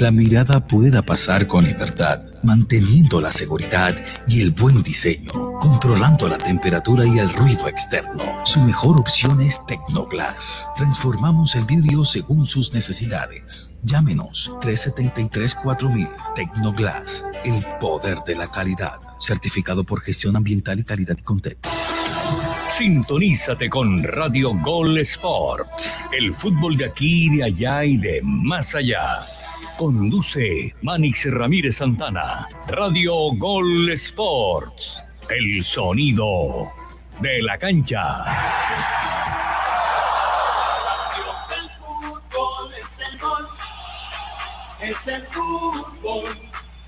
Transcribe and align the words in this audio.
La 0.00 0.10
mirada 0.10 0.66
pueda 0.66 1.02
pasar 1.02 1.46
con 1.46 1.66
libertad, 1.66 2.18
manteniendo 2.42 3.20
la 3.20 3.30
seguridad 3.30 3.94
y 4.26 4.40
el 4.40 4.50
buen 4.50 4.82
diseño, 4.82 5.30
controlando 5.60 6.26
la 6.26 6.38
temperatura 6.38 7.04
y 7.04 7.18
el 7.18 7.28
ruido 7.34 7.68
externo. 7.68 8.40
Su 8.46 8.60
mejor 8.60 8.98
opción 8.98 9.42
es 9.42 9.58
Tecnoglass. 9.66 10.66
Transformamos 10.78 11.54
el 11.54 11.66
vidrio 11.66 12.02
según 12.06 12.46
sus 12.46 12.72
necesidades. 12.72 13.74
Llámenos 13.82 14.52
373-4000 14.62 16.34
Tecnoglass, 16.34 17.26
el 17.44 17.62
poder 17.78 18.20
de 18.26 18.36
la 18.36 18.50
calidad. 18.50 18.98
Certificado 19.20 19.84
por 19.84 20.00
gestión 20.00 20.34
ambiental 20.34 20.80
y 20.80 20.84
calidad 20.84 21.16
y 21.18 21.22
contexto. 21.22 21.68
Sintonízate 22.70 23.68
con 23.68 24.02
Radio 24.02 24.54
Gol 24.62 24.96
Sports, 24.96 26.02
el 26.18 26.32
fútbol 26.32 26.78
de 26.78 26.86
aquí, 26.86 27.36
de 27.36 27.44
allá 27.44 27.84
y 27.84 27.98
de 27.98 28.20
más 28.22 28.74
allá. 28.74 29.20
Conduce 29.76 30.72
Manix 30.82 31.24
Ramírez 31.24 31.76
Santana. 31.76 32.48
Radio 32.68 33.32
Gol 33.36 33.90
Sports. 33.90 35.02
El 35.28 35.62
sonido 35.64 36.70
de 37.20 37.42
la 37.42 37.58
cancha. 37.58 38.24
Es 44.80 45.08
el 45.08 45.26
fútbol, 45.28 46.24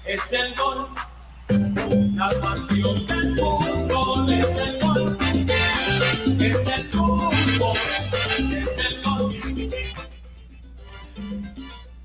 es 0.05 0.33
el 0.33 0.55
gol. 0.55 0.89
La 2.15 2.31
pasión 2.41 3.07
del 3.07 3.37
fútbol 3.37 3.76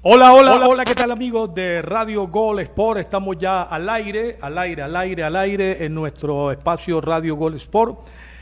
Hola, 0.03 0.33
hola, 0.33 0.67
hola, 0.67 0.83
¿qué 0.83 0.95
tal 0.95 1.11
amigos 1.11 1.53
de 1.53 1.83
Radio 1.83 2.27
Gol 2.27 2.57
Sport? 2.61 2.99
Estamos 2.99 3.37
ya 3.37 3.61
al 3.61 3.87
aire, 3.87 4.35
al 4.41 4.57
aire, 4.57 4.81
al 4.81 4.95
aire, 4.95 5.23
al 5.23 5.35
aire 5.35 5.85
en 5.85 5.93
nuestro 5.93 6.51
espacio 6.51 7.01
Radio 7.01 7.35
Gol 7.35 7.53
Sport. 7.53 7.99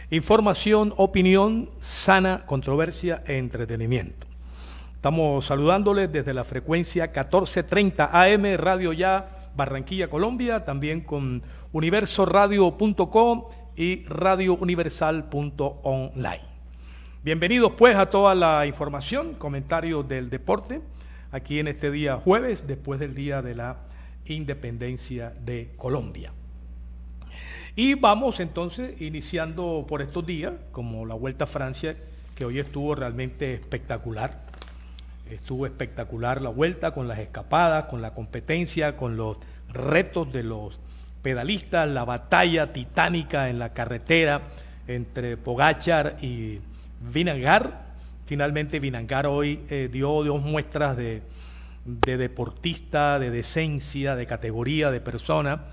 Información, 0.09 0.93
opinión, 0.95 1.69
sana, 1.79 2.45
controversia 2.45 3.23
e 3.27 3.37
entretenimiento. 3.37 4.25
Estamos 4.95 5.47
saludándoles 5.47 6.09
desde 6.09 6.33
la 6.33 6.45
frecuencia 6.45 7.07
1430 7.07 8.05
AM 8.05 8.55
Radio 8.55 8.93
Ya 8.93 9.49
Barranquilla, 9.53 10.09
Colombia, 10.09 10.63
también 10.63 11.01
con 11.01 11.43
universoradio.com 11.73 13.43
y 13.75 14.05
radiouniversal.online. 14.05 16.41
Bienvenidos 17.21 17.73
pues 17.77 17.97
a 17.97 18.09
toda 18.09 18.33
la 18.33 18.65
información, 18.65 19.33
comentarios 19.33 20.07
del 20.07 20.29
deporte 20.29 20.79
aquí 21.31 21.59
en 21.59 21.67
este 21.67 21.91
día 21.91 22.15
jueves, 22.17 22.67
después 22.67 22.99
del 22.99 23.15
día 23.15 23.41
de 23.41 23.55
la 23.55 23.77
independencia 24.25 25.33
de 25.45 25.71
Colombia. 25.77 26.31
Y 27.75 27.93
vamos 27.93 28.39
entonces 28.39 28.99
iniciando 29.01 29.85
por 29.87 30.01
estos 30.01 30.25
días, 30.25 30.53
como 30.71 31.05
la 31.05 31.15
Vuelta 31.15 31.45
a 31.45 31.47
Francia, 31.47 31.95
que 32.35 32.45
hoy 32.45 32.59
estuvo 32.59 32.95
realmente 32.95 33.53
espectacular. 33.53 34.45
Estuvo 35.29 35.65
espectacular 35.65 36.41
la 36.41 36.49
vuelta 36.49 36.91
con 36.91 37.07
las 37.07 37.19
escapadas, 37.19 37.85
con 37.85 38.01
la 38.01 38.13
competencia, 38.13 38.97
con 38.97 39.15
los 39.15 39.37
retos 39.67 40.33
de 40.33 40.43
los 40.43 40.79
pedalistas, 41.21 41.87
la 41.87 42.05
batalla 42.05 42.73
titánica 42.73 43.49
en 43.49 43.59
la 43.59 43.73
carretera 43.73 44.41
entre 44.87 45.37
Pogachar 45.37 46.17
y 46.21 46.59
Vinagar, 47.13 47.88
Finalmente 48.29 48.79
Vinangar 48.79 49.25
hoy 49.25 49.61
eh, 49.71 49.89
dio 49.91 50.23
dos 50.23 50.43
muestras 50.43 50.95
de, 50.95 51.23
deportista, 51.83 53.17
de 53.17 53.31
decencia, 53.31 54.15
de 54.15 54.27
categoría, 54.27 54.91
de 54.91 55.01
persona, 55.01 55.63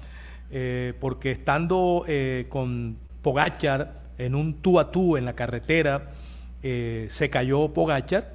eh, 0.51 0.95
porque 0.99 1.33
estando 1.33 2.07
eh, 2.09 2.47
con 2.49 2.97
Pogachar 3.21 4.01
en 4.17 4.35
un 4.35 4.55
tú 4.63 4.81
a 4.81 4.91
tú 4.91 5.19
en 5.19 5.27
la 5.27 5.35
carretera, 5.35 6.13
se 6.63 7.29
cayó 7.31 7.75
Pogachar 7.75 8.33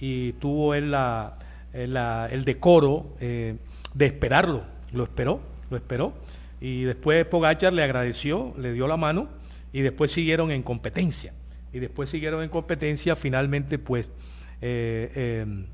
y 0.00 0.32
tuvo 0.32 0.72
él 0.72 0.94
el 1.74 2.44
decoro 2.46 3.14
de 3.20 4.06
esperarlo, 4.06 4.62
lo 4.92 5.04
esperó, 5.04 5.42
lo 5.68 5.76
esperó, 5.76 6.14
y 6.62 6.84
después 6.84 7.26
Pogachar 7.26 7.74
le 7.74 7.82
agradeció, 7.82 8.54
le 8.56 8.72
dio 8.72 8.88
la 8.88 8.96
mano 8.96 9.28
y 9.70 9.82
después 9.82 10.10
siguieron 10.10 10.50
en 10.50 10.62
competencia 10.62 11.34
y 11.72 11.78
después 11.78 12.10
siguieron 12.10 12.42
en 12.42 12.48
competencia, 12.48 13.16
finalmente 13.16 13.78
pues 13.78 14.10
eh, 14.60 15.12
eh, 15.14 15.64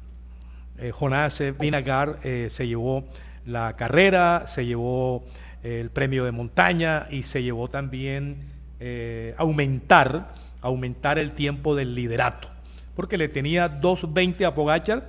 eh 0.79 0.91
Jonás 0.93 1.43
Vinagar 1.59 2.19
se 2.23 2.67
llevó 2.67 3.05
la 3.47 3.73
carrera, 3.75 4.47
se 4.47 4.67
llevó 4.67 5.25
el 5.63 5.91
premio 5.91 6.25
de 6.25 6.33
montaña 6.33 7.07
y 7.11 7.23
se 7.23 7.43
llevó 7.43 7.69
también 7.69 8.37
aumentar, 9.39 10.35
aumentar 10.61 11.19
el 11.19 11.33
tiempo 11.33 11.75
del 11.75 11.95
liderato, 11.95 12.49
porque 12.95 13.17
le 13.17 13.29
tenía 13.29 13.81
2.20 13.81 14.45
a 14.45 14.55
Pogachar 14.55 15.09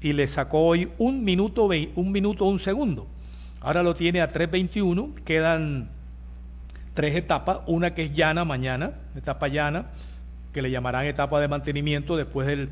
y 0.00 0.12
le 0.12 0.28
sacó 0.28 0.66
hoy 0.66 0.90
un 0.98 1.24
minuto, 1.24 1.68
un 1.94 2.12
minuto, 2.12 2.44
un 2.44 2.58
segundo. 2.58 3.06
Ahora 3.60 3.82
lo 3.82 3.94
tiene 3.94 4.20
a 4.20 4.28
3.21, 4.28 5.14
quedan 5.24 5.88
tres 6.94 7.16
etapas, 7.16 7.58
una 7.66 7.94
que 7.94 8.04
es 8.04 8.14
llana 8.14 8.44
mañana, 8.44 8.92
etapa 9.16 9.48
llana, 9.48 9.86
que 10.56 10.62
le 10.62 10.70
llamarán 10.70 11.04
etapa 11.04 11.38
de 11.38 11.48
mantenimiento 11.48 12.16
después 12.16 12.46
del, 12.46 12.70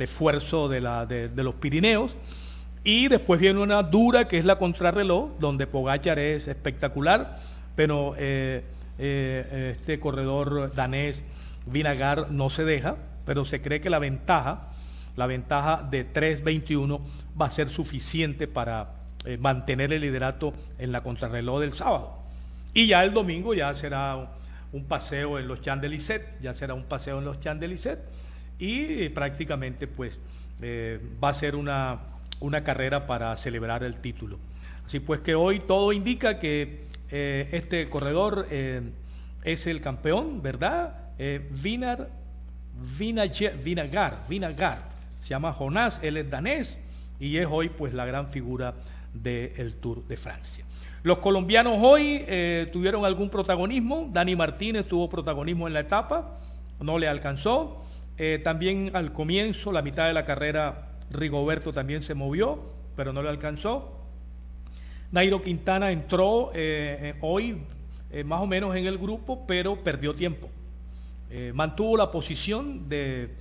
esfuerzo 0.00 0.70
de, 0.70 0.80
la, 0.80 1.04
de, 1.04 1.44
los 1.44 1.56
Pirineos. 1.56 2.16
Y 2.84 3.08
después 3.08 3.38
viene 3.38 3.60
una 3.60 3.82
dura 3.82 4.26
que 4.26 4.38
es 4.38 4.46
la 4.46 4.56
contrarreloj, 4.56 5.32
donde 5.38 5.66
Pogachar 5.66 6.18
es 6.18 6.48
espectacular, 6.48 7.38
pero 7.76 8.14
eh, 8.16 8.64
eh, 8.98 9.74
este 9.78 10.00
corredor 10.00 10.74
danés 10.74 11.22
Vinagar 11.66 12.30
no 12.30 12.48
se 12.48 12.64
deja, 12.64 12.96
pero 13.26 13.44
se 13.44 13.60
cree 13.60 13.82
que 13.82 13.90
la 13.90 13.98
ventaja, 13.98 14.68
la 15.14 15.26
ventaja 15.26 15.86
de 15.90 16.10
3.21 16.10 16.98
va 17.38 17.44
a 17.44 17.50
ser 17.50 17.68
suficiente 17.68 18.48
para 18.48 18.92
eh, 19.26 19.36
mantener 19.36 19.92
el 19.92 20.00
liderato 20.00 20.54
en 20.78 20.92
la 20.92 21.02
contrarreloj 21.02 21.60
del 21.60 21.74
sábado. 21.74 22.22
Y 22.72 22.86
ya 22.86 23.04
el 23.04 23.12
domingo 23.12 23.52
ya 23.52 23.74
será 23.74 24.37
un 24.72 24.84
paseo 24.84 25.38
en 25.38 25.48
los 25.48 25.60
Champs-Élysées, 25.60 26.22
ya 26.40 26.54
será 26.54 26.74
un 26.74 26.84
paseo 26.84 27.18
en 27.18 27.24
los 27.24 27.40
Champs-Élysées 27.40 27.98
y 28.58 29.08
prácticamente 29.10 29.86
pues 29.86 30.20
eh, 30.60 31.00
va 31.22 31.30
a 31.30 31.34
ser 31.34 31.54
una, 31.54 32.00
una, 32.40 32.64
carrera 32.64 33.06
para 33.06 33.36
celebrar 33.36 33.84
el 33.84 33.98
título. 34.00 34.38
Así 34.84 35.00
pues 35.00 35.20
que 35.20 35.34
hoy 35.34 35.60
todo 35.60 35.92
indica 35.92 36.38
que 36.38 36.86
eh, 37.10 37.48
este 37.52 37.88
corredor 37.88 38.46
eh, 38.50 38.82
es 39.44 39.66
el 39.66 39.80
campeón, 39.80 40.42
¿verdad? 40.42 41.04
Vinar, 41.50 42.10
Vinagar, 42.98 44.24
Vinagar, 44.28 44.88
se 45.20 45.30
llama 45.30 45.52
Jonás, 45.52 45.98
él 46.02 46.16
es 46.16 46.30
danés 46.30 46.78
y 47.18 47.36
es 47.38 47.46
hoy 47.50 47.70
pues 47.70 47.92
la 47.92 48.06
gran 48.06 48.28
figura 48.28 48.74
del 49.12 49.74
Tour 49.76 50.06
de 50.06 50.16
Francia. 50.16 50.64
Los 51.08 51.20
colombianos 51.20 51.78
hoy 51.80 52.22
eh, 52.28 52.68
tuvieron 52.70 53.06
algún 53.06 53.30
protagonismo. 53.30 54.10
Dani 54.12 54.36
Martínez 54.36 54.86
tuvo 54.86 55.08
protagonismo 55.08 55.66
en 55.66 55.72
la 55.72 55.80
etapa, 55.80 56.38
no 56.80 56.98
le 56.98 57.08
alcanzó. 57.08 57.82
Eh, 58.18 58.38
también 58.44 58.90
al 58.92 59.14
comienzo, 59.14 59.72
la 59.72 59.80
mitad 59.80 60.06
de 60.06 60.12
la 60.12 60.26
carrera, 60.26 60.90
Rigoberto 61.10 61.72
también 61.72 62.02
se 62.02 62.12
movió, 62.12 62.60
pero 62.94 63.14
no 63.14 63.22
le 63.22 63.30
alcanzó. 63.30 64.02
Nairo 65.10 65.40
Quintana 65.40 65.92
entró 65.92 66.50
eh, 66.52 67.14
hoy 67.22 67.56
más 68.26 68.42
o 68.42 68.46
menos 68.46 68.76
en 68.76 68.84
el 68.84 68.98
grupo, 68.98 69.46
pero 69.46 69.82
perdió 69.82 70.14
tiempo. 70.14 70.50
mantuvo 71.54 71.96
la 71.96 72.10
posición 72.10 72.86
de, 72.86 73.34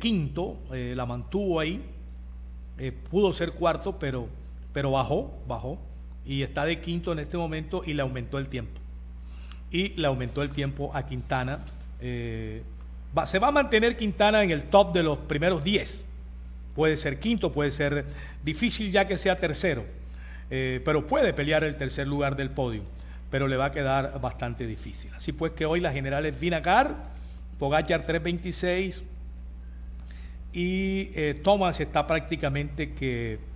quinto, 0.00 0.56
la 0.70 1.04
mantuvo 1.04 1.60
ahí. 1.60 1.84
pudo 3.10 3.34
ser 3.34 3.52
cuarto, 3.52 3.98
pero 3.98 4.90
bajó, 4.90 5.30
bajó 5.46 5.89
y 6.30 6.44
está 6.44 6.64
de 6.64 6.78
quinto 6.78 7.10
en 7.10 7.18
este 7.18 7.36
momento 7.36 7.82
y 7.84 7.92
le 7.92 8.02
aumentó 8.02 8.38
el 8.38 8.46
tiempo. 8.46 8.80
Y 9.72 9.88
le 10.00 10.06
aumentó 10.06 10.44
el 10.44 10.50
tiempo 10.50 10.92
a 10.94 11.04
Quintana. 11.04 11.58
Eh, 12.00 12.62
se 13.26 13.40
va 13.40 13.48
a 13.48 13.50
mantener 13.50 13.96
Quintana 13.96 14.44
en 14.44 14.52
el 14.52 14.62
top 14.62 14.92
de 14.92 15.02
los 15.02 15.18
primeros 15.18 15.64
10. 15.64 16.04
Puede 16.76 16.96
ser 16.96 17.18
quinto, 17.18 17.50
puede 17.50 17.72
ser 17.72 18.04
difícil 18.44 18.92
ya 18.92 19.08
que 19.08 19.18
sea 19.18 19.34
tercero, 19.34 19.84
eh, 20.50 20.80
pero 20.84 21.04
puede 21.04 21.34
pelear 21.34 21.64
el 21.64 21.76
tercer 21.76 22.06
lugar 22.06 22.36
del 22.36 22.50
podio, 22.50 22.84
pero 23.28 23.48
le 23.48 23.56
va 23.56 23.64
a 23.64 23.72
quedar 23.72 24.20
bastante 24.20 24.68
difícil. 24.68 25.12
Así 25.14 25.32
pues 25.32 25.50
que 25.50 25.66
hoy 25.66 25.80
la 25.80 25.92
general 25.92 26.26
es 26.26 26.38
Vinagar, 26.38 26.94
Pogachar 27.58 28.06
326 28.06 29.02
y 30.52 31.10
eh, 31.16 31.40
Thomas 31.42 31.80
está 31.80 32.06
prácticamente 32.06 32.92
que 32.92 33.49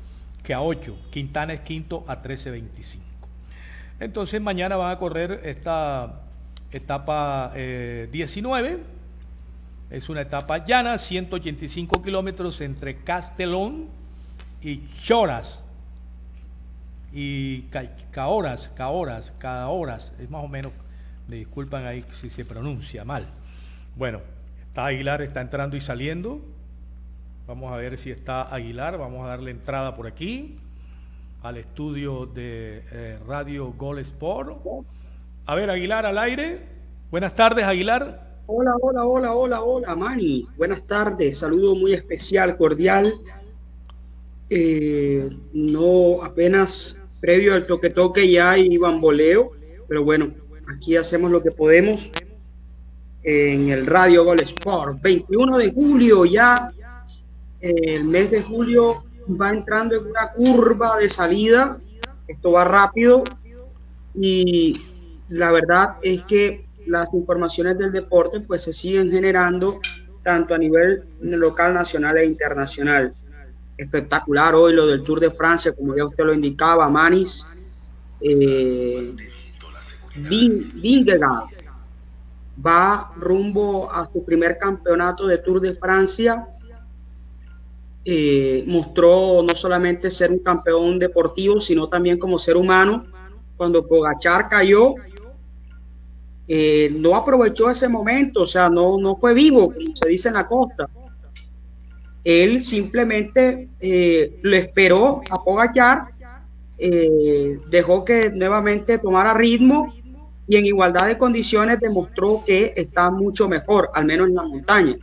que 0.44 0.55
a 0.55 0.62
8. 0.62 0.96
Quintana 1.11 1.55
es 1.55 1.62
quinto 1.62 2.05
a 2.06 2.23
13.25. 2.23 3.00
Entonces 3.99 4.41
mañana 4.41 4.76
van 4.76 4.93
a 4.93 4.99
correr 4.99 5.41
esta 5.44 6.20
etapa 6.70 7.52
19. 7.55 8.70
Eh, 8.70 8.79
es 9.91 10.08
una 10.08 10.20
etapa 10.20 10.64
llana, 10.64 10.99
185 10.99 12.02
kilómetros 12.02 12.61
entre 12.61 12.96
Castellón 13.02 13.87
y 14.61 14.82
Choras. 15.02 15.61
Y 17.12 17.62
Caoras, 18.11 18.70
Caoras, 18.75 19.32
Caoras, 19.38 20.12
es 20.19 20.29
más 20.29 20.43
o 20.43 20.49
menos, 20.49 20.73
me 21.29 21.37
disculpan 21.37 21.87
ahí 21.87 22.05
si 22.20 22.29
se 22.29 22.44
pronuncia 22.44 23.05
mal. 23.05 23.25
Bueno, 23.97 24.20
está 24.67 24.87
Aguilar, 24.87 25.23
está 25.23 25.40
entrando 25.40 25.76
y 25.76 25.81
saliendo. 25.81 26.40
Vamos 27.46 27.70
a 27.70 27.76
ver 27.76 27.99
si 27.99 28.11
está 28.11 28.55
Aguilar, 28.55 28.96
vamos 28.96 29.23
a 29.23 29.29
darle 29.29 29.50
entrada 29.50 29.93
por 29.94 30.06
aquí 30.06 30.56
al 31.43 31.58
estudio 31.58 32.25
de 32.25 32.82
eh, 32.91 33.19
Radio 33.29 33.75
Gol 33.76 33.99
Sport. 33.99 34.56
A 35.44 35.55
ver, 35.55 35.69
Aguilar 35.69 36.06
al 36.06 36.17
aire. 36.17 36.61
Buenas 37.11 37.35
tardes, 37.35 37.67
Aguilar. 37.67 38.38
Hola, 38.46 38.73
hola, 38.81 39.05
hola, 39.05 39.35
hola, 39.35 39.62
hola, 39.62 39.94
Mani. 39.94 40.46
Buenas 40.56 40.87
tardes. 40.87 41.37
Saludo 41.37 41.75
muy 41.75 41.93
especial, 41.93 42.56
cordial. 42.56 43.12
Eh, 44.49 45.29
no, 45.52 46.25
apenas 46.25 46.99
previo 47.20 47.52
al 47.52 47.67
toque 47.67 47.90
toque 47.90 48.31
ya 48.31 48.52
hay 48.52 48.75
bamboleo, 48.79 49.52
pero 49.87 50.02
bueno, 50.02 50.32
aquí 50.75 50.97
hacemos 50.97 51.31
lo 51.31 51.43
que 51.43 51.50
podemos 51.50 52.11
en 53.23 53.69
el 53.69 53.85
Radio 53.85 54.25
Gol 54.25 54.40
Sport. 54.40 55.02
21 55.02 55.58
de 55.58 55.73
julio 55.73 56.25
ya, 56.25 56.73
el 57.64 58.05
mes 58.05 58.31
de 58.31 58.43
julio 58.43 59.05
va 59.40 59.50
entrando 59.50 59.96
en 59.96 60.06
una 60.06 60.32
curva 60.32 60.99
de 60.99 61.08
salida. 61.08 61.78
Esto 62.28 62.52
va 62.52 62.64
rápido 62.64 63.25
y 64.14 64.82
la 65.31 65.50
verdad 65.50 65.96
es 66.02 66.22
que 66.25 66.66
las 66.87 67.12
informaciones 67.14 67.78
del 67.78 67.90
deporte 67.90 68.40
pues 68.40 68.62
se 68.64 68.75
siguen 68.75 69.11
generando 69.11 69.81
tanto 70.22 70.55
a 70.55 70.58
nivel 70.58 71.05
local, 71.20 71.72
nacional 71.72 72.19
e 72.19 72.26
internacional. 72.26 73.14
Espectacular 73.78 74.55
hoy 74.55 74.75
lo 74.75 74.87
del 74.87 75.02
Tour 75.02 75.20
de 75.20 75.31
Francia, 75.31 75.72
como 75.72 75.96
ya 75.96 76.05
usted 76.05 76.25
lo 76.25 76.34
indicaba, 76.34 76.88
Manis. 76.90 77.46
Eh, 78.20 79.16
va 82.64 83.12
rumbo 83.16 83.90
a 83.90 84.08
su 84.12 84.22
primer 84.22 84.58
campeonato 84.58 85.26
de 85.26 85.38
Tour 85.38 85.61
de 85.61 85.75
Francia. 85.75 86.46
Eh, 88.06 88.65
mostró 88.67 89.43
no 89.43 89.55
solamente 89.55 90.11
ser 90.11 90.31
un 90.31 90.41
campeón 90.41 90.99
deportivo, 90.99 91.59
sino 91.61 91.89
también 91.89 92.19
como 92.19 92.39
ser 92.39 92.56
humano. 92.56 93.05
Cuando 93.56 93.87
Pogachar 93.87 94.49
cayó, 94.49 94.95
eh, 96.47 96.93
no 96.95 97.15
aprovechó 97.15 97.71
ese 97.71 97.89
momento, 97.89 98.43
o 98.43 98.47
sea, 98.47 98.69
no, 98.69 98.99
no 98.99 99.17
fue 99.17 99.33
vivo, 99.33 99.73
como 99.73 99.97
se 99.97 100.09
dice 100.09 100.29
en 100.29 100.35
la 100.35 100.47
costa. 100.47 100.89
Él 102.23 102.62
simplemente 102.62 103.69
eh, 103.81 104.39
lo 104.43 104.57
esperó 104.57 105.23
a 105.31 105.43
Pogachar, 105.43 106.09
eh, 106.77 107.59
dejó 107.71 108.05
que 108.05 108.31
nuevamente 108.31 108.99
tomara 108.99 109.35
ritmo 109.35 109.95
y 110.47 110.57
en 110.57 110.67
igualdad 110.67 111.07
de 111.07 111.17
condiciones 111.19 111.81
demostró 111.81 112.43
que 112.45 112.73
está 112.77 113.11
mucho 113.11 113.49
mejor, 113.49 113.91
al 113.95 114.05
menos 114.05 114.29
en 114.29 114.35
la 114.35 114.43
montaña. 114.43 114.97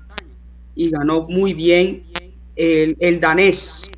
Y 0.76 0.90
ganó 0.90 1.28
muy 1.28 1.54
bien 1.54 2.04
el, 2.62 2.98
el 3.00 3.20
danés, 3.20 3.90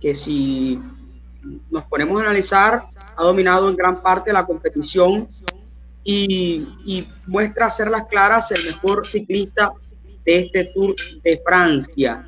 que 0.00 0.14
si 0.14 0.78
nos 1.70 1.84
ponemos 1.84 2.20
a 2.20 2.24
analizar, 2.24 2.84
ha 3.16 3.22
dominado 3.22 3.68
en 3.68 3.76
gran 3.76 4.02
parte 4.02 4.32
la 4.32 4.44
competición 4.44 5.28
y, 6.04 7.06
muestra 7.26 7.70
ser 7.70 7.90
las 7.90 8.06
claras 8.08 8.50
el 8.50 8.64
mejor 8.64 9.08
ciclista 9.08 9.72
de 10.24 10.38
este 10.38 10.64
Tour 10.74 10.94
de 11.22 11.40
Francia. 11.44 12.26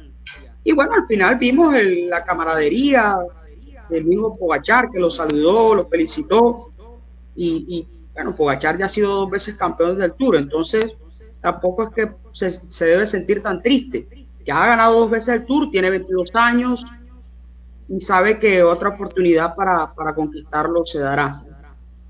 Y 0.62 0.72
bueno, 0.72 0.94
al 0.94 1.06
final 1.06 1.36
vimos 1.36 1.74
la 2.08 2.24
camaradería 2.24 3.18
del 3.90 4.04
mismo 4.04 4.36
Pogachar 4.38 4.90
que 4.90 4.98
lo 4.98 5.10
saludó, 5.10 5.74
lo 5.74 5.88
felicitó. 5.88 6.70
Y, 7.36 7.86
bueno, 8.14 8.34
Pogachar 8.34 8.78
ya 8.78 8.86
ha 8.86 8.88
sido 8.88 9.12
dos 9.12 9.30
veces 9.30 9.58
campeón 9.58 9.98
del 9.98 10.14
Tour, 10.14 10.36
entonces 10.36 10.86
tampoco 11.40 11.82
es 11.82 11.94
que 11.94 12.12
se, 12.32 12.84
debe 12.84 13.06
sentir 13.06 13.42
tan 13.42 13.60
triste. 13.60 14.23
Ya 14.44 14.62
ha 14.62 14.66
ganado 14.68 15.00
dos 15.00 15.10
veces 15.10 15.34
el 15.34 15.46
Tour, 15.46 15.70
tiene 15.70 15.90
22 15.90 16.30
años 16.34 16.84
y 17.88 18.00
sabe 18.00 18.38
que 18.38 18.62
otra 18.62 18.90
oportunidad 18.90 19.54
para, 19.54 19.94
para 19.94 20.14
conquistarlo 20.14 20.84
se 20.84 20.98
dará. 20.98 21.42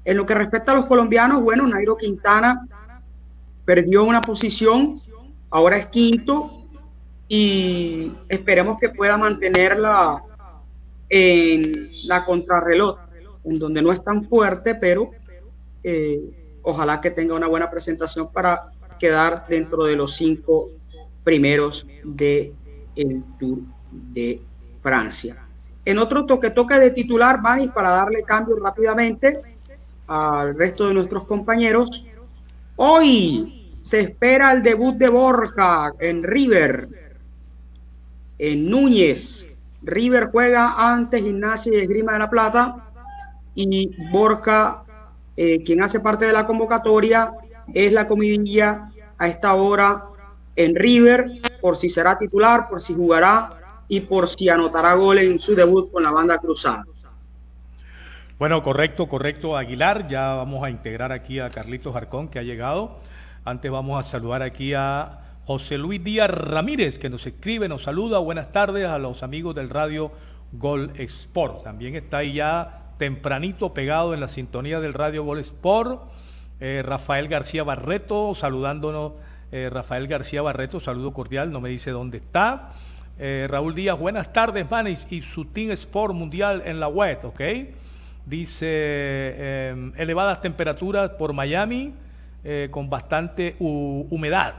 En 0.04 0.16
lo 0.16 0.26
que 0.26 0.34
respecta 0.34 0.72
a 0.72 0.74
los 0.74 0.86
colombianos, 0.86 1.42
bueno, 1.42 1.66
Nairo 1.66 1.96
Quintana 1.96 2.66
perdió 3.64 4.04
una 4.04 4.24
posición, 4.24 5.00
ahora 5.50 5.78
es 5.78 5.86
quinto 5.86 6.64
y 7.28 8.12
esperemos 8.28 8.78
que 8.78 8.90
pueda 8.90 9.16
mantenerla 9.16 10.22
en 11.08 11.90
la 12.04 12.24
contrarreloj, 12.24 12.98
en 13.44 13.58
donde 13.58 13.80
no 13.80 13.92
es 13.92 14.02
tan 14.04 14.24
fuerte, 14.28 14.74
pero 14.74 15.10
eh, 15.82 16.58
ojalá 16.62 17.00
que 17.00 17.10
tenga 17.10 17.34
una 17.34 17.46
buena 17.46 17.70
presentación 17.70 18.32
para 18.32 18.70
quedar 18.98 19.46
dentro 19.48 19.84
de 19.84 19.96
los 19.96 20.16
cinco 20.16 20.70
primeros 21.24 21.86
de 22.04 22.52
el 22.94 23.22
Tour 23.38 23.58
de 23.90 24.40
Francia. 24.80 25.36
En 25.84 25.98
otro 25.98 26.24
toque 26.24 26.50
toque 26.50 26.74
de 26.74 26.90
titular, 26.90 27.40
y 27.60 27.68
para 27.68 27.90
darle 27.90 28.22
cambio 28.22 28.56
rápidamente, 28.56 29.40
al 30.06 30.56
resto 30.56 30.88
de 30.88 30.94
nuestros 30.94 31.24
compañeros. 31.24 32.04
Hoy 32.76 33.76
se 33.80 34.00
espera 34.00 34.52
el 34.52 34.62
debut 34.62 34.96
de 34.96 35.08
Borja 35.08 35.92
en 35.98 36.22
River, 36.22 36.88
en 38.38 38.70
Núñez. 38.70 39.46
River 39.82 40.28
juega 40.30 40.92
ante 40.92 41.20
Gimnasia 41.20 41.72
y 41.74 41.80
Esgrima 41.80 42.14
de 42.14 42.18
la 42.18 42.30
Plata 42.30 42.90
y 43.54 43.90
Borja, 44.10 44.84
eh, 45.36 45.62
quien 45.62 45.82
hace 45.82 46.00
parte 46.00 46.24
de 46.24 46.32
la 46.32 46.46
convocatoria, 46.46 47.32
es 47.72 47.92
la 47.92 48.06
comidilla 48.06 48.90
a 49.18 49.28
esta 49.28 49.54
hora 49.54 50.08
en 50.56 50.74
River, 50.74 51.40
por 51.60 51.76
si 51.76 51.88
será 51.88 52.18
titular, 52.18 52.68
por 52.68 52.80
si 52.80 52.94
jugará 52.94 53.50
y 53.88 54.00
por 54.00 54.28
si 54.28 54.48
anotará 54.48 54.94
gol 54.94 55.18
en 55.18 55.40
su 55.40 55.54
debut 55.54 55.90
con 55.90 56.02
la 56.02 56.10
banda 56.10 56.38
cruzada. 56.38 56.84
Bueno, 58.38 58.62
correcto, 58.62 59.06
correcto, 59.06 59.56
Aguilar. 59.56 60.08
Ya 60.08 60.34
vamos 60.34 60.62
a 60.64 60.70
integrar 60.70 61.12
aquí 61.12 61.38
a 61.38 61.50
Carlitos 61.50 61.94
Jarcón, 61.94 62.28
que 62.28 62.38
ha 62.38 62.42
llegado. 62.42 62.96
Antes 63.44 63.70
vamos 63.70 64.04
a 64.04 64.08
saludar 64.08 64.42
aquí 64.42 64.74
a 64.74 65.20
José 65.44 65.78
Luis 65.78 66.02
Díaz 66.02 66.30
Ramírez, 66.30 66.98
que 66.98 67.10
nos 67.10 67.26
escribe, 67.26 67.68
nos 67.68 67.82
saluda. 67.82 68.18
Buenas 68.18 68.50
tardes 68.50 68.86
a 68.86 68.98
los 68.98 69.22
amigos 69.22 69.54
del 69.54 69.70
radio 69.70 70.10
Gol 70.52 70.90
Sport. 70.96 71.62
También 71.62 71.94
está 71.94 72.18
ahí 72.18 72.34
ya 72.34 72.94
tempranito 72.98 73.74
pegado 73.74 74.14
en 74.14 74.20
la 74.20 74.28
sintonía 74.28 74.80
del 74.80 74.94
radio 74.94 75.22
Gol 75.24 75.38
Sport. 75.40 76.02
Eh, 76.60 76.82
Rafael 76.84 77.28
García 77.28 77.62
Barreto, 77.62 78.34
saludándonos. 78.34 79.12
Eh, 79.52 79.70
Rafael 79.70 80.06
García 80.08 80.42
Barreto, 80.42 80.80
saludo 80.80 81.12
cordial, 81.12 81.52
no 81.52 81.60
me 81.60 81.68
dice 81.68 81.90
dónde 81.90 82.18
está. 82.18 82.72
Eh, 83.18 83.46
Raúl 83.48 83.74
Díaz, 83.74 83.98
buenas 83.98 84.32
tardes, 84.32 84.68
Manis, 84.68 85.06
y 85.10 85.20
su 85.20 85.44
Team 85.44 85.70
Sport 85.72 86.14
Mundial 86.14 86.62
en 86.64 86.80
la 86.80 86.88
web, 86.88 87.18
¿ok? 87.24 87.40
Dice 88.26 89.68
em, 89.68 89.92
elevadas 89.96 90.40
temperaturas 90.40 91.10
por 91.10 91.32
Miami 91.34 91.94
eh, 92.42 92.68
con 92.70 92.90
bastante 92.90 93.54
humedad 93.58 94.54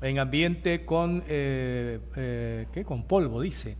en 0.00 0.18
ambiente 0.18 0.86
con 0.86 1.20
¿qué? 1.20 2.84
con 2.86 3.02
polvo 3.02 3.42
dice 3.42 3.76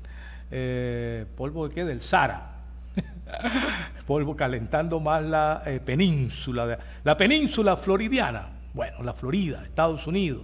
polvo 1.35 1.67
de 1.67 1.75
qué 1.75 1.85
del 1.85 2.03
Sara 2.03 2.59
polvo 4.07 4.37
calentando 4.37 5.01
más 5.01 5.23
la 5.23 5.63
península 5.83 6.79
la 7.03 7.17
península 7.17 7.77
floridiana 7.79 8.60
bueno 8.75 9.03
la 9.03 9.13
Florida 9.13 9.65
Estados 9.65 10.07
Unidos 10.07 10.43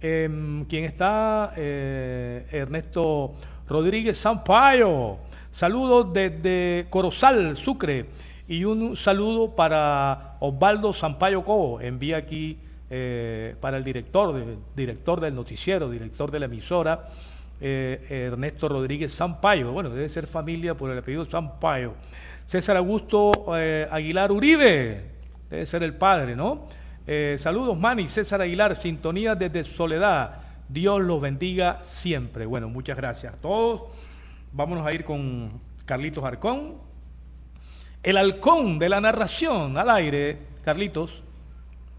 em, 0.00 0.64
quien 0.64 0.84
está 0.84 1.52
Ernesto 1.56 3.34
Rodríguez 3.68 4.18
Sampaio 4.18 5.18
Saludos 5.52 6.14
desde 6.14 6.86
Corozal, 6.88 7.56
Sucre. 7.56 8.06
Y 8.48 8.64
un 8.64 8.96
saludo 8.96 9.54
para 9.54 10.36
Osvaldo 10.40 10.94
Sampaio 10.94 11.44
Cobo. 11.44 11.78
Envía 11.78 12.16
aquí 12.16 12.58
eh, 12.88 13.54
para 13.60 13.76
el 13.76 13.84
director, 13.84 14.34
director 14.74 15.20
del 15.20 15.34
noticiero, 15.34 15.90
director 15.90 16.30
de 16.30 16.40
la 16.40 16.46
emisora, 16.46 17.06
eh, 17.60 18.30
Ernesto 18.32 18.66
Rodríguez 18.66 19.12
Sampaio. 19.12 19.72
Bueno, 19.72 19.90
debe 19.90 20.08
ser 20.08 20.26
familia 20.26 20.74
por 20.74 20.90
el 20.90 20.96
apellido 20.96 21.26
Sampaio. 21.26 21.96
César 22.46 22.78
Augusto 22.78 23.32
eh, 23.54 23.86
Aguilar 23.90 24.32
Uribe, 24.32 25.02
debe 25.50 25.66
ser 25.66 25.82
el 25.82 25.94
padre, 25.94 26.34
¿no? 26.34 26.66
Saludos, 27.38 27.78
Mani, 27.78 28.08
César 28.08 28.40
Aguilar, 28.40 28.76
sintonía 28.76 29.34
desde 29.34 29.64
Soledad. 29.64 30.42
Dios 30.68 31.00
los 31.02 31.20
bendiga 31.20 31.82
siempre. 31.82 32.46
Bueno, 32.46 32.68
muchas 32.68 32.96
gracias 32.96 33.34
a 33.34 33.36
todos. 33.36 33.84
Vámonos 34.52 34.86
a 34.86 34.92
ir 34.92 35.04
con 35.04 35.60
Carlitos 35.84 36.24
Arcón. 36.24 36.78
el 38.02 38.16
halcón 38.16 38.78
de 38.78 38.88
la 38.88 39.00
narración 39.00 39.76
al 39.78 39.90
aire, 39.90 40.38
Carlitos. 40.62 41.22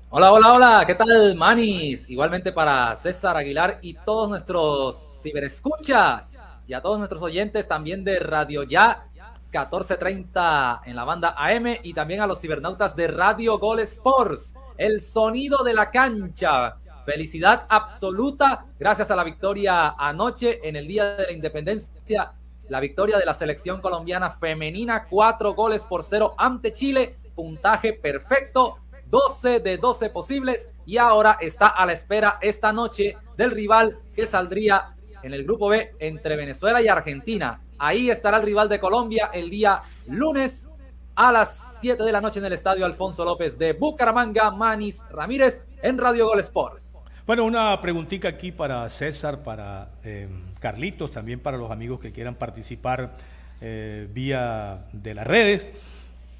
Hola, 0.09 0.31
hola, 0.31 0.53
hola, 0.53 0.83
¿qué 0.85 0.93
tal, 0.93 1.35
Manis? 1.35 2.09
Igualmente 2.09 2.51
para 2.51 2.95
César 2.95 3.35
Aguilar 3.35 3.79
y 3.81 3.95
todos 3.95 4.29
nuestros 4.29 5.21
ciberescuchas 5.23 6.37
y 6.67 6.73
a 6.73 6.81
todos 6.81 6.99
nuestros 6.99 7.21
oyentes 7.21 7.67
también 7.67 8.03
de 8.03 8.19
Radio 8.19 8.63
Ya 8.63 9.07
1430 9.45 10.81
en 10.85 10.95
la 10.95 11.03
banda 11.03 11.35
AM 11.37 11.77
y 11.83 11.93
también 11.93 12.21
a 12.21 12.27
los 12.27 12.41
cibernautas 12.41 12.95
de 12.95 13.07
Radio 13.07 13.57
Gol 13.57 13.79
Sports, 13.79 14.53
el 14.77 15.01
sonido 15.01 15.63
de 15.63 15.73
la 15.73 15.91
cancha. 15.91 16.77
Felicidad 17.05 17.65
absoluta 17.69 18.65
gracias 18.79 19.11
a 19.11 19.15
la 19.15 19.23
victoria 19.23 19.95
anoche 19.97 20.67
en 20.67 20.75
el 20.75 20.87
Día 20.87 21.15
de 21.15 21.25
la 21.25 21.31
Independencia, 21.31 22.33
la 22.69 22.79
victoria 22.79 23.17
de 23.17 23.25
la 23.25 23.33
selección 23.33 23.81
colombiana 23.81 24.31
femenina, 24.31 25.05
cuatro 25.09 25.53
goles 25.53 25.83
por 25.83 26.03
cero 26.03 26.33
ante 26.37 26.71
Chile, 26.71 27.17
puntaje 27.35 27.93
perfecto, 27.93 28.77
12 29.07 29.59
de 29.59 29.77
12 29.77 30.09
posibles 30.09 30.71
y 30.85 30.97
ahora 30.97 31.37
está 31.39 31.67
a 31.67 31.85
la 31.85 31.93
espera 31.93 32.39
esta 32.41 32.73
noche 32.73 33.17
del 33.37 33.51
rival 33.51 33.99
que 34.15 34.25
saldría 34.25 34.95
en 35.21 35.33
el 35.33 35.43
grupo 35.43 35.69
B 35.69 35.93
entre 35.99 36.35
Venezuela 36.35 36.81
y 36.81 36.87
Argentina. 36.87 37.61
Ahí 37.77 38.09
estará 38.09 38.37
el 38.37 38.43
rival 38.43 38.69
de 38.69 38.79
Colombia 38.79 39.29
el 39.33 39.49
día 39.49 39.83
lunes 40.07 40.69
a 41.15 41.31
las 41.31 41.77
7 41.81 42.03
de 42.03 42.11
la 42.11 42.21
noche 42.21 42.39
en 42.39 42.45
el 42.45 42.53
estadio 42.53 42.85
Alfonso 42.85 43.23
López 43.23 43.57
de 43.57 43.73
Bucaramanga, 43.73 44.49
Manis 44.51 45.03
Ramírez 45.11 45.63
en 45.81 45.97
Radio 45.97 46.27
Gol 46.27 46.39
Sports. 46.39 46.99
Bueno, 47.25 47.45
una 47.45 47.79
preguntita 47.81 48.27
aquí 48.27 48.51
para 48.51 48.89
César, 48.89 49.43
para 49.43 49.91
eh, 50.03 50.27
Carlitos, 50.59 51.11
también 51.11 51.39
para 51.39 51.57
los 51.57 51.71
amigos 51.71 51.99
que 51.99 52.11
quieran 52.11 52.35
participar 52.35 53.15
eh, 53.61 54.07
vía 54.11 54.85
de 54.91 55.13
las 55.13 55.27
redes. 55.27 55.69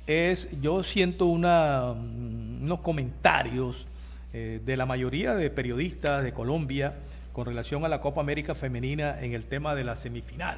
Es, 0.08 0.50
yo 0.60 0.84
siento 0.84 1.28
una, 1.28 1.92
unos 1.92 2.80
comentarios 2.80 3.86
eh, 4.34 4.60
de 4.66 4.76
la 4.76 4.86
mayoría 4.86 5.36
de 5.36 5.50
periodistas 5.50 6.24
de 6.24 6.34
Colombia 6.34 6.96
con 7.32 7.46
relación 7.46 7.86
a 7.86 7.88
la 7.88 8.02
Copa 8.02 8.22
América 8.22 8.56
Femenina 8.56 9.22
en 9.22 9.34
el 9.34 9.46
tema 9.46 9.76
de 9.76 9.84
la 9.84 9.96
semifinal. 9.96 10.58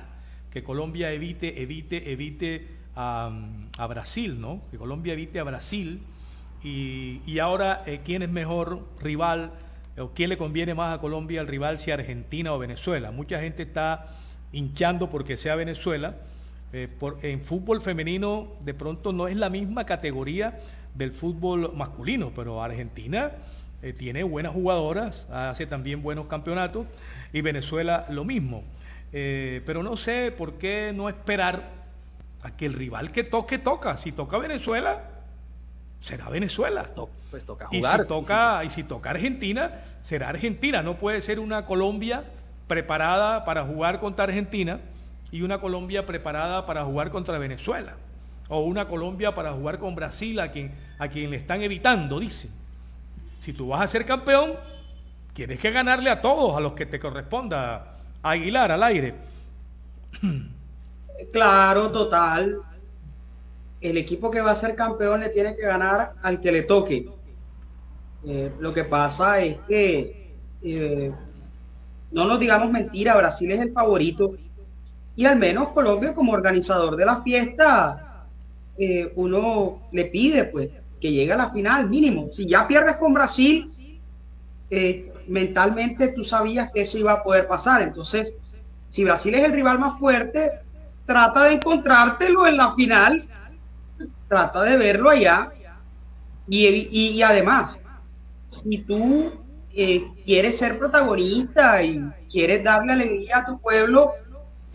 Que 0.50 0.63
Colombia 0.63 1.12
evite, 1.12 1.62
evite, 1.62 2.12
evite 2.12 2.85
a, 2.96 3.32
a 3.78 3.88
Brasil, 3.88 4.40
¿no? 4.40 4.62
Que 4.72 4.78
Colombia 4.78 5.14
evite 5.14 5.40
a 5.40 5.44
Brasil. 5.44 6.02
Y, 6.64 7.22
y 7.25 7.40
ahora, 7.40 7.84
eh, 7.86 8.02
¿quién 8.04 8.24
es 8.24 8.30
mejor 8.30 8.84
rival 9.00 9.52
o 9.98 10.10
quién 10.10 10.30
le 10.30 10.38
conviene 10.38 10.74
más 10.74 10.96
a 10.96 11.00
Colombia 11.00 11.42
el 11.42 11.48
rival, 11.48 11.78
si 11.78 11.92
Argentina 11.92 12.54
o 12.54 12.60
Venezuela? 12.60 13.12
Mucha 13.12 13.40
gente 13.40 13.64
está 13.64 14.08
hinchando 14.52 15.10
porque 15.10 15.38
sea 15.38 15.56
Venezuela. 15.56 16.16
Eh, 16.74 16.88
por, 16.88 17.20
en 17.22 17.42
fútbol 17.42 17.82
femenino, 17.82 18.54
de 18.62 18.74
pronto 18.74 19.14
no 19.14 19.28
es 19.28 19.36
la 19.36 19.50
misma 19.50 19.86
categoría 19.86 20.60
del 20.96 21.12
fútbol 21.12 21.74
masculino, 21.75 22.32
pero 22.36 22.64
Argentina 22.64 23.32
eh, 23.84 23.94
tiene 23.94 24.24
buenas 24.24 24.54
jugadoras, 24.54 25.28
hace 25.32 25.68
también 25.68 26.02
buenos 26.02 26.25
campeonatos 26.25 26.88
y 27.32 27.42
Venezuela 27.42 28.06
lo 28.10 28.25
mismo. 28.25 28.64
Pero 29.12 29.82
no 29.82 29.96
sé 29.96 30.34
por 30.38 30.56
qué 30.56 30.92
no 30.94 31.08
esperar 31.08 31.85
a 32.46 32.56
que 32.56 32.68
el 32.68 32.74
rival 32.74 33.12
que 33.12 33.24
toque 33.24 33.58
toca. 33.58 33.98
Si 33.98 34.12
toca 34.12 34.38
Venezuela, 34.38 35.02
será 36.00 36.30
Venezuela. 36.30 36.86
Pues 37.32 37.44
toca 37.44 37.68
Y 37.72 37.78
jugar. 37.78 38.02
si 38.04 38.08
toca, 38.08 38.64
y 38.64 38.70
si 38.70 38.84
toca 38.84 39.10
Argentina, 39.10 39.82
será 40.04 40.30
Argentina. 40.30 40.84
No 40.84 40.98
puede 40.98 41.24
ser 41.24 41.40
una 41.40 41.66
Colombia 41.66 42.24
preparada 42.68 43.46
para 43.46 43.64
jugar 43.64 44.00
contra 44.00 44.25
Argentina 44.25 44.80
y 45.32 45.42
una 45.42 45.60
Colombia 45.60 46.06
preparada 46.06 46.68
para 46.68 46.84
jugar 46.84 47.10
contra 47.10 47.40
Venezuela. 47.40 47.98
O 48.48 48.60
una 48.60 48.88
Colombia 48.88 49.34
para 49.34 49.52
jugar 49.54 49.80
con 49.80 49.96
Brasil, 49.96 50.40
a 50.40 50.52
quien, 50.52 50.72
a 51.00 51.08
quien 51.08 51.32
le 51.32 51.38
están 51.38 51.64
evitando, 51.64 52.20
dicen. 52.20 52.52
Si 53.40 53.54
tú 53.54 53.70
vas 53.70 53.82
a 53.82 53.88
ser 53.88 54.06
campeón, 54.06 54.54
tienes 55.34 55.60
que 55.60 55.72
ganarle 55.72 56.12
a 56.12 56.22
todos, 56.22 56.56
a 56.56 56.60
los 56.60 56.74
que 56.74 56.86
te 56.86 57.00
corresponda. 57.00 57.98
Aguilar 58.22 58.72
al 58.72 58.84
aire. 58.84 59.16
Claro, 61.31 61.91
total. 61.91 62.65
El 63.79 63.98
equipo 63.98 64.31
que 64.31 64.41
va 64.41 64.51
a 64.51 64.55
ser 64.55 64.75
campeón 64.75 65.22
le 65.22 65.29
tiene 65.29 65.55
que 65.55 65.62
ganar 65.62 66.13
al 66.22 66.41
que 66.41 66.51
le 66.51 66.63
toque. 66.63 67.13
Eh, 68.24 68.51
lo 68.60 68.74
que 68.74 68.86
pasa 68.86 69.39
es 69.41 69.60
que 69.62 70.15
eh, 70.62 71.12
no 72.12 72.25
nos 72.25 72.39
digamos 72.39 72.72
mentira, 72.72 73.15
Brasil 73.17 73.51
es 73.51 73.62
el 73.62 73.72
favorito 73.72 74.34
y 75.15 75.25
al 75.25 75.38
menos 75.38 75.69
Colombia 75.69 76.13
como 76.13 76.34
organizador 76.34 76.95
de 76.95 77.05
la 77.05 77.22
fiesta, 77.22 78.27
eh, 78.77 79.12
uno 79.15 79.84
le 79.91 80.05
pide 80.05 80.45
pues 80.45 80.74
que 81.00 81.12
llegue 81.12 81.34
a 81.34 81.38
la 81.38 81.51
final 81.51 81.89
mínimo. 81.89 82.29
Si 82.31 82.45
ya 82.48 82.67
pierdes 82.67 82.98
con 82.98 83.13
Brasil, 83.13 83.72
eh, 84.69 85.13
mentalmente 85.27 86.10
tú 86.10 86.24
sabías 86.24 86.72
que 86.72 86.81
eso 86.81 86.98
iba 86.98 87.13
a 87.13 87.24
poder 87.24 87.48
pasar. 87.48 87.81
Entonces, 87.81 88.34
si 88.89 89.03
Brasil 89.03 89.36
es 89.36 89.43
el 89.43 89.53
rival 89.53 89.79
más 89.79 90.00
fuerte, 90.00 90.51
trata 91.05 91.43
de 91.43 91.53
encontrártelo 91.53 92.47
en 92.47 92.57
la 92.57 92.74
final, 92.74 93.25
trata 94.27 94.63
de 94.63 94.77
verlo 94.77 95.09
allá. 95.09 95.51
Y, 96.47 96.88
y, 96.91 97.21
además, 97.24 97.79
si 98.50 98.79
tú 98.79 99.31
eh, 99.74 100.03
quieres 100.24 100.57
ser 100.57 100.77
protagonista 100.77 101.81
y 101.81 102.00
quieres 102.29 102.63
darle 102.63 102.93
alegría 102.93 103.39
a 103.39 103.45
tu 103.45 103.59
pueblo, 103.59 104.12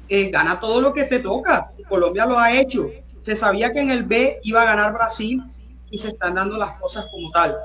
eh, 0.08 0.30
gana 0.30 0.58
todo 0.58 0.80
lo 0.80 0.92
que 0.92 1.04
te 1.04 1.20
toca. 1.20 1.70
Colombia 1.88 2.26
lo 2.26 2.38
ha 2.38 2.52
hecho. 2.52 2.90
Se 3.20 3.37
sabía 3.37 3.72
que 3.72 3.80
en 3.80 3.90
el 3.90 4.04
B 4.04 4.40
iba 4.42 4.62
a 4.62 4.64
ganar 4.64 4.92
Brasil 4.92 5.42
y 5.90 5.99
se 5.99 6.08
están 6.08 6.34
dando 6.34 6.56
las 6.56 6.80
cosas 6.80 7.06
como 7.10 7.30
tal. 7.30 7.56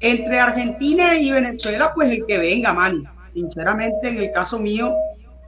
Entre 0.00 0.38
Argentina 0.38 1.16
y 1.16 1.30
Venezuela, 1.30 1.92
pues 1.94 2.10
el 2.10 2.24
que 2.26 2.38
venga, 2.38 2.74
man. 2.74 3.04
Sinceramente, 3.32 4.08
en 4.08 4.18
el 4.18 4.32
caso 4.32 4.58
mío, 4.58 4.94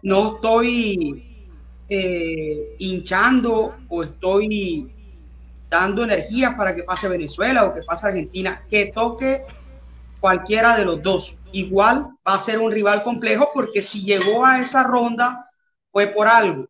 no 0.02 0.36
estoy 0.36 1.27
eh, 1.88 2.74
hinchando 2.78 3.74
o 3.88 4.02
estoy 4.02 4.92
dando 5.70 6.04
energía 6.04 6.56
para 6.56 6.74
que 6.74 6.82
pase 6.82 7.08
Venezuela 7.08 7.64
o 7.66 7.74
que 7.74 7.80
pase 7.82 8.06
Argentina. 8.06 8.62
Que 8.68 8.86
toque 8.92 9.42
cualquiera 10.20 10.76
de 10.76 10.84
los 10.84 11.02
dos. 11.02 11.36
Igual 11.52 12.08
va 12.26 12.34
a 12.34 12.40
ser 12.40 12.58
un 12.58 12.70
rival 12.72 13.02
complejo 13.02 13.50
porque 13.54 13.82
si 13.82 14.02
llegó 14.02 14.44
a 14.44 14.60
esa 14.60 14.82
ronda 14.82 15.48
fue 15.92 16.08
por 16.08 16.26
algo. 16.28 16.66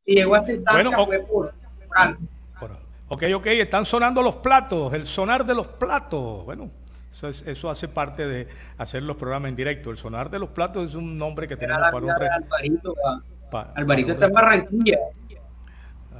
Si 0.00 0.14
llegó 0.14 0.34
a 0.36 0.38
esta 0.38 0.52
instancia 0.52 0.96
Bueno, 0.96 1.04
fue 1.04 1.18
por, 1.20 1.52
por 1.86 1.96
algo. 1.96 2.20
Ok, 3.10 3.24
ok, 3.34 3.46
están 3.46 3.86
sonando 3.86 4.22
los 4.22 4.36
platos, 4.36 4.92
el 4.92 5.06
sonar 5.06 5.46
de 5.46 5.54
los 5.54 5.66
platos. 5.66 6.44
Bueno, 6.44 6.70
eso, 7.10 7.26
es- 7.28 7.46
eso 7.46 7.70
hace 7.70 7.88
parte 7.88 8.26
de 8.26 8.48
hacer 8.76 9.02
los 9.02 9.16
programas 9.16 9.48
en 9.48 9.56
directo. 9.56 9.90
El 9.90 9.96
sonar 9.96 10.28
de 10.28 10.38
los 10.38 10.50
platos 10.50 10.90
es 10.90 10.94
un 10.94 11.16
nombre 11.16 11.48
que 11.48 11.56
tenemos 11.56 11.88
para 11.90 12.04
un 12.04 12.10
Alvarito. 12.10 12.94
va. 13.06 13.22
Pa- 13.50 13.72
Alvarito 13.76 14.12
está 14.12 14.26
en 14.26 14.32
Barranquilla. 14.32 14.98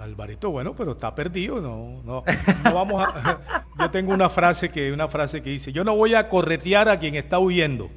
Alvarito, 0.01 0.51
bueno, 0.51 0.75
pero 0.77 0.93
está 0.93 1.13
perdido, 1.15 1.61
no, 1.61 2.03
no, 2.05 2.23
no 2.65 2.75
vamos 2.75 3.03
a. 3.03 3.41
Yo 3.79 3.91
tengo 3.91 4.13
una 4.13 4.29
frase 4.31 4.69
que, 4.69 4.93
una 4.93 5.09
frase 5.09 5.43
que 5.43 5.51
dice: 5.51 5.73
Yo 5.73 5.83
no 5.83 5.97
voy 5.97 6.15
a 6.15 6.29
corretear 6.29 6.89
a 6.89 6.99
quien 7.01 7.17
está 7.17 7.39
huyendo. 7.41 7.91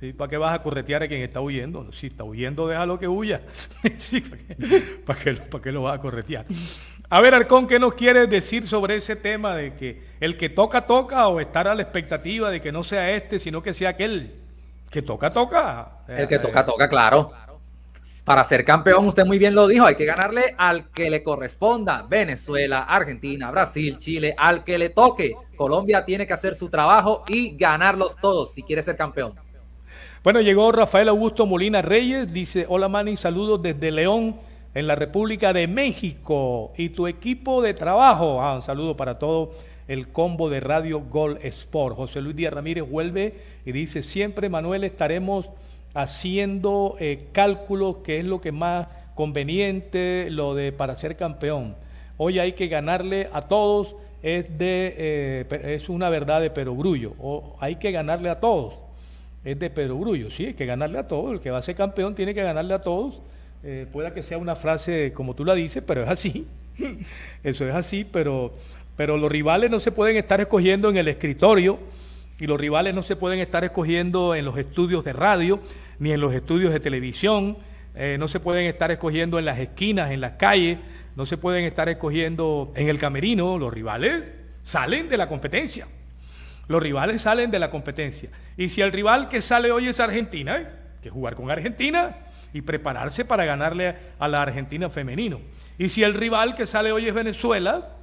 ¿Sí? 0.00 0.12
¿Para 0.12 0.28
qué 0.28 0.36
vas 0.36 0.52
a 0.52 0.58
corretear 0.60 1.02
a 1.04 1.08
quien 1.08 1.22
está 1.22 1.40
huyendo? 1.40 1.90
Si 1.92 2.08
está 2.08 2.24
huyendo, 2.24 2.66
déjalo 2.68 2.98
que 2.98 3.06
huya. 3.08 3.40
Sí, 3.96 4.20
¿para 4.20 4.36
qué, 4.42 4.54
para 5.06 5.18
qué 5.20 5.32
lo- 5.32 5.44
para 5.44 5.62
qué 5.62 5.72
lo 5.72 5.82
vas 5.82 5.96
a 5.96 6.00
corretear? 6.00 6.44
A 7.08 7.20
ver, 7.20 7.34
Arcón, 7.34 7.68
¿qué 7.68 7.78
nos 7.78 7.94
quieres 7.94 8.28
decir 8.28 8.66
sobre 8.66 8.96
ese 8.96 9.14
tema 9.14 9.54
de 9.54 9.74
que 9.74 10.02
el 10.18 10.36
que 10.36 10.48
toca, 10.48 10.86
toca 10.88 11.28
o 11.28 11.38
estar 11.38 11.68
a 11.68 11.74
la 11.76 11.82
expectativa 11.82 12.50
de 12.50 12.60
que 12.60 12.72
no 12.72 12.82
sea 12.82 13.12
este, 13.12 13.38
sino 13.38 13.62
que 13.62 13.72
sea 13.72 13.90
aquel? 13.90 14.34
Que 14.90 15.02
toca, 15.02 15.30
toca. 15.30 15.98
El 16.08 16.26
que 16.26 16.40
toca, 16.40 16.64
toca, 16.66 16.88
claro. 16.88 17.32
Para 18.24 18.44
ser 18.44 18.64
campeón, 18.64 19.06
usted 19.06 19.24
muy 19.24 19.38
bien 19.38 19.54
lo 19.54 19.68
dijo, 19.68 19.86
hay 19.86 19.94
que 19.94 20.04
ganarle 20.04 20.54
al 20.58 20.90
que 20.90 21.10
le 21.10 21.22
corresponda. 21.22 22.04
Venezuela, 22.08 22.80
Argentina, 22.80 23.50
Brasil, 23.52 23.98
Chile, 23.98 24.34
al 24.36 24.64
que 24.64 24.78
le 24.78 24.88
toque. 24.88 25.36
Colombia 25.56 26.04
tiene 26.04 26.26
que 26.26 26.32
hacer 26.32 26.56
su 26.56 26.68
trabajo 26.68 27.22
y 27.28 27.56
ganarlos 27.56 28.16
todos 28.16 28.52
si 28.52 28.64
quiere 28.64 28.82
ser 28.82 28.96
campeón. 28.96 29.34
Bueno, 30.24 30.40
llegó 30.40 30.72
Rafael 30.72 31.08
Augusto 31.08 31.46
Molina 31.46 31.82
Reyes, 31.82 32.32
dice, 32.32 32.66
hola 32.68 32.88
Manny, 32.88 33.16
saludos 33.16 33.62
desde 33.62 33.92
León, 33.92 34.34
en 34.74 34.88
la 34.88 34.96
República 34.96 35.52
de 35.52 35.68
México, 35.68 36.72
y 36.76 36.88
tu 36.88 37.06
equipo 37.06 37.62
de 37.62 37.74
trabajo. 37.74 38.42
Ah, 38.42 38.56
un 38.56 38.62
saludo 38.62 38.96
para 38.96 39.20
todo 39.20 39.52
el 39.86 40.08
combo 40.08 40.50
de 40.50 40.58
Radio 40.58 41.00
Gol 41.00 41.38
Sport. 41.42 41.96
José 41.96 42.20
Luis 42.20 42.34
Díaz 42.34 42.52
Ramírez 42.52 42.82
vuelve 42.90 43.34
y 43.64 43.70
dice, 43.70 44.02
siempre 44.02 44.48
Manuel 44.48 44.82
estaremos 44.82 45.50
haciendo 45.96 46.96
eh, 47.00 47.28
cálculos, 47.32 47.96
que 48.04 48.20
es 48.20 48.24
lo 48.24 48.40
que 48.40 48.52
más 48.52 48.88
conveniente, 49.14 50.28
lo 50.30 50.54
de 50.54 50.72
para 50.72 50.96
ser 50.96 51.16
campeón. 51.16 51.74
Hoy 52.16 52.38
hay 52.38 52.52
que 52.52 52.68
ganarle 52.68 53.28
a 53.32 53.42
todos, 53.42 53.96
es, 54.22 54.58
de, 54.58 54.94
eh, 54.96 55.74
es 55.74 55.88
una 55.88 56.08
verdad 56.10 56.40
de 56.40 56.50
perogrullo, 56.50 57.14
o 57.18 57.56
hay 57.60 57.76
que 57.76 57.90
ganarle 57.92 58.28
a 58.28 58.40
todos 58.40 58.86
es 59.46 59.56
de 59.60 59.70
Pedro 59.70 59.96
Grullo, 59.96 60.28
sí, 60.28 60.46
hay 60.46 60.54
que 60.54 60.66
ganarle 60.66 60.98
a 60.98 61.06
todos, 61.06 61.34
el 61.34 61.40
que 61.40 61.52
va 61.52 61.58
a 61.58 61.62
ser 61.62 61.76
campeón 61.76 62.16
tiene 62.16 62.34
que 62.34 62.42
ganarle 62.42 62.74
a 62.74 62.82
todos, 62.82 63.20
eh, 63.62 63.86
pueda 63.92 64.12
que 64.12 64.24
sea 64.24 64.38
una 64.38 64.56
frase 64.56 65.12
como 65.14 65.34
tú 65.34 65.44
la 65.44 65.54
dices, 65.54 65.84
pero 65.86 66.02
es 66.02 66.08
así, 66.08 66.48
Eso 67.44 67.66
es 67.66 67.74
así, 67.74 68.04
pero, 68.04 68.52
pero 68.96 69.16
los 69.16 69.30
rivales 69.30 69.70
no 69.70 69.80
se 69.80 69.92
pueden 69.92 70.16
estar 70.16 70.40
escogiendo 70.40 70.90
en 70.90 70.96
el 70.96 71.08
escritorio 71.08 71.78
y 72.38 72.46
los 72.46 72.60
rivales 72.60 72.94
no 72.94 73.02
se 73.02 73.16
pueden 73.16 73.40
estar 73.40 73.64
escogiendo 73.64 74.34
en 74.34 74.44
los 74.44 74.58
estudios 74.58 75.04
de 75.04 75.12
radio 75.12 75.60
ni 75.98 76.12
en 76.12 76.20
los 76.20 76.34
estudios 76.34 76.72
de 76.72 76.80
televisión, 76.80 77.58
eh, 77.94 78.16
no 78.18 78.28
se 78.28 78.40
pueden 78.40 78.66
estar 78.66 78.90
escogiendo 78.90 79.38
en 79.38 79.44
las 79.44 79.58
esquinas, 79.58 80.10
en 80.10 80.20
las 80.20 80.32
calles, 80.32 80.78
no 81.16 81.24
se 81.24 81.38
pueden 81.38 81.64
estar 81.64 81.88
escogiendo 81.88 82.72
en 82.76 82.88
el 82.88 82.98
camerino. 82.98 83.58
Los 83.58 83.72
rivales 83.72 84.34
salen 84.62 85.08
de 85.08 85.16
la 85.16 85.28
competencia. 85.28 85.86
Los 86.68 86.82
rivales 86.82 87.22
salen 87.22 87.50
de 87.50 87.58
la 87.58 87.70
competencia. 87.70 88.30
Y 88.56 88.68
si 88.68 88.82
el 88.82 88.92
rival 88.92 89.28
que 89.28 89.40
sale 89.40 89.70
hoy 89.70 89.86
es 89.86 90.00
Argentina, 90.00 90.54
hay 90.54 90.66
que 91.00 91.10
jugar 91.10 91.34
con 91.34 91.50
Argentina 91.50 92.16
y 92.52 92.62
prepararse 92.62 93.24
para 93.24 93.44
ganarle 93.44 93.94
a 94.18 94.28
la 94.28 94.42
Argentina 94.42 94.90
femenino. 94.90 95.40
Y 95.78 95.88
si 95.88 96.02
el 96.02 96.14
rival 96.14 96.54
que 96.54 96.66
sale 96.66 96.92
hoy 96.92 97.06
es 97.06 97.14
Venezuela, 97.14 97.96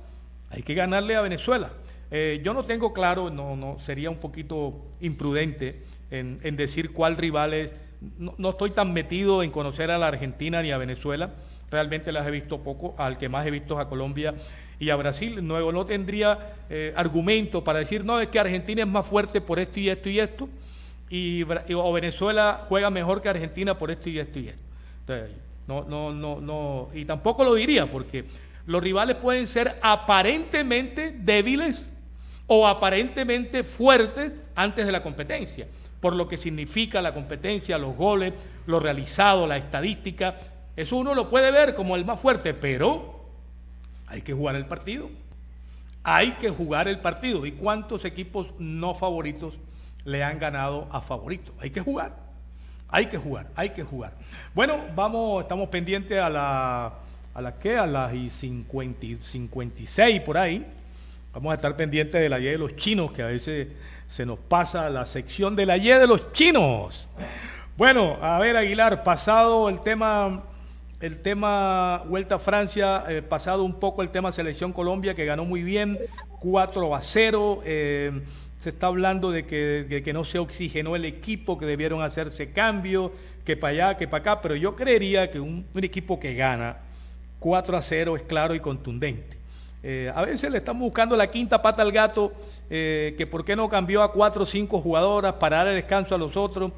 hay 0.49 0.63
que 0.63 0.73
ganarle 0.73 1.15
a 1.15 1.21
Venezuela. 1.21 1.71
Eh, 2.11 2.41
yo 2.43 2.53
no 2.53 2.63
tengo 2.63 2.93
claro, 2.93 3.29
no, 3.29 3.55
no, 3.55 3.79
sería 3.79 4.09
un 4.09 4.17
poquito 4.17 4.85
imprudente 5.01 5.81
en, 6.11 6.55
decir 6.55 6.93
cuál 6.93 7.17
rival 7.17 7.53
es. 7.53 7.73
No, 8.17 8.35
no, 8.37 8.49
estoy 8.49 8.71
tan 8.71 8.93
metido 8.93 9.43
en 9.43 9.51
conocer 9.51 9.91
a 9.91 9.97
la 9.97 10.07
Argentina 10.07 10.61
ni 10.61 10.71
a 10.71 10.77
Venezuela. 10.77 11.31
Realmente 11.71 12.11
las 12.11 12.27
he 12.27 12.31
visto 12.31 12.59
poco. 12.59 12.93
Al 12.97 13.17
que 13.17 13.29
más 13.29 13.45
he 13.45 13.51
visto 13.51 13.75
es 13.75 13.85
a 13.85 13.89
Colombia 13.89 14.35
y 14.79 14.89
a 14.89 14.95
Brasil. 14.95 15.35
Luego 15.35 15.71
no 15.71 15.85
tendría 15.85 16.55
eh, 16.69 16.93
argumento 16.95 17.63
para 17.63 17.79
decir, 17.79 18.03
no, 18.03 18.19
es 18.19 18.27
que 18.27 18.39
Argentina 18.39 18.81
es 18.81 18.87
más 18.87 19.07
fuerte 19.07 19.41
por 19.41 19.59
esto 19.59 19.79
y 19.79 19.89
esto 19.89 20.09
y 20.09 20.19
esto. 20.19 20.49
Y, 21.09 21.43
o 21.43 21.93
Venezuela 21.93 22.63
juega 22.67 22.89
mejor 22.89 23.21
que 23.21 23.29
Argentina 23.29 23.77
por 23.77 23.91
esto 23.91 24.09
y 24.09 24.19
esto 24.19 24.39
y 24.39 24.47
esto. 24.47 24.61
Entonces, 25.01 25.35
no, 25.67 25.83
no, 25.83 26.11
no, 26.11 26.41
no. 26.41 26.89
Y 26.93 27.05
tampoco 27.05 27.43
lo 27.43 27.53
diría 27.55 27.89
porque 27.91 28.25
los 28.65 28.81
rivales 28.81 29.17
pueden 29.17 29.47
ser 29.47 29.77
aparentemente 29.81 31.11
débiles 31.11 31.93
o 32.47 32.67
aparentemente 32.67 33.63
fuertes 33.63 34.31
antes 34.55 34.85
de 34.85 34.91
la 34.91 35.01
competencia, 35.01 35.67
por 36.03 36.17
lo 36.17 36.27
que 36.27 36.35
significa 36.35 37.01
la 37.01 37.13
competencia, 37.13 37.77
los 37.77 37.95
goles, 37.95 38.33
lo 38.65 38.81
realizado, 38.81 39.47
la 39.47 39.55
estadística. 39.55 40.35
Eso 40.75 40.97
uno 40.97 41.15
lo 41.15 41.29
puede 41.29 41.49
ver 41.49 41.73
como 41.73 41.95
el 41.95 42.03
más 42.03 42.19
fuerte, 42.19 42.53
pero 42.53 43.21
hay 44.07 44.21
que 44.21 44.33
jugar 44.33 44.57
el 44.57 44.65
partido. 44.65 45.09
Hay 46.03 46.33
que 46.33 46.49
jugar 46.49 46.89
el 46.89 46.99
partido. 46.99 47.45
¿Y 47.45 47.53
cuántos 47.53 48.03
equipos 48.03 48.53
no 48.59 48.93
favoritos 48.93 49.61
le 50.03 50.25
han 50.25 50.39
ganado 50.39 50.89
a 50.91 50.99
favoritos? 50.99 51.55
Hay 51.61 51.69
que 51.69 51.79
jugar. 51.79 52.17
Hay 52.89 53.05
que 53.05 53.17
jugar, 53.17 53.47
hay 53.55 53.69
que 53.69 53.83
jugar. 53.83 54.13
Bueno, 54.53 54.79
vamos, 54.93 55.43
estamos 55.43 55.69
pendientes 55.69 56.19
a 56.19 56.29
la 56.29 56.93
a 57.33 57.41
las 57.41 57.53
que 57.53 57.77
a 57.77 57.87
las 57.87 58.13
y 58.13 58.29
50, 58.29 59.23
56 59.23 60.19
por 60.19 60.37
ahí. 60.37 60.67
Vamos 61.33 61.53
a 61.53 61.55
estar 61.55 61.75
pendientes 61.77 62.21
de 62.21 62.27
la 62.27 62.39
Y 62.39 62.43
de 62.43 62.57
los 62.57 62.75
chinos, 62.75 63.13
que 63.13 63.23
a 63.23 63.27
veces 63.27 63.69
se 64.07 64.25
nos 64.25 64.39
pasa 64.39 64.89
la 64.89 65.05
sección 65.05 65.55
de 65.55 65.65
la 65.65 65.77
Y 65.77 65.87
de 65.87 66.07
los 66.07 66.31
chinos. 66.33 67.09
Bueno, 67.77 68.17
a 68.21 68.37
ver, 68.39 68.55
Aguilar, 68.55 69.03
pasado 69.03 69.67
el 69.69 69.81
tema, 69.81 70.43
el 71.01 71.21
tema 71.21 72.03
Vuelta 72.07 72.35
a 72.35 72.39
Francia, 72.39 73.03
eh, 73.09 73.21
pasado 73.21 73.63
un 73.63 73.79
poco 73.79 74.03
el 74.03 74.09
tema 74.09 74.31
Selección 74.31 74.71
Colombia, 74.73 75.15
que 75.15 75.25
ganó 75.25 75.45
muy 75.45 75.63
bien, 75.63 75.97
4 76.39 76.95
a 76.95 77.01
0. 77.01 77.61
Eh, 77.65 78.21
se 78.57 78.69
está 78.69 78.87
hablando 78.87 79.31
de 79.31 79.45
que, 79.45 80.01
que 80.05 80.13
no 80.13 80.23
se 80.23 80.39
oxigenó 80.39 80.95
el 80.95 81.05
equipo, 81.05 81.57
que 81.57 81.65
debieron 81.65 82.01
hacerse 82.01 82.51
cambios, 82.51 83.11
que 83.43 83.57
para 83.57 83.71
allá, 83.71 83.97
que 83.97 84.07
para 84.07 84.21
acá, 84.21 84.41
pero 84.41 84.55
yo 84.55 84.75
creería 84.75 85.31
que 85.31 85.39
un, 85.39 85.65
un 85.73 85.83
equipo 85.83 86.19
que 86.19 86.35
gana 86.35 86.77
4 87.39 87.75
a 87.75 87.81
0 87.81 88.15
es 88.15 88.23
claro 88.23 88.55
y 88.55 88.59
contundente. 88.59 89.42
Eh, 89.85 90.09
a 90.15 90.23
veces 90.23 90.49
le 90.49 90.59
estamos 90.59 90.81
buscando 90.81 91.17
la 91.17 91.29
quinta 91.29 91.61
pata 91.61 91.81
al 91.81 91.91
gato, 91.91 92.31
eh, 92.69 93.15
que 93.17 93.27
por 93.27 93.43
qué 93.43 93.53
no 93.53 93.67
cambió 93.67 94.01
a 94.01 94.13
cuatro 94.13 94.43
o 94.43 94.45
cinco 94.45 94.79
jugadoras 94.79 95.33
para 95.33 95.57
dar 95.57 95.67
el 95.67 95.75
descanso 95.75 96.15
a 96.15 96.17
los 96.17 96.37
otros. 96.37 96.71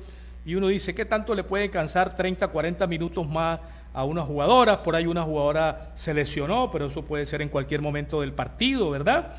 Y 0.44 0.56
uno 0.56 0.68
dice, 0.68 0.96
¿qué 0.96 1.06
tanto 1.06 1.36
le 1.36 1.44
puede 1.44 1.70
cansar 1.70 2.16
30, 2.16 2.48
40 2.48 2.88
minutos 2.88 3.28
más 3.28 3.60
a 3.94 4.04
una 4.06 4.24
jugadora? 4.24 4.82
Por 4.82 4.96
ahí 4.96 5.06
una 5.06 5.22
jugadora 5.22 5.92
se 5.94 6.16
lesionó, 6.16 6.72
pero 6.72 6.88
eso 6.88 7.04
puede 7.04 7.28
ser 7.28 7.44
en 7.44 7.50
cualquier 7.50 7.82
momento 7.82 8.22
del 8.22 8.34
partido, 8.34 8.90
¿verdad? 8.90 9.36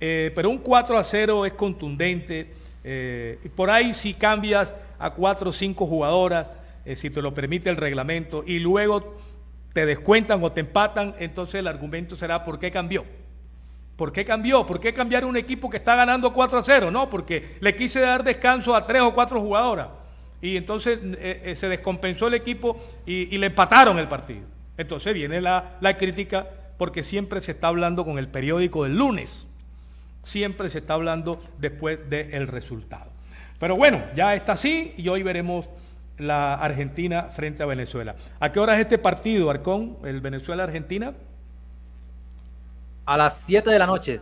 Eh, 0.00 0.32
pero 0.34 0.48
un 0.48 0.58
4 0.58 0.96
a 0.96 1.04
0 1.04 1.44
es 1.44 1.52
contundente. 1.52 2.54
por 3.54 3.68
ahí 3.68 3.92
si 3.92 4.14
cambias 4.14 4.74
a 4.98 5.10
cuatro 5.10 5.50
o 5.50 5.52
cinco 5.52 5.86
jugadoras, 5.86 6.48
si 6.96 7.10
te 7.10 7.20
lo 7.20 7.34
permite 7.34 7.68
el 7.68 7.76
reglamento, 7.76 8.42
y 8.46 8.58
luego 8.58 9.16
te 9.72 9.86
descuentan 9.86 10.42
o 10.42 10.52
te 10.52 10.60
empatan, 10.60 11.14
entonces 11.18 11.56
el 11.56 11.66
argumento 11.66 12.16
será 12.16 12.44
¿por 12.44 12.58
qué 12.58 12.70
cambió? 12.70 13.04
¿Por 13.96 14.12
qué 14.12 14.24
cambió? 14.24 14.64
¿Por 14.66 14.80
qué 14.80 14.94
cambiar 14.94 15.26
un 15.26 15.36
equipo 15.36 15.68
que 15.68 15.76
está 15.76 15.94
ganando 15.94 16.32
4 16.32 16.58
a 16.58 16.62
0? 16.62 16.90
No, 16.90 17.10
porque 17.10 17.56
le 17.60 17.76
quise 17.76 18.00
dar 18.00 18.24
descanso 18.24 18.74
a 18.74 18.86
tres 18.86 19.02
o 19.02 19.12
cuatro 19.12 19.40
jugadoras. 19.42 19.88
Y 20.40 20.56
entonces 20.56 20.98
eh, 21.02 21.42
eh, 21.44 21.56
se 21.56 21.68
descompensó 21.68 22.28
el 22.28 22.34
equipo 22.34 22.82
y, 23.04 23.36
le 23.36 23.46
empataron 23.46 23.98
el 23.98 24.08
partido. 24.08 24.46
Entonces 24.78 25.12
viene 25.12 25.40
la, 25.42 25.78
crítica 25.98 26.48
porque 26.78 27.02
siempre 27.02 27.42
se 27.42 27.52
está 27.52 27.68
hablando 27.68 28.06
con 28.06 28.18
el 28.18 28.28
periódico 28.28 28.84
del 28.84 28.96
lunes. 28.96 29.46
Siempre 30.22 30.70
se 30.70 30.78
está 30.78 30.94
hablando 30.94 31.42
después 31.58 31.98
del 32.08 32.46
resultado. 32.46 33.12
Pero 33.58 33.76
bueno, 33.76 34.02
ya 34.14 34.34
está 34.34 34.52
así 34.52 34.94
y 34.96 35.08
hoy 35.08 35.22
veremos 35.22 35.68
la 36.20 36.54
Argentina 36.54 37.24
frente 37.24 37.62
a 37.62 37.66
Venezuela. 37.66 38.14
¿A 38.38 38.52
qué 38.52 38.60
hora 38.60 38.74
es 38.74 38.80
este 38.80 38.98
partido, 38.98 39.50
Arcón, 39.50 39.96
el 40.04 40.20
Venezuela-Argentina? 40.20 41.14
A 43.06 43.16
las 43.16 43.40
7 43.40 43.70
de 43.70 43.78
la 43.78 43.86
noche. 43.86 44.20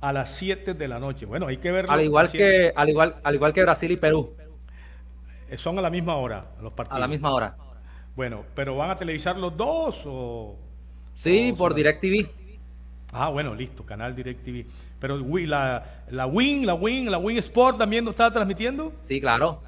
A 0.00 0.12
las 0.12 0.30
7 0.34 0.74
de 0.74 0.88
la 0.88 0.98
noche. 0.98 1.24
Bueno, 1.24 1.46
hay 1.46 1.56
que 1.56 1.70
verlo. 1.70 1.92
Al 1.92 2.02
igual, 2.02 2.30
que, 2.30 2.72
al, 2.74 2.88
igual, 2.88 3.16
al 3.22 3.34
igual 3.34 3.52
que 3.52 3.62
Brasil 3.62 3.90
y 3.90 3.96
Perú. 3.96 4.34
Eh, 5.48 5.56
son 5.56 5.78
a 5.78 5.82
la 5.82 5.90
misma 5.90 6.16
hora 6.16 6.44
los 6.60 6.72
partidos. 6.72 6.96
A 6.96 7.00
la 7.00 7.08
misma 7.08 7.32
hora. 7.32 7.56
Bueno, 8.14 8.44
pero 8.54 8.76
¿van 8.76 8.90
a 8.90 8.96
televisar 8.96 9.36
los 9.36 9.56
dos 9.56 10.02
o...? 10.04 10.56
Sí, 11.14 11.54
por 11.56 11.74
DirecTV. 11.74 12.28
Ah, 13.12 13.28
bueno, 13.30 13.54
listo, 13.54 13.86
canal 13.86 14.14
DirecTV. 14.14 14.66
Pero 14.98 15.18
la, 15.18 16.04
la 16.10 16.26
Win, 16.26 16.66
la 16.66 16.74
Win, 16.74 17.10
la 17.10 17.18
Win 17.18 17.38
Sport 17.38 17.78
también 17.78 18.04
lo 18.04 18.10
está 18.10 18.30
transmitiendo. 18.30 18.92
Sí, 18.98 19.20
claro. 19.20 19.62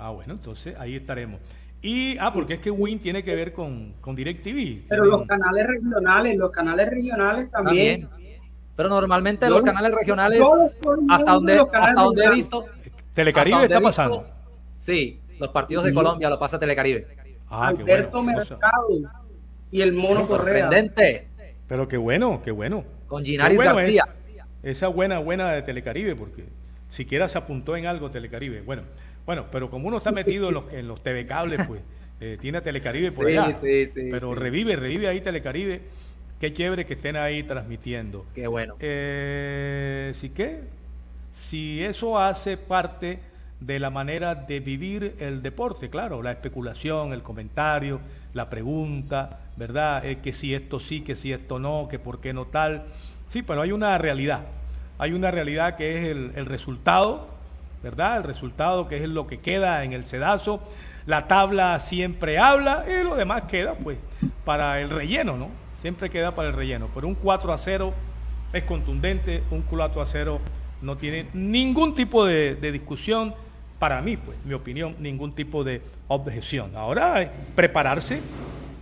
Ah, 0.00 0.10
bueno, 0.10 0.32
entonces 0.32 0.74
ahí 0.78 0.96
estaremos. 0.96 1.40
Y, 1.82 2.16
ah, 2.18 2.32
porque 2.32 2.54
es 2.54 2.60
que 2.60 2.70
Win 2.70 2.98
tiene 2.98 3.22
que 3.22 3.34
ver 3.34 3.52
con, 3.52 3.94
con 4.00 4.16
DirecTV. 4.16 4.86
Pero 4.88 5.04
los 5.04 5.26
canales 5.26 5.66
regionales, 5.66 6.36
los 6.36 6.50
canales 6.50 6.90
regionales 6.90 7.50
también. 7.50 8.08
Pero 8.76 8.88
normalmente 8.88 9.48
los 9.50 9.62
canales 9.62 9.92
regionales, 9.92 10.40
hasta 11.10 11.32
donde, 11.32 11.66
hasta 11.72 12.02
donde 12.02 12.24
he 12.24 12.30
visto. 12.30 12.64
Telecaribe 13.12 13.64
está 13.64 13.80
pasando. 13.80 14.26
sí, 14.74 15.20
los 15.38 15.50
partidos 15.50 15.84
de 15.84 15.92
Colombia 15.92 16.30
lo 16.30 16.38
pasa 16.38 16.58
Telecaribe. 16.58 17.06
Ah, 17.48 17.68
Alberto 17.68 18.22
Mercado 18.22 18.88
y 19.70 19.82
el 19.82 19.92
Mono 19.92 20.26
Correa. 20.26 20.70
Pero 21.66 21.88
qué 21.88 21.96
bueno, 21.96 22.40
qué 22.42 22.50
bueno. 22.50 22.84
Con 23.06 23.24
Ginaris 23.24 23.58
García. 23.58 24.04
esa 24.62 24.88
buena, 24.88 25.18
buena 25.18 25.52
de 25.52 25.62
Telecaribe, 25.62 26.14
porque 26.16 26.44
siquiera 26.88 27.28
se 27.28 27.38
apuntó 27.38 27.76
en 27.76 27.86
algo 27.86 28.10
Telecaribe. 28.10 28.62
Bueno, 28.62 28.82
bueno, 29.26 29.46
pero 29.50 29.70
como 29.70 29.88
uno 29.88 29.98
está 29.98 30.12
metido 30.12 30.48
en 30.48 30.54
los, 30.54 30.72
en 30.72 30.88
los 30.88 31.02
TV 31.02 31.26
cables, 31.26 31.66
pues 31.66 31.82
eh, 32.20 32.36
tiene 32.40 32.58
a 32.58 32.60
Telecaribe 32.60 33.10
por 33.12 33.26
allá. 33.26 33.54
Sí, 33.54 33.88
sí, 33.88 34.08
pero 34.10 34.34
revive, 34.34 34.76
revive 34.76 35.08
ahí 35.08 35.20
Telecaribe. 35.20 35.80
Qué 36.38 36.52
chévere 36.52 36.86
que 36.86 36.94
estén 36.94 37.16
ahí 37.16 37.42
transmitiendo. 37.42 38.26
Qué 38.34 38.46
bueno. 38.46 38.76
Eh, 38.80 40.12
¿Sí 40.14 40.30
qué? 40.30 40.60
Si 41.34 41.82
eso 41.82 42.18
hace 42.18 42.56
parte 42.56 43.20
de 43.60 43.78
la 43.78 43.90
manera 43.90 44.34
de 44.34 44.60
vivir 44.60 45.16
el 45.18 45.42
deporte, 45.42 45.90
claro, 45.90 46.22
la 46.22 46.32
especulación, 46.32 47.12
el 47.12 47.22
comentario, 47.22 48.00
la 48.32 48.48
pregunta, 48.48 49.40
¿verdad? 49.56 50.04
Eh, 50.04 50.18
que 50.20 50.32
si 50.32 50.54
esto 50.54 50.80
sí, 50.80 51.02
que 51.02 51.14
si 51.14 51.32
esto 51.32 51.58
no, 51.58 51.88
que 51.90 51.98
por 51.98 52.20
qué 52.20 52.32
no 52.32 52.46
tal. 52.46 52.86
Sí, 53.28 53.42
pero 53.42 53.62
hay 53.62 53.72
una 53.72 53.96
realidad. 53.98 54.46
Hay 54.98 55.12
una 55.12 55.30
realidad 55.30 55.76
que 55.76 55.98
es 55.98 56.10
el, 56.10 56.32
el 56.36 56.46
resultado 56.46 57.39
¿verdad? 57.82 58.18
El 58.18 58.24
resultado 58.24 58.88
que 58.88 58.96
es 58.96 59.08
lo 59.08 59.26
que 59.26 59.38
queda 59.38 59.84
en 59.84 59.92
el 59.92 60.04
sedazo. 60.04 60.60
La 61.06 61.26
tabla 61.26 61.78
siempre 61.78 62.38
habla 62.38 62.84
y 62.88 63.02
lo 63.04 63.16
demás 63.16 63.42
queda 63.42 63.74
pues 63.74 63.98
para 64.44 64.80
el 64.80 64.90
relleno, 64.90 65.36
¿no? 65.36 65.48
Siempre 65.80 66.10
queda 66.10 66.34
para 66.34 66.48
el 66.48 66.54
relleno. 66.54 66.88
Pero 66.94 67.08
un 67.08 67.14
4 67.14 67.52
a 67.52 67.58
0 67.58 67.94
es 68.52 68.64
contundente, 68.64 69.42
un 69.50 69.62
4 69.62 70.02
a 70.02 70.06
0 70.06 70.40
no 70.82 70.96
tiene 70.96 71.26
ningún 71.34 71.94
tipo 71.94 72.24
de, 72.24 72.56
discusión, 72.72 73.34
para 73.78 74.02
mí, 74.02 74.16
pues, 74.16 74.36
mi 74.44 74.54
opinión, 74.54 74.96
ningún 74.98 75.34
tipo 75.34 75.64
de 75.64 75.82
objeción. 76.08 76.72
Ahora, 76.74 77.22
eh, 77.22 77.30
prepararse, 77.54 78.20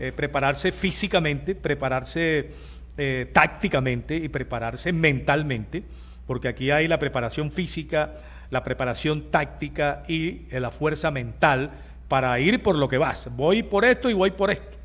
eh, 0.00 0.12
prepararse 0.12 0.72
físicamente, 0.72 1.54
prepararse 1.54 2.50
eh, 2.96 3.30
tácticamente 3.32 4.16
y 4.16 4.28
prepararse 4.28 4.92
mentalmente, 4.92 5.82
porque 6.26 6.48
aquí 6.48 6.70
hay 6.70 6.88
la 6.88 6.98
preparación 6.98 7.50
física, 7.50 8.14
la 8.50 8.62
preparación 8.62 9.24
táctica 9.30 10.02
y 10.08 10.46
eh, 10.50 10.61
la 10.61 10.70
fuerza 10.70 11.11
mental 11.11 11.70
para 12.08 12.38
ir 12.40 12.62
por 12.62 12.76
lo 12.76 12.88
que 12.88 12.98
vas. 12.98 13.28
Voy 13.37 13.62
por 13.62 13.84
esto 13.84 14.08
y 14.11 14.14
voy 14.14 14.30
por 14.30 14.50
esto. 14.50 14.76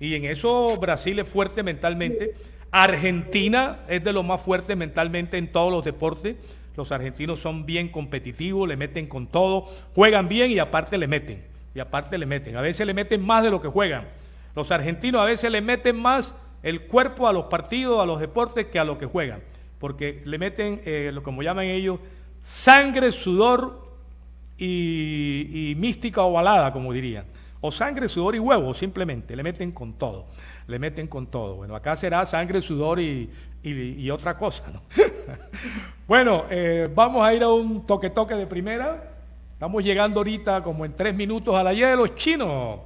Y 0.00 0.14
en 0.14 0.24
eso 0.24 0.76
Brasil 0.76 1.18
es 1.18 1.28
fuerte 1.28 1.62
mentalmente. 1.62 2.34
Argentina 2.70 3.80
es 3.88 4.02
de 4.02 4.12
lo 4.12 4.24
más 4.24 4.40
fuerte 4.40 4.74
mentalmente 4.74 5.38
en 5.38 5.52
todos 5.52 5.70
los 5.70 5.84
deportes. 5.84 6.36
Los 6.76 6.90
argentinos 6.90 7.38
son 7.38 7.64
bien 7.64 7.88
competitivos, 7.88 8.66
le 8.68 8.76
meten 8.76 9.06
con 9.06 9.28
todo, 9.28 9.68
juegan 9.94 10.28
bien 10.28 10.50
y 10.50 10.58
aparte 10.58 10.98
le 10.98 11.06
meten. 11.06 11.44
Y 11.74 11.80
aparte 11.80 12.18
le 12.18 12.26
meten. 12.26 12.56
A 12.56 12.62
veces 12.62 12.84
le 12.86 12.94
meten 12.94 13.24
más 13.24 13.44
de 13.44 13.50
lo 13.50 13.60
que 13.60 13.68
juegan. 13.68 14.08
Los 14.56 14.72
argentinos 14.72 15.20
a 15.20 15.24
veces 15.24 15.50
le 15.50 15.60
meten 15.60 15.96
más 15.96 16.34
el 16.64 16.86
cuerpo 16.86 17.28
a 17.28 17.32
los 17.32 17.44
partidos, 17.44 18.00
a 18.00 18.06
los 18.06 18.18
deportes, 18.18 18.66
que 18.66 18.78
a 18.78 18.84
lo 18.84 18.98
que 18.98 19.06
juegan. 19.06 19.40
Porque 19.78 20.22
le 20.24 20.38
meten, 20.38 20.80
eh, 20.84 21.12
como 21.22 21.42
llaman 21.42 21.66
ellos, 21.66 22.00
sangre, 22.44 23.10
sudor 23.10 23.82
y, 24.58 25.74
mística 25.78 26.22
ovalada, 26.22 26.72
como 26.72 26.92
dirían. 26.92 27.24
O 27.60 27.72
sangre, 27.72 28.08
sudor 28.08 28.36
y 28.36 28.38
huevo, 28.38 28.74
simplemente. 28.74 29.34
Le 29.34 29.42
meten 29.42 29.72
con 29.72 29.94
todo. 29.94 30.26
Le 30.66 30.78
meten 30.78 31.08
con 31.08 31.26
todo. 31.26 31.56
Bueno, 31.56 31.74
acá 31.74 31.96
será 31.96 32.24
sangre, 32.26 32.60
sudor 32.60 33.00
y, 33.00 33.30
otra 34.10 34.36
cosa, 34.36 34.64
¿no? 34.70 34.82
bueno, 36.06 36.44
eh, 36.50 36.88
vamos 36.94 37.24
a 37.24 37.32
ir 37.32 37.42
a 37.42 37.48
un 37.48 37.86
toque-toque 37.86 38.34
de 38.34 38.46
primera. 38.46 39.10
Estamos 39.54 39.82
llegando 39.82 40.20
ahorita 40.20 40.62
como 40.62 40.84
en 40.84 40.94
tres 40.94 41.14
minutos 41.14 41.54
a 41.54 41.62
la 41.62 41.72
de 41.72 41.96
los 41.96 42.14
chinos. 42.14 42.80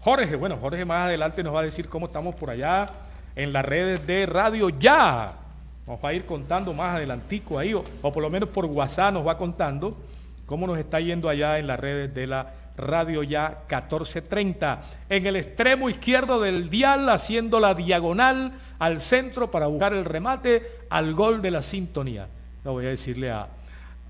Jorge, 0.00 0.36
bueno, 0.36 0.58
Jorge 0.58 0.84
más 0.84 1.06
adelante 1.06 1.42
nos 1.42 1.54
va 1.54 1.60
a 1.60 1.64
decir 1.64 1.88
cómo 1.88 2.06
estamos 2.06 2.34
por 2.34 2.50
allá 2.50 2.86
en 3.34 3.52
las 3.52 3.64
redes 3.64 4.06
de 4.06 4.26
Radio 4.26 4.68
Ya. 4.68 5.47
Vamos 5.88 6.04
a 6.04 6.12
ir 6.12 6.26
contando 6.26 6.74
más 6.74 6.96
adelantico 6.96 7.58
ahí, 7.58 7.72
o, 7.72 7.82
o 8.02 8.12
por 8.12 8.22
lo 8.22 8.28
menos 8.28 8.50
por 8.50 8.66
WhatsApp 8.66 9.14
nos 9.14 9.26
va 9.26 9.38
contando 9.38 9.96
cómo 10.44 10.66
nos 10.66 10.78
está 10.78 10.98
yendo 10.98 11.30
allá 11.30 11.58
en 11.58 11.66
las 11.66 11.80
redes 11.80 12.14
de 12.14 12.26
la 12.26 12.52
Radio 12.76 13.22
Ya 13.22 13.62
1430. 13.70 14.82
En 15.08 15.26
el 15.26 15.36
extremo 15.36 15.88
izquierdo 15.88 16.42
del 16.42 16.68
dial, 16.68 17.08
haciendo 17.08 17.58
la 17.58 17.74
diagonal 17.74 18.52
al 18.78 19.00
centro 19.00 19.50
para 19.50 19.66
buscar 19.66 19.94
el 19.94 20.04
remate 20.04 20.62
al 20.90 21.14
gol 21.14 21.40
de 21.40 21.52
la 21.52 21.62
sintonía. 21.62 22.28
No 22.66 22.72
voy 22.72 22.84
a 22.84 22.90
decirle 22.90 23.30
a, 23.30 23.48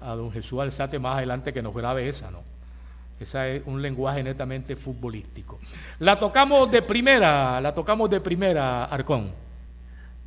a 0.01 0.15
don 0.17 0.33
Jesús 0.33 0.61
Alzate 0.61 0.99
más 0.99 1.19
adelante 1.19 1.53
que 1.53 1.63
nos 1.63 1.73
grabe 1.77 2.09
esa, 2.09 2.29
¿no? 2.33 2.43
Esa 3.21 3.47
es 3.47 3.63
un 3.67 3.81
lenguaje 3.81 4.25
netamente 4.25 4.75
futbolístico. 4.75 5.61
La 6.01 6.17
tocamos 6.17 6.69
de 6.73 6.83
primera, 6.83 7.61
la 7.61 7.73
tocamos 7.73 8.11
de 8.11 8.21
primera, 8.21 8.87
Arcón. 8.87 9.48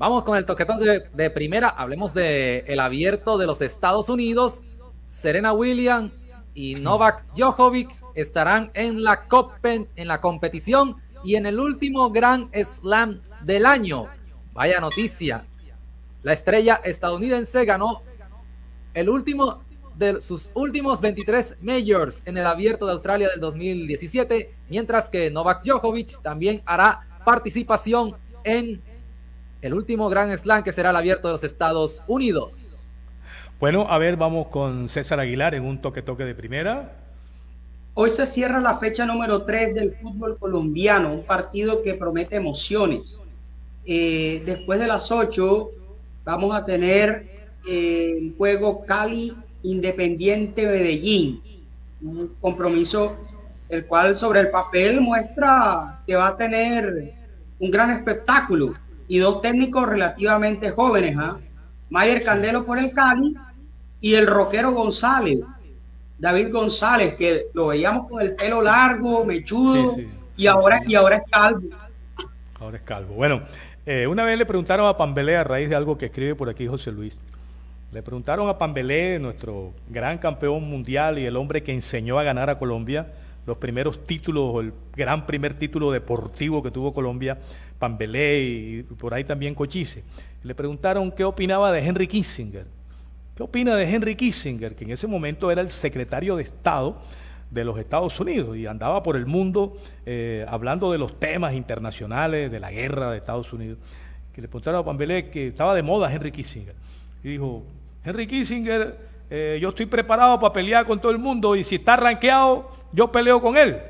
Vamos 0.01 0.23
con 0.23 0.35
el 0.35 0.47
toquetón 0.47 0.79
de, 0.79 1.07
de 1.13 1.29
primera. 1.29 1.69
Hablemos 1.69 2.15
de 2.15 2.63
el 2.65 2.79
abierto 2.79 3.37
de 3.37 3.45
los 3.45 3.61
Estados 3.61 4.09
Unidos. 4.09 4.63
Serena 5.05 5.53
Williams 5.53 6.43
y 6.55 6.73
Novak 6.73 7.23
Djokovic 7.35 7.91
estarán 8.15 8.71
en 8.73 9.03
la, 9.03 9.25
Copen, 9.25 9.87
en 9.95 10.07
la 10.07 10.19
competición 10.19 10.95
y 11.23 11.35
en 11.35 11.45
el 11.45 11.59
último 11.59 12.09
Grand 12.09 12.51
Slam 12.65 13.21
del 13.43 13.63
año. 13.67 14.07
Vaya 14.53 14.79
noticia. 14.79 15.45
La 16.23 16.33
estrella 16.33 16.81
estadounidense 16.83 17.63
ganó 17.63 18.01
el 18.95 19.07
último 19.07 19.61
de 19.97 20.19
sus 20.19 20.49
últimos 20.55 20.99
23 20.99 21.57
majors 21.61 22.23
en 22.25 22.39
el 22.39 22.47
abierto 22.47 22.87
de 22.87 22.93
Australia 22.93 23.29
del 23.29 23.39
2017, 23.39 24.51
mientras 24.67 25.11
que 25.11 25.29
Novak 25.29 25.63
Djokovic 25.63 26.23
también 26.23 26.63
hará 26.65 27.07
participación 27.23 28.15
en 28.43 28.81
el 29.61 29.73
último 29.73 30.09
Grand 30.09 30.35
Slam 30.35 30.63
que 30.63 30.71
será 30.71 30.89
el 30.89 30.95
abierto 30.95 31.27
de 31.27 31.33
los 31.33 31.43
Estados 31.43 32.01
Unidos. 32.07 32.93
Bueno, 33.59 33.85
a 33.89 33.97
ver, 33.99 34.17
vamos 34.17 34.47
con 34.47 34.89
César 34.89 35.19
Aguilar 35.19 35.53
en 35.53 35.63
un 35.63 35.79
toque-toque 35.79 36.25
de 36.25 36.33
primera. 36.33 36.97
Hoy 37.93 38.09
se 38.09 38.25
cierra 38.25 38.59
la 38.59 38.77
fecha 38.77 39.05
número 39.05 39.43
3 39.43 39.75
del 39.75 39.95
fútbol 40.01 40.37
colombiano, 40.39 41.13
un 41.13 41.23
partido 41.23 41.83
que 41.83 41.93
promete 41.93 42.37
emociones. 42.37 43.19
Eh, 43.85 44.41
después 44.45 44.79
de 44.79 44.87
las 44.87 45.11
8 45.11 45.69
vamos 46.23 46.55
a 46.55 46.65
tener 46.65 47.29
eh, 47.67 48.17
el 48.17 48.35
juego 48.37 48.83
Cali 48.85 49.35
Independiente 49.63 50.65
Medellín, 50.65 51.41
un 52.01 52.35
compromiso 52.41 53.15
el 53.69 53.85
cual 53.85 54.15
sobre 54.15 54.39
el 54.39 54.49
papel 54.49 55.01
muestra 55.01 56.01
que 56.07 56.15
va 56.15 56.29
a 56.29 56.37
tener 56.37 57.13
un 57.59 57.69
gran 57.71 57.91
espectáculo 57.91 58.73
y 59.11 59.17
dos 59.17 59.41
técnicos 59.41 59.89
relativamente 59.89 60.69
jóvenes, 60.69 61.17
¿ah? 61.19 61.37
Mayer 61.89 62.23
Candelo 62.23 62.65
por 62.65 62.79
el 62.79 62.93
Cali 62.93 63.35
y 63.99 64.13
el 64.13 64.25
roquero 64.25 64.71
González, 64.71 65.41
David 66.17 66.49
González, 66.49 67.15
que 67.15 67.47
lo 67.53 67.67
veíamos 67.67 68.07
con 68.07 68.21
el 68.21 68.35
pelo 68.35 68.61
largo, 68.61 69.25
mechudo, 69.25 69.97
y, 70.37 70.47
ahora, 70.47 70.81
y 70.87 70.95
ahora 70.95 71.17
es 71.17 71.23
calvo. 71.29 71.67
Ahora 72.57 72.77
es 72.77 72.83
calvo. 72.83 73.15
Bueno, 73.15 73.41
eh, 73.85 74.07
una 74.07 74.23
vez 74.23 74.37
le 74.37 74.45
preguntaron 74.45 74.87
a 74.87 74.95
Pambelé 74.95 75.35
a 75.35 75.43
raíz 75.43 75.67
de 75.67 75.75
algo 75.75 75.97
que 75.97 76.05
escribe 76.05 76.33
por 76.33 76.47
aquí 76.47 76.65
José 76.65 76.93
Luis. 76.93 77.19
Le 77.91 78.01
preguntaron 78.01 78.47
a 78.47 78.57
Pambelé, 78.57 79.19
nuestro 79.19 79.73
gran 79.89 80.19
campeón 80.19 80.63
mundial 80.69 81.19
y 81.19 81.25
el 81.25 81.35
hombre 81.35 81.63
que 81.63 81.73
enseñó 81.73 82.17
a 82.17 82.23
ganar 82.23 82.49
a 82.49 82.57
Colombia, 82.57 83.07
los 83.45 83.57
primeros 83.57 84.03
títulos, 84.05 84.63
el 84.63 84.73
gran 84.95 85.25
primer 85.25 85.53
título 85.55 85.91
deportivo 85.91 86.61
que 86.61 86.71
tuvo 86.71 86.93
Colombia, 86.93 87.39
Pambelé 87.79 88.41
y 88.41 88.83
por 88.83 89.13
ahí 89.13 89.23
también 89.23 89.55
Cochise. 89.55 90.03
Le 90.43 90.55
preguntaron 90.55 91.11
qué 91.11 91.23
opinaba 91.23 91.71
de 91.71 91.85
Henry 91.85 92.07
Kissinger. 92.07 92.65
¿Qué 93.35 93.43
opina 93.43 93.75
de 93.75 93.89
Henry 93.89 94.15
Kissinger, 94.15 94.75
que 94.75 94.83
en 94.83 94.91
ese 94.91 95.07
momento 95.07 95.49
era 95.51 95.61
el 95.61 95.69
secretario 95.69 96.35
de 96.35 96.43
Estado 96.43 97.01
de 97.49 97.65
los 97.65 97.77
Estados 97.79 98.19
Unidos 98.19 98.55
y 98.55 98.67
andaba 98.67 99.03
por 99.03 99.15
el 99.15 99.25
mundo 99.25 99.77
eh, 100.05 100.45
hablando 100.47 100.91
de 100.91 100.97
los 100.97 101.19
temas 101.19 101.53
internacionales, 101.53 102.51
de 102.51 102.59
la 102.59 102.71
guerra 102.71 103.11
de 103.11 103.17
Estados 103.17 103.51
Unidos? 103.53 103.79
Que 104.33 104.41
le 104.41 104.47
preguntaron 104.47 104.81
a 104.81 104.85
Pambelé 104.85 105.29
que 105.29 105.47
estaba 105.47 105.73
de 105.73 105.81
moda 105.81 106.13
Henry 106.13 106.31
Kissinger. 106.31 106.75
Y 107.23 107.29
dijo, 107.29 107.63
Henry 108.03 108.27
Kissinger, 108.27 108.97
eh, 109.29 109.59
yo 109.61 109.69
estoy 109.69 109.85
preparado 109.85 110.39
para 110.39 110.53
pelear 110.53 110.85
con 110.85 110.99
todo 110.99 111.11
el 111.11 111.17
mundo 111.17 111.55
y 111.55 111.63
si 111.63 111.75
está 111.75 111.95
rankeado, 111.95 112.69
yo 112.91 113.11
peleo 113.11 113.41
con 113.41 113.57
él. 113.57 113.81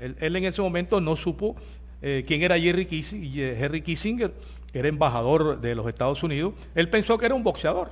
él, 0.00 0.36
en 0.36 0.44
ese 0.44 0.62
momento 0.62 1.00
no 1.00 1.16
supo 1.16 1.56
eh, 2.02 2.24
quién 2.26 2.42
era 2.42 2.58
Jerry 2.58 2.86
Kissinger, 2.86 3.54
eh, 3.54 3.64
Henry 3.64 3.82
Kissinger, 3.82 4.32
que 4.72 4.78
era 4.78 4.88
embajador 4.88 5.60
de 5.60 5.74
los 5.74 5.88
Estados 5.88 6.22
Unidos. 6.22 6.54
Él 6.74 6.88
pensó 6.88 7.16
que 7.18 7.26
era 7.26 7.34
un 7.34 7.42
boxeador. 7.42 7.90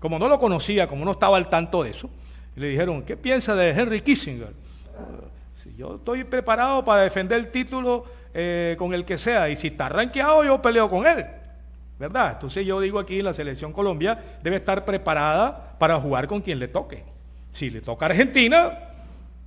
Como 0.00 0.18
no 0.18 0.28
lo 0.28 0.38
conocía, 0.38 0.86
como 0.86 1.04
no 1.04 1.12
estaba 1.12 1.36
al 1.36 1.48
tanto 1.48 1.82
de 1.82 1.90
eso, 1.90 2.10
le 2.56 2.68
dijeron, 2.68 3.02
¿qué 3.02 3.16
piensa 3.16 3.54
de 3.54 3.70
Henry 3.70 4.00
Kissinger? 4.00 4.52
Si 5.54 5.74
yo 5.76 5.96
estoy 5.96 6.24
preparado 6.24 6.84
para 6.84 7.02
defender 7.02 7.38
el 7.38 7.50
título 7.50 8.04
con 8.78 8.94
el 8.94 9.04
que 9.04 9.18
sea 9.18 9.48
y 9.48 9.56
si 9.56 9.68
está 9.68 9.88
rankeado, 9.88 10.42
yo 10.42 10.60
peleo 10.60 10.90
con 10.90 11.06
él. 11.06 11.24
¿verdad? 12.02 12.32
Entonces 12.32 12.66
yo 12.66 12.80
digo 12.80 12.98
aquí, 12.98 13.22
la 13.22 13.32
selección 13.32 13.72
Colombia 13.72 14.18
debe 14.42 14.56
estar 14.56 14.84
preparada 14.84 15.76
para 15.78 16.00
jugar 16.00 16.26
con 16.26 16.40
quien 16.40 16.58
le 16.58 16.66
toque. 16.66 17.04
Si 17.52 17.70
le 17.70 17.80
toca 17.80 18.06
a 18.06 18.08
Argentina, 18.08 18.76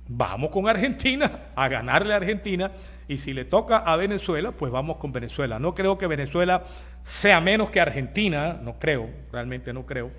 vamos 0.08 0.50
con 0.50 0.68
Argentina 0.68 1.46
a 1.54 1.68
ganarle 1.68 2.12
a 2.12 2.16
Argentina. 2.16 2.72
Y 3.08 3.18
si 3.18 3.32
le 3.32 3.44
toca 3.44 3.78
a 3.78 3.96
Venezuela, 3.96 4.52
pues 4.52 4.72
vamos 4.72 4.96
con 4.96 5.12
Venezuela. 5.12 5.58
No 5.58 5.74
creo 5.74 5.96
que 5.96 6.06
Venezuela 6.06 6.64
sea 7.04 7.40
menos 7.40 7.70
que 7.70 7.80
Argentina, 7.80 8.58
no 8.60 8.78
creo, 8.78 9.08
realmente 9.32 9.72
no 9.72 9.86
creo. 9.86 10.10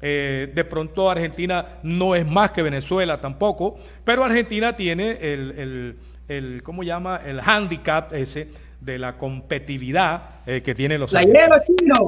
Eh, 0.00 0.50
de 0.52 0.64
pronto 0.64 1.08
Argentina 1.08 1.78
no 1.84 2.16
es 2.16 2.26
más 2.26 2.50
que 2.50 2.62
Venezuela 2.62 3.18
tampoco, 3.18 3.78
pero 4.02 4.24
Argentina 4.24 4.74
tiene 4.74 5.12
el, 5.20 5.52
el, 5.52 5.98
el 6.26 6.62
¿cómo 6.64 6.82
llama? 6.82 7.20
El 7.24 7.38
handicap 7.38 8.12
ese 8.12 8.48
de 8.80 8.98
la 8.98 9.16
competitividad 9.16 10.40
eh, 10.44 10.60
que 10.62 10.74
tienen 10.74 10.98
los... 10.98 11.12
La 11.12 11.20
de 11.20 11.48
los 11.48 11.60
chinos. 11.64 12.00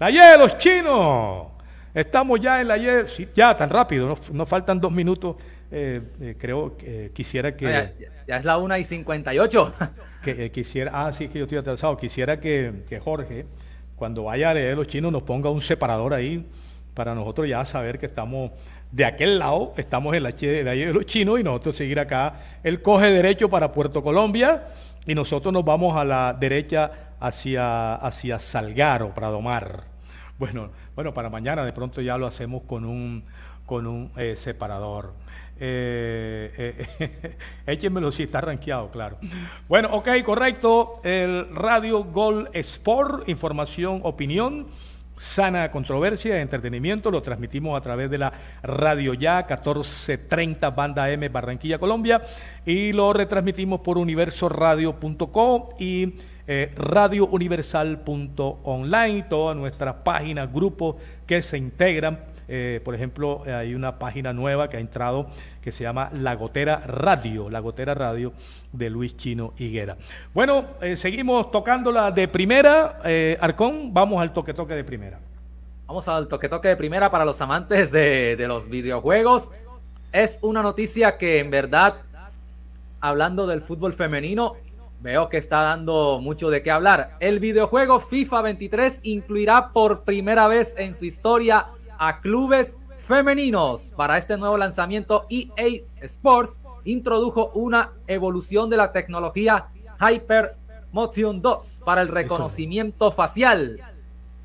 La 0.00 0.06
de 0.08 0.38
los 0.38 0.58
chinos. 0.58 1.46
Estamos 1.94 2.40
ya 2.40 2.60
en 2.60 2.68
la 2.68 2.78
Y, 2.78 2.86
ya 3.34 3.54
tan 3.54 3.70
rápido, 3.70 4.16
nos, 4.32 4.48
faltan 4.48 4.80
dos 4.80 4.92
minutos. 4.92 5.36
Eh, 5.70 6.00
eh, 6.20 6.36
creo 6.38 6.76
que 6.76 7.10
quisiera 7.12 7.54
que... 7.54 7.92
ya, 8.26 8.36
es 8.36 8.44
la 8.44 8.58
una 8.58 8.78
y 8.78 8.84
58. 8.84 9.74
que 10.22 10.50
quisiera, 10.50 10.90
ah, 10.94 11.12
sí, 11.12 11.28
que 11.28 11.38
yo 11.38 11.44
estoy 11.44 11.58
atrasado. 11.58 11.96
Quisiera 11.96 12.40
que, 12.40 12.84
que 12.88 13.00
Jorge, 13.00 13.46
cuando 13.96 14.24
vaya 14.24 14.50
a 14.50 14.54
leer 14.54 14.76
los 14.76 14.86
chinos, 14.86 15.12
nos 15.12 15.22
ponga 15.22 15.50
un 15.50 15.60
separador 15.60 16.14
ahí 16.14 16.46
para 16.94 17.14
nosotros 17.14 17.48
ya 17.48 17.64
saber 17.64 17.98
que 17.98 18.06
estamos 18.06 18.50
de 18.90 19.04
aquel 19.04 19.38
lado, 19.38 19.72
estamos 19.76 20.14
en 20.16 20.22
la, 20.22 20.30
en 20.30 20.64
la 20.64 20.72
de 20.72 20.92
los 20.92 21.06
chinos 21.06 21.38
y 21.38 21.44
nosotros 21.44 21.76
seguir 21.76 22.00
acá. 22.00 22.34
Él 22.62 22.82
coge 22.82 23.10
derecho 23.10 23.48
para 23.48 23.72
Puerto 23.72 24.02
Colombia 24.02 24.68
y 25.06 25.14
nosotros 25.14 25.52
nos 25.52 25.64
vamos 25.64 25.96
a 25.96 26.04
la 26.04 26.36
derecha 26.38 26.90
hacia, 27.20 27.94
hacia 27.94 28.38
Salgaro, 28.38 29.14
Pradomar. 29.14 29.84
Bueno, 30.38 30.70
bueno, 30.98 31.14
para 31.14 31.30
mañana 31.30 31.64
de 31.64 31.72
pronto 31.72 32.00
ya 32.00 32.18
lo 32.18 32.26
hacemos 32.26 32.64
con 32.64 32.84
un, 32.84 33.22
con 33.66 33.86
un 33.86 34.10
eh, 34.16 34.34
separador. 34.34 35.14
Eh, 35.60 36.84
eh, 36.98 37.36
échenmelo 37.68 38.10
si 38.10 38.24
está 38.24 38.40
rankeado, 38.40 38.90
claro. 38.90 39.16
Bueno, 39.68 39.90
ok, 39.92 40.08
correcto. 40.24 41.00
El 41.04 41.54
Radio 41.54 42.02
Gol 42.02 42.50
Sport, 42.52 43.28
información, 43.28 44.00
opinión 44.02 44.66
sana 45.16 45.70
controversia, 45.70 46.40
entretenimiento, 46.40 47.12
lo 47.12 47.22
transmitimos 47.22 47.78
a 47.78 47.80
través 47.80 48.10
de 48.10 48.18
la 48.18 48.32
Radio 48.62 49.14
Ya 49.14 49.46
1430 49.48 50.70
Banda 50.70 51.10
M 51.10 51.28
Barranquilla, 51.28 51.78
Colombia, 51.78 52.24
y 52.66 52.92
lo 52.92 53.12
retransmitimos 53.12 53.80
por 53.80 53.98
universoradio.com 53.98 55.68
y 55.78 56.14
eh, 56.48 56.72
radiouniversal.online, 56.76 59.22
todas 59.28 59.56
nuestras 59.56 59.94
páginas, 59.96 60.52
grupos 60.52 60.96
que 61.26 61.42
se 61.42 61.58
integran. 61.58 62.20
Eh, 62.48 62.80
por 62.82 62.94
ejemplo, 62.94 63.42
hay 63.46 63.74
una 63.74 63.98
página 63.98 64.32
nueva 64.32 64.70
que 64.70 64.78
ha 64.78 64.80
entrado 64.80 65.28
que 65.60 65.70
se 65.70 65.84
llama 65.84 66.08
La 66.14 66.34
Gotera 66.34 66.80
Radio, 66.86 67.50
La 67.50 67.60
Gotera 67.60 67.94
Radio 67.94 68.32
de 68.72 68.88
Luis 68.88 69.18
Chino 69.18 69.52
Higuera. 69.58 69.98
Bueno, 70.32 70.64
eh, 70.80 70.96
seguimos 70.96 71.50
tocándola 71.50 72.10
de 72.10 72.26
primera. 72.26 73.00
Eh, 73.04 73.36
Arcón, 73.38 73.92
vamos 73.92 74.22
al 74.22 74.32
toque 74.32 74.54
toque 74.54 74.72
de 74.74 74.84
primera. 74.84 75.18
Vamos 75.86 76.08
al 76.08 76.26
toque 76.26 76.48
toque 76.48 76.68
de 76.68 76.76
primera 76.76 77.10
para 77.10 77.26
los 77.26 77.38
amantes 77.42 77.92
de, 77.92 78.34
de 78.36 78.48
los 78.48 78.70
videojuegos. 78.70 79.50
Es 80.12 80.38
una 80.40 80.62
noticia 80.62 81.18
que 81.18 81.40
en 81.40 81.50
verdad, 81.50 81.96
hablando 83.00 83.46
del 83.46 83.60
fútbol 83.60 83.92
femenino, 83.92 84.56
Veo 85.00 85.28
que 85.28 85.36
está 85.38 85.62
dando 85.62 86.18
mucho 86.20 86.50
de 86.50 86.62
qué 86.62 86.72
hablar. 86.72 87.16
El 87.20 87.38
videojuego 87.38 88.00
FIFA 88.00 88.42
23 88.42 89.00
incluirá 89.04 89.72
por 89.72 90.02
primera 90.02 90.48
vez 90.48 90.74
en 90.76 90.92
su 90.92 91.04
historia 91.04 91.68
a 91.98 92.20
clubes 92.20 92.76
femeninos. 92.96 93.92
Para 93.96 94.18
este 94.18 94.36
nuevo 94.36 94.58
lanzamiento, 94.58 95.26
EA 95.30 95.80
Sports 96.02 96.60
introdujo 96.84 97.52
una 97.54 97.92
evolución 98.08 98.70
de 98.70 98.76
la 98.76 98.90
tecnología 98.90 99.68
Hyper 100.00 100.56
Motion 100.90 101.40
2 101.42 101.82
para 101.84 102.00
el 102.00 102.08
reconocimiento 102.08 103.12
facial. 103.12 103.80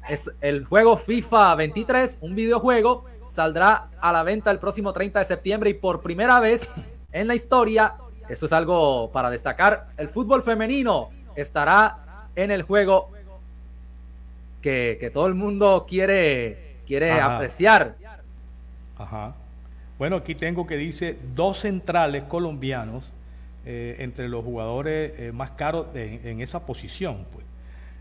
Es 0.08 0.30
el 0.42 0.66
juego 0.66 0.98
FIFA 0.98 1.56
23, 1.56 2.20
un 2.22 2.36
videojuego, 2.36 3.06
saldrá 3.26 3.90
a 4.00 4.12
la 4.12 4.22
venta 4.22 4.52
el 4.52 4.60
próximo 4.60 4.94
30 4.94 5.18
de 5.18 5.26
septiembre 5.26 5.70
y 5.72 5.74
por 5.74 6.02
primera 6.02 6.40
vez 6.40 6.86
en 7.12 7.28
la 7.28 7.34
historia 7.34 7.96
eso 8.30 8.46
es 8.46 8.54
algo 8.54 9.12
para 9.12 9.30
destacar. 9.30 9.90
El 9.98 10.10
fútbol 10.10 10.44
femenino 10.44 11.10
estará 11.36 12.28
en 12.36 12.52
el 12.52 12.64
juego 12.64 13.12
que, 14.62 15.12
todo 15.14 15.28
el 15.28 15.36
mundo 15.36 15.86
quiere, 15.88 16.78
quiere 16.88 17.12
apreciar. 17.12 17.96
Ajá. 18.98 19.36
Bueno, 20.00 20.18
aquí 20.18 20.36
tengo 20.36 20.66
que 20.66 20.78
dice 20.78 21.18
dos 21.36 21.60
centrales 21.60 22.24
colombianos 22.24 23.12
eh, 23.66 23.96
entre 24.00 24.28
los 24.28 24.44
jugadores 24.44 25.14
eh, 25.18 25.32
más 25.32 25.52
caros 25.52 25.88
en 25.94 26.42
esa 26.42 26.66
posición. 26.66 27.26
Pues. 27.32 27.46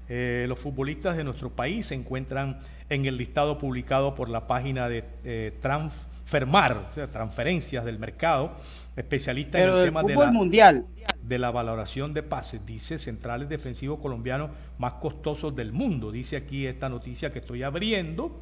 Eh, 0.08 0.46
los 0.48 0.58
futbolistas 0.58 1.16
de 1.16 1.24
nuestro 1.24 1.50
país 1.50 1.86
se 1.86 1.94
encuentran 1.94 2.58
en 2.88 3.06
el 3.06 3.16
listado 3.16 3.58
publicado 3.58 4.14
por 4.14 4.28
la 4.28 4.46
página 4.46 4.88
de 4.88 5.54
Transfermar, 5.60 6.88
o 6.90 6.94
sea, 6.94 7.08
transferencias 7.08 7.84
del 7.84 7.98
mercado 7.98 8.52
especialista 8.96 9.62
en 9.62 9.70
el 9.70 9.84
tema 9.84 10.02
de 10.02 10.14
la, 10.14 10.30
mundial. 10.30 10.86
de 11.22 11.38
la 11.38 11.50
valoración 11.50 12.12
de 12.12 12.22
pases, 12.22 12.64
dice 12.66 12.98
centrales 12.98 13.48
defensivos 13.48 13.98
colombianos 14.00 14.50
más 14.78 14.94
costosos 14.94 15.54
del 15.56 15.72
mundo, 15.72 16.12
dice 16.12 16.36
aquí 16.36 16.66
esta 16.66 16.88
noticia 16.88 17.32
que 17.32 17.38
estoy 17.38 17.62
abriendo. 17.62 18.40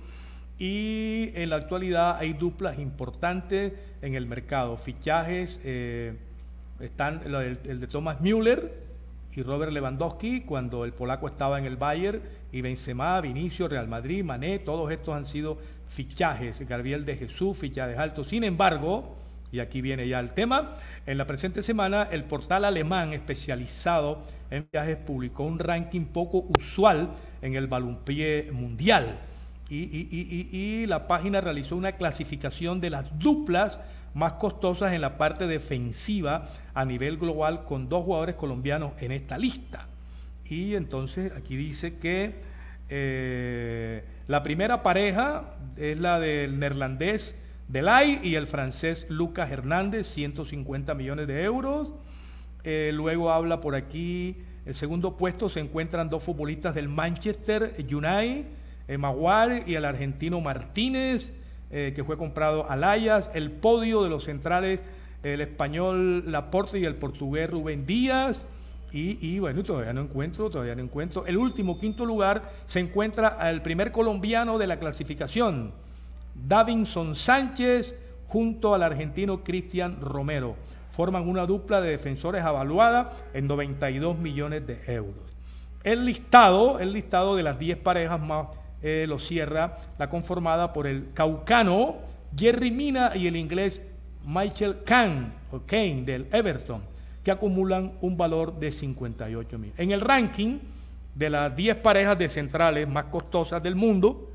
Y 0.58 1.30
en 1.34 1.48
la 1.48 1.56
actualidad 1.56 2.16
hay 2.18 2.34
duplas 2.34 2.78
importantes 2.78 3.72
en 4.02 4.14
el 4.14 4.26
mercado, 4.26 4.76
fichajes, 4.76 5.58
eh, 5.64 6.14
están 6.80 7.22
el, 7.24 7.58
el, 7.64 7.80
de 7.80 7.86
Thomas 7.86 8.20
Müller 8.20 8.90
y 9.34 9.42
Robert 9.42 9.72
Lewandowski 9.72 10.42
cuando 10.42 10.84
el 10.84 10.92
polaco 10.92 11.28
estaba 11.28 11.58
en 11.58 11.64
el 11.64 11.76
Bayern 11.76 12.20
y 12.52 12.60
Benzema, 12.60 13.20
Vinicio, 13.20 13.68
Real 13.68 13.88
Madrid, 13.88 14.24
Mané, 14.24 14.58
todos 14.58 14.90
estos 14.90 15.14
han 15.14 15.24
sido 15.24 15.58
fichajes, 15.88 16.60
Gabriel 16.68 17.04
de 17.06 17.16
Jesús, 17.16 17.56
fichajes 17.56 17.96
altos. 17.96 18.28
Sin 18.28 18.44
embargo, 18.44 19.19
y 19.52 19.60
aquí 19.60 19.80
viene 19.80 20.06
ya 20.06 20.20
el 20.20 20.32
tema. 20.32 20.76
En 21.06 21.18
la 21.18 21.26
presente 21.26 21.62
semana, 21.62 22.04
el 22.10 22.24
portal 22.24 22.64
alemán 22.64 23.12
especializado 23.12 24.24
en 24.50 24.68
viajes 24.70 24.96
publicó 24.96 25.44
un 25.44 25.58
ranking 25.58 26.06
poco 26.06 26.46
usual 26.58 27.10
en 27.42 27.54
el 27.54 27.66
balompié 27.66 28.50
mundial. 28.52 29.18
Y, 29.72 30.84
la 30.88 31.06
página 31.06 31.40
realizó 31.40 31.76
una 31.76 31.92
clasificación 31.92 32.80
de 32.80 32.90
las 32.90 33.18
duplas 33.20 33.78
más 34.14 34.32
costosas 34.32 34.92
en 34.92 35.00
la 35.00 35.16
parte 35.16 35.46
defensiva 35.46 36.48
a 36.74 36.84
nivel 36.84 37.18
global 37.18 37.64
con 37.64 37.88
dos 37.88 38.04
jugadores 38.04 38.34
colombianos 38.34 38.92
en 39.00 39.12
esta 39.12 39.38
lista. 39.38 39.86
Y 40.44 40.74
entonces 40.74 41.32
aquí 41.36 41.56
dice 41.56 41.98
que 41.98 42.34
eh, 42.88 44.04
la 44.26 44.42
primera 44.42 44.82
pareja 44.82 45.54
es 45.76 46.00
la 46.00 46.18
del 46.18 46.58
neerlandés 46.58 47.36
Delay 47.70 48.18
y 48.24 48.34
el 48.34 48.48
francés 48.48 49.06
Lucas 49.08 49.52
Hernández, 49.52 50.08
150 50.08 50.92
millones 50.94 51.28
de 51.28 51.44
euros. 51.44 51.88
Eh, 52.64 52.90
luego 52.92 53.30
habla 53.30 53.60
por 53.60 53.76
aquí, 53.76 54.38
el 54.66 54.74
segundo 54.74 55.16
puesto 55.16 55.48
se 55.48 55.60
encuentran 55.60 56.10
dos 56.10 56.24
futbolistas 56.24 56.74
del 56.74 56.88
Manchester 56.88 57.74
United, 57.78 58.44
eh, 58.88 58.98
Maguire 58.98 59.62
y 59.66 59.74
el 59.76 59.84
argentino 59.84 60.40
Martínez, 60.40 61.32
eh, 61.70 61.92
que 61.94 62.02
fue 62.02 62.18
comprado 62.18 62.68
al 62.68 62.82
Ayas. 62.82 63.30
El 63.34 63.52
podio 63.52 64.02
de 64.02 64.10
los 64.10 64.24
centrales, 64.24 64.80
el 65.22 65.40
español 65.40 66.30
Laporte 66.30 66.80
y 66.80 66.84
el 66.84 66.96
portugués 66.96 67.48
Rubén 67.48 67.86
Díaz. 67.86 68.44
Y, 68.92 69.24
y, 69.24 69.38
bueno, 69.38 69.62
todavía 69.62 69.92
no 69.92 70.00
encuentro, 70.00 70.50
todavía 70.50 70.74
no 70.74 70.82
encuentro. 70.82 71.24
El 71.24 71.36
último, 71.36 71.78
quinto 71.78 72.04
lugar, 72.04 72.50
se 72.66 72.80
encuentra 72.80 73.48
el 73.48 73.62
primer 73.62 73.92
colombiano 73.92 74.58
de 74.58 74.66
la 74.66 74.80
clasificación. 74.80 75.72
Davinson 76.46 77.14
Sánchez 77.14 77.94
junto 78.26 78.74
al 78.74 78.82
argentino 78.82 79.42
Cristian 79.42 80.00
Romero. 80.00 80.56
Forman 80.92 81.28
una 81.28 81.46
dupla 81.46 81.80
de 81.80 81.90
defensores 81.90 82.42
avaluada 82.44 83.12
en 83.34 83.46
92 83.46 84.18
millones 84.18 84.66
de 84.66 84.80
euros. 84.86 85.24
El 85.82 86.04
listado, 86.04 86.78
el 86.78 86.92
listado 86.92 87.36
de 87.36 87.42
las 87.42 87.58
10 87.58 87.78
parejas 87.78 88.20
más 88.20 88.48
eh, 88.82 89.06
lo 89.08 89.18
cierra 89.18 89.78
la 89.98 90.08
conformada 90.08 90.72
por 90.72 90.86
el 90.86 91.12
caucano 91.12 91.96
Jerry 92.36 92.70
Mina 92.70 93.12
y 93.14 93.26
el 93.26 93.36
inglés 93.36 93.82
Michael 94.24 94.84
Kahn, 94.84 95.32
Kane 95.66 96.02
del 96.04 96.28
Everton, 96.32 96.82
que 97.24 97.30
acumulan 97.30 97.92
un 98.00 98.16
valor 98.16 98.58
de 98.58 98.70
58 98.70 99.58
mil. 99.58 99.72
En 99.76 99.90
el 99.90 100.00
ranking 100.00 100.58
de 101.14 101.30
las 101.30 101.54
10 101.54 101.76
parejas 101.76 102.18
de 102.18 102.28
centrales 102.28 102.88
más 102.88 103.06
costosas 103.06 103.62
del 103.62 103.74
mundo, 103.74 104.29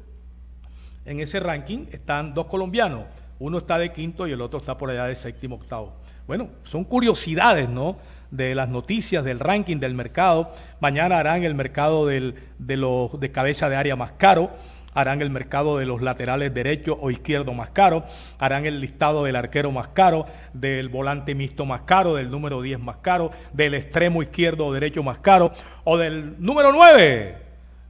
en 1.05 1.19
ese 1.19 1.39
ranking 1.39 1.85
están 1.91 2.33
dos 2.33 2.47
colombianos. 2.47 3.03
Uno 3.39 3.57
está 3.59 3.77
de 3.77 3.91
quinto 3.91 4.27
y 4.27 4.31
el 4.31 4.41
otro 4.41 4.59
está 4.59 4.77
por 4.77 4.89
allá 4.89 5.05
de 5.05 5.15
séptimo, 5.15 5.55
octavo. 5.55 5.93
Bueno, 6.27 6.49
son 6.63 6.83
curiosidades, 6.83 7.69
¿no? 7.69 7.97
De 8.31 8.55
las 8.55 8.69
noticias 8.69 9.23
del 9.23 9.39
ranking 9.39 9.77
del 9.77 9.93
mercado. 9.93 10.53
Mañana 10.79 11.19
harán 11.19 11.43
el 11.43 11.53
mercado 11.53 12.07
de 12.07 12.33
los 12.59 13.19
de 13.19 13.31
cabeza 13.31 13.69
de 13.69 13.75
área 13.75 13.95
más 13.95 14.13
caro 14.13 14.51
harán 14.95 15.21
el 15.21 15.29
mercado 15.29 15.77
de 15.77 15.85
los 15.85 16.01
laterales 16.01 16.53
derecho 16.53 16.97
o 16.99 17.11
izquierdo 17.11 17.53
más 17.53 17.69
caro, 17.69 18.05
harán 18.39 18.65
el 18.65 18.79
listado 18.79 19.25
del 19.25 19.35
arquero 19.35 19.69
más 19.69 19.89
caro, 19.89 20.25
del 20.53 20.87
volante 20.89 21.35
mixto 21.35 21.65
más 21.65 21.81
caro, 21.81 22.15
del 22.15 22.31
número 22.31 22.61
10 22.61 22.79
más 22.79 22.97
caro, 23.01 23.29
del 23.51 23.75
extremo 23.75 24.23
izquierdo 24.23 24.65
o 24.65 24.73
derecho 24.73 25.03
más 25.03 25.19
caro, 25.19 25.51
o 25.83 25.97
del 25.97 26.37
número 26.39 26.71
9 26.71 27.44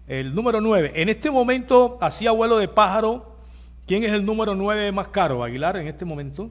el 0.07 0.35
número 0.35 0.61
9. 0.61 0.93
En 0.95 1.09
este 1.09 1.31
momento, 1.31 1.97
hacía 2.01 2.31
vuelo 2.31 2.57
de 2.57 2.67
pájaro. 2.67 3.35
¿Quién 3.87 4.03
es 4.03 4.11
el 4.11 4.25
número 4.25 4.55
9 4.55 4.91
más 4.91 5.07
caro, 5.09 5.43
Aguilar, 5.43 5.77
en 5.77 5.87
este 5.87 6.05
momento? 6.05 6.49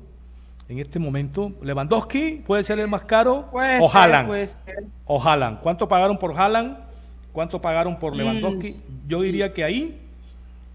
En 0.69 0.79
este 0.79 0.99
momento, 0.99 1.53
Lewandowski 1.63 2.43
puede 2.47 2.65
ser 2.65 2.79
el 2.79 2.89
más 2.89 3.05
caro. 3.05 3.51
o 3.53 3.91
Haaland. 3.93 4.49
O 5.05 5.23
Haaland. 5.23 5.61
¿Cuánto 5.61 5.89
pagaron 5.89 6.19
por 6.19 6.39
Haaland? 6.39 6.79
¿Cuánto 7.33 7.61
pagaron 7.61 7.99
por 7.99 8.15
mm. 8.15 8.17
Lewandowski? 8.17 8.81
Yo 9.07 9.23
diría 9.23 9.53
que 9.53 9.65
ahí. 9.65 10.01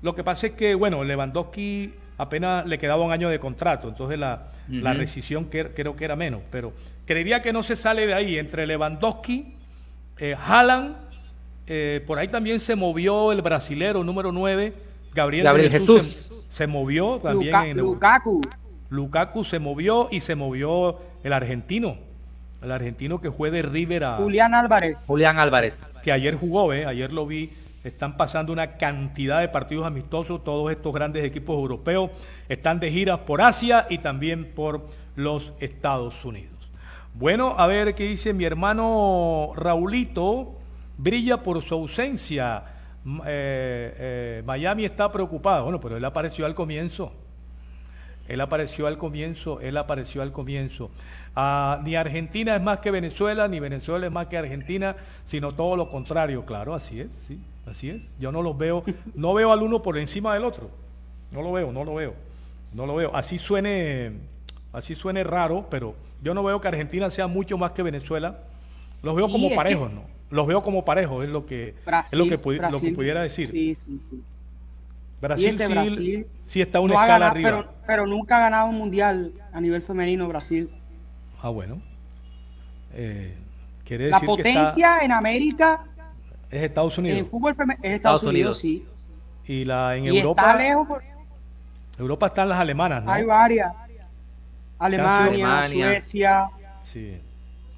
Lo 0.02 0.15
que 0.15 0.24
pasa 0.24 0.48
es 0.48 0.54
que, 0.54 0.76
bueno, 0.76 1.04
Lewandowski 1.04 1.94
apenas 2.18 2.65
le 2.65 2.78
quedaba 2.78 3.04
un 3.04 3.12
año 3.12 3.30
de 3.30 3.39
contrato, 3.39 3.88
entonces 3.88 4.20
la, 4.20 4.50
rescisión 4.68 5.46
creo 5.46 5.96
que 5.96 6.06
era 6.06 6.15
menos, 6.15 6.42
pero 6.52 6.74
creería 7.06 7.42
que 7.42 7.52
no 7.52 7.63
se 7.63 7.76
sale 7.76 8.06
de 8.06 8.13
ahí 8.13 8.38
entre 8.38 8.68
Lewandowski, 8.68 9.56
eh, 10.20 10.36
Haaland 10.38 10.96
eh, 11.69 12.03
por 12.08 12.17
ahí 12.17 12.27
también 12.27 12.60
se 12.60 12.75
movió 12.75 13.32
el 13.32 13.43
brasilero 13.43 14.03
número 14.03 14.32
9, 14.32 14.73
Gabriel, 15.13 15.69
Jesús. 15.69 16.47
Se, 16.49 16.65
movió 16.65 17.19
también 17.19 17.55
en 17.55 17.77
Lukaku. 17.77 18.41
Lukaku 18.89 19.43
se 19.43 19.60
movió 19.60 20.08
y 20.10 20.21
se 20.21 20.34
movió 20.34 20.97
el 21.23 21.32
argentino. 21.32 21.97
El 22.63 22.71
argentino 22.71 23.21
que 23.21 23.32
fue 23.32 23.51
de 23.51 23.62
River 23.62 24.03
a... 24.03 24.17
Julián 24.17 24.55
Álvarez. 24.55 25.03
Julián 25.05 25.38
Álvarez. 25.38 25.88
Que 26.01 26.12
ayer 26.12 26.36
jugó, 26.36 26.73
¿eh? 26.73 26.88
ayer 26.88 27.13
lo 27.13 27.27
vi. 27.27 27.51
Están 27.84 28.17
pasando 28.17 28.51
una 28.51 28.77
cantidad 28.77 29.39
de 29.39 29.47
partidos 29.47 29.86
amistosos. 29.86 30.43
Todos 30.43 30.71
estos 30.71 30.91
grandes 30.91 31.23
equipos 31.23 31.55
europeos 31.55 32.10
están 32.49 32.79
de 32.79 32.91
giras 32.91 33.19
por 33.19 33.41
Asia 33.43 33.86
y 33.91 33.99
también 33.99 34.53
por 34.55 34.88
los 35.15 35.53
Estados 35.60 36.25
Unidos. 36.25 36.51
Bueno, 37.13 37.55
a 37.58 37.67
ver 37.67 37.93
qué 37.93 38.05
dice 38.05 38.34
mi 38.34 38.43
hermano 38.43 39.51
Raulito 39.55 40.59
brilla 40.99 41.41
por 41.41 41.62
su 41.63 41.73
ausencia. 41.73 42.63
Eh, 43.25 43.95
eh, 43.97 44.43
Miami 44.45 44.85
está 44.85 45.12
preocupado. 45.12 45.63
Bueno, 45.63 45.79
pero 45.79 45.97
él 45.97 46.05
apareció 46.05 46.45
al 46.45 46.53
comienzo. 46.53 47.12
Él 48.27 48.41
apareció 48.41 48.85
al 48.85 48.99
comienzo, 48.99 49.59
él 49.59 49.75
apareció 49.75 50.21
al 50.21 50.31
comienzo. 50.31 50.91
Ah, 51.35 51.81
ni 51.83 51.95
Argentina 51.95 52.55
es 52.55 52.62
más 52.62 52.77
que 52.79 52.91
Venezuela, 52.91 53.47
ni 53.47 53.59
Venezuela 53.59 54.05
es 54.05 54.12
más 54.12 54.27
que 54.27 54.38
Argentina, 54.38 54.95
sino 55.25 55.51
todo 55.51 55.75
lo 55.75 55.89
contrario, 55.89 56.45
claro, 56.45 56.75
así 56.75 56.99
es, 57.01 57.12
sí, 57.27 57.39
así 57.65 57.89
es. 57.89 58.13
Yo 58.19 58.31
no 58.31 58.43
los 58.43 58.55
veo, 58.55 58.83
no 59.15 59.33
veo 59.33 59.51
al 59.51 59.63
uno 59.63 59.81
por 59.81 59.97
encima 59.97 60.35
del 60.35 60.43
otro. 60.43 60.69
No 61.31 61.41
lo 61.41 61.51
veo, 61.53 61.71
no 61.71 61.83
lo 61.83 61.95
veo. 61.95 62.13
No 62.71 62.85
lo 62.85 62.93
veo. 62.93 63.09
Así 63.15 63.39
suene, 63.39 64.12
así 64.73 64.93
suene 64.93 65.23
raro, 65.23 65.65
pero 65.71 65.95
yo 66.21 66.35
no 66.35 66.43
veo 66.43 66.62
que 66.62 66.67
Argentina 66.67 67.09
sea 67.09 67.25
mucho 67.25 67.57
más 67.57 67.71
que 67.71 67.81
Venezuela. 67.81 68.43
Los 69.01 69.15
veo 69.15 69.25
Sí, 69.25 69.31
como 69.31 69.49
que- 69.49 69.55
parejos, 69.55 69.91
¿no? 69.91 70.03
Los 70.30 70.46
veo 70.48 70.62
como 70.62 70.86
parejos, 70.86 71.24
es 71.26 71.30
lo 71.32 71.46
que, 71.46 71.70
es 71.70 72.13
lo 72.13 72.26
que, 72.28 72.39
pudi- 72.39 72.70
lo 72.72 72.80
que 72.80 72.92
pudiera 72.92 73.22
decir. 73.24 73.50
Sí, 73.50 73.74
sí, 73.76 74.00
sí. 74.00 74.24
Brasil, 75.22 75.48
este 75.50 75.68
sí, 75.68 75.74
Brasil 75.74 76.28
sí 76.44 76.62
está 76.62 76.80
una 76.80 76.94
No 76.94 77.02
escala 77.02 77.26
ganado- 77.26 77.32
arriba. 77.32 77.50
Pero, 77.50 77.74
pero 77.88 78.08
nunca 78.08 78.38
ha 78.38 78.39
ganado 78.42 78.68
un 78.70 78.76
mundial 78.78 79.34
a 79.52 79.60
nivel 79.60 79.82
femenino 79.82 80.28
Brasil. 80.28 80.70
Ah, 81.42 81.50
bueno. 81.50 81.82
Eh, 82.94 83.36
quiere 83.84 84.10
La 84.10 84.20
que 84.20 84.26
potencia 84.28 85.00
en 85.00 85.12
América, 85.12 85.84
es 86.50 86.63
Estados 86.63 86.98
Unidos. 86.98 87.20
en 87.20 87.28
fútbol 87.30 87.56
femenino, 87.56 87.84
es 87.84 87.94
Estados, 87.96 88.22
Estados 88.22 88.34
Unidos, 88.34 88.63
Unidos. 88.63 88.88
sí. 89.46 89.52
y 89.54 89.65
la 89.65 89.96
en 89.98 90.06
y 90.06 90.08
Europa, 90.20 90.42
está 90.52 90.58
lejos, 90.58 90.88
por- 90.88 91.04
Europa 91.98 92.28
están 92.28 92.50
las 92.50 92.60
alemanas, 92.60 93.04
¿no? 93.04 93.12
hay 93.12 93.26
varias. 93.26 93.74
Alemania, 94.78 95.60
Alemania. 95.60 95.86
Suecia. 95.89 96.50
Sí. 96.84 97.20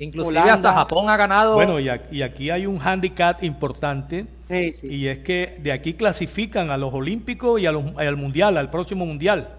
Inclusive 0.04 0.30
Holanda. 0.40 0.54
hasta 0.54 0.74
Japón 0.74 1.10
ha 1.10 1.16
ganado. 1.18 1.54
Bueno, 1.54 1.80
y, 1.80 1.88
aquí 1.90 2.50
hay 2.50 2.66
un 2.66 2.80
handicap 2.82 3.44
importante 3.44 4.26
Sí, 4.50 4.74
sí. 4.74 4.88
y 4.88 5.08
es 5.08 5.20
que 5.20 5.58
de 5.62 5.72
aquí 5.72 5.94
clasifican 5.94 6.72
a 6.72 6.78
los 6.78 6.92
Olímpicos 6.94 7.62
y 7.62 7.68
a 7.68 7.72
los- 7.72 7.96
al 7.98 8.18
Mundial, 8.18 8.58
al 8.58 8.70
próximo 8.72 9.06
Mundial. 9.06 9.50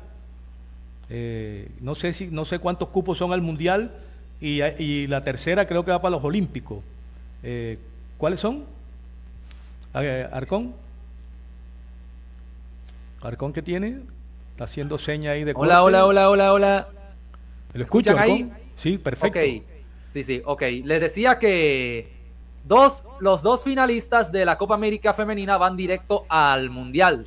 Eh, 1.10 1.68
no 1.80 1.94
sé 1.94 2.12
si 2.12 2.26
no 2.26 2.44
sé 2.44 2.58
cuántos 2.58 2.88
cupos 2.88 3.18
son 3.18 3.32
al 3.32 3.40
Mundial 3.42 3.92
y, 4.40 4.62
y 4.62 5.06
la 5.06 5.22
tercera 5.22 5.66
creo 5.66 5.84
que 5.84 5.92
va 5.92 6.00
para 6.02 6.16
los 6.16 6.24
Olímpicos. 6.24 6.78
Eh, 7.44 7.78
¿Cuáles 8.18 8.40
son? 8.40 8.64
Eh, 9.94 10.26
Arcón. 10.32 10.74
Arcón 13.20 13.52
qué 13.52 13.62
tiene? 13.62 14.00
Está 14.52 14.64
haciendo 14.64 14.98
seña 14.98 15.30
ahí 15.32 15.44
de 15.44 15.52
hola, 15.54 15.76
corte. 15.80 15.96
hola, 15.96 16.06
hola, 16.06 16.30
hola, 16.30 16.52
hola. 16.52 16.88
¿Lo 17.74 17.84
escucho, 17.84 18.10
¿Escuchan 18.10 18.30
ahí? 18.30 18.52
Sí, 18.76 18.98
perfecto. 18.98 19.38
Ok, 19.38 19.62
sí, 20.02 20.24
sí, 20.24 20.42
ok. 20.44 20.62
Les 20.84 21.00
decía 21.00 21.38
que 21.38 22.12
dos, 22.64 23.04
los 23.20 23.42
dos 23.42 23.62
finalistas 23.64 24.30
de 24.32 24.44
la 24.44 24.58
Copa 24.58 24.74
América 24.74 25.14
Femenina 25.14 25.56
van 25.58 25.76
directo 25.76 26.24
al 26.28 26.70
Mundial 26.70 27.26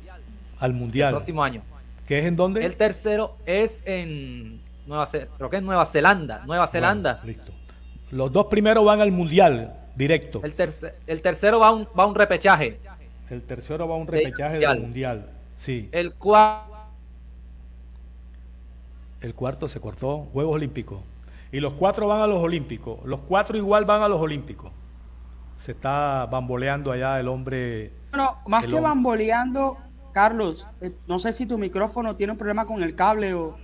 Al 0.60 0.70
el 0.70 0.76
Mundial. 0.76 1.12
próximo 1.14 1.42
año. 1.42 1.62
¿Qué 2.06 2.18
es 2.20 2.24
en 2.26 2.36
dónde? 2.36 2.64
El 2.64 2.76
tercero 2.76 3.36
es 3.46 3.82
en 3.86 4.60
Nueva 4.86 5.06
creo 5.36 5.50
que 5.50 5.56
es 5.56 5.62
Nueva 5.62 5.84
Zelanda, 5.86 6.42
Nueva 6.46 6.66
Zelanda. 6.68 7.14
Bueno, 7.22 7.26
listo. 7.38 7.52
Los 8.12 8.30
dos 8.30 8.46
primeros 8.46 8.84
van 8.84 9.00
al 9.00 9.10
mundial 9.10 9.76
directo. 9.96 10.40
El, 10.44 10.54
terce- 10.54 10.94
el 11.08 11.20
tercero 11.22 11.58
va 11.58 11.68
a 11.68 11.72
un, 11.72 11.88
va 11.98 12.04
a 12.04 12.06
un 12.06 12.14
repechaje. 12.14 12.78
El 13.28 13.42
tercero 13.42 13.88
va 13.88 13.94
a 13.94 13.98
un 13.98 14.06
Del 14.06 14.24
repechaje 14.24 14.52
mundial. 14.54 14.74
del 14.74 14.82
mundial. 14.84 15.30
Sí. 15.56 15.88
El 15.90 16.14
cuarto 16.14 16.76
El 19.20 19.34
cuarto 19.34 19.68
se 19.68 19.80
cortó, 19.80 20.28
Juegos 20.32 20.54
Olímpicos. 20.54 21.00
Y 21.52 21.60
los 21.60 21.74
cuatro 21.74 22.08
van 22.08 22.20
a 22.20 22.26
los 22.26 22.38
Olímpicos. 22.38 22.98
Los 23.04 23.20
cuatro 23.20 23.56
igual 23.56 23.84
van 23.84 24.02
a 24.02 24.08
los 24.08 24.20
Olímpicos. 24.20 24.72
Se 25.56 25.72
está 25.72 26.26
bamboleando 26.30 26.92
allá 26.92 27.18
el 27.20 27.28
hombre. 27.28 27.92
Bueno, 28.10 28.36
más 28.46 28.62
que 28.62 28.66
hombre. 28.68 28.82
bamboleando, 28.82 29.78
Carlos, 30.12 30.66
eh, 30.80 30.92
no 31.06 31.18
sé 31.18 31.32
si 31.32 31.46
tu 31.46 31.56
micrófono 31.58 32.16
tiene 32.16 32.32
un 32.32 32.38
problema 32.38 32.66
con 32.66 32.82
el 32.82 32.94
cable 32.94 33.34
o. 33.34 33.56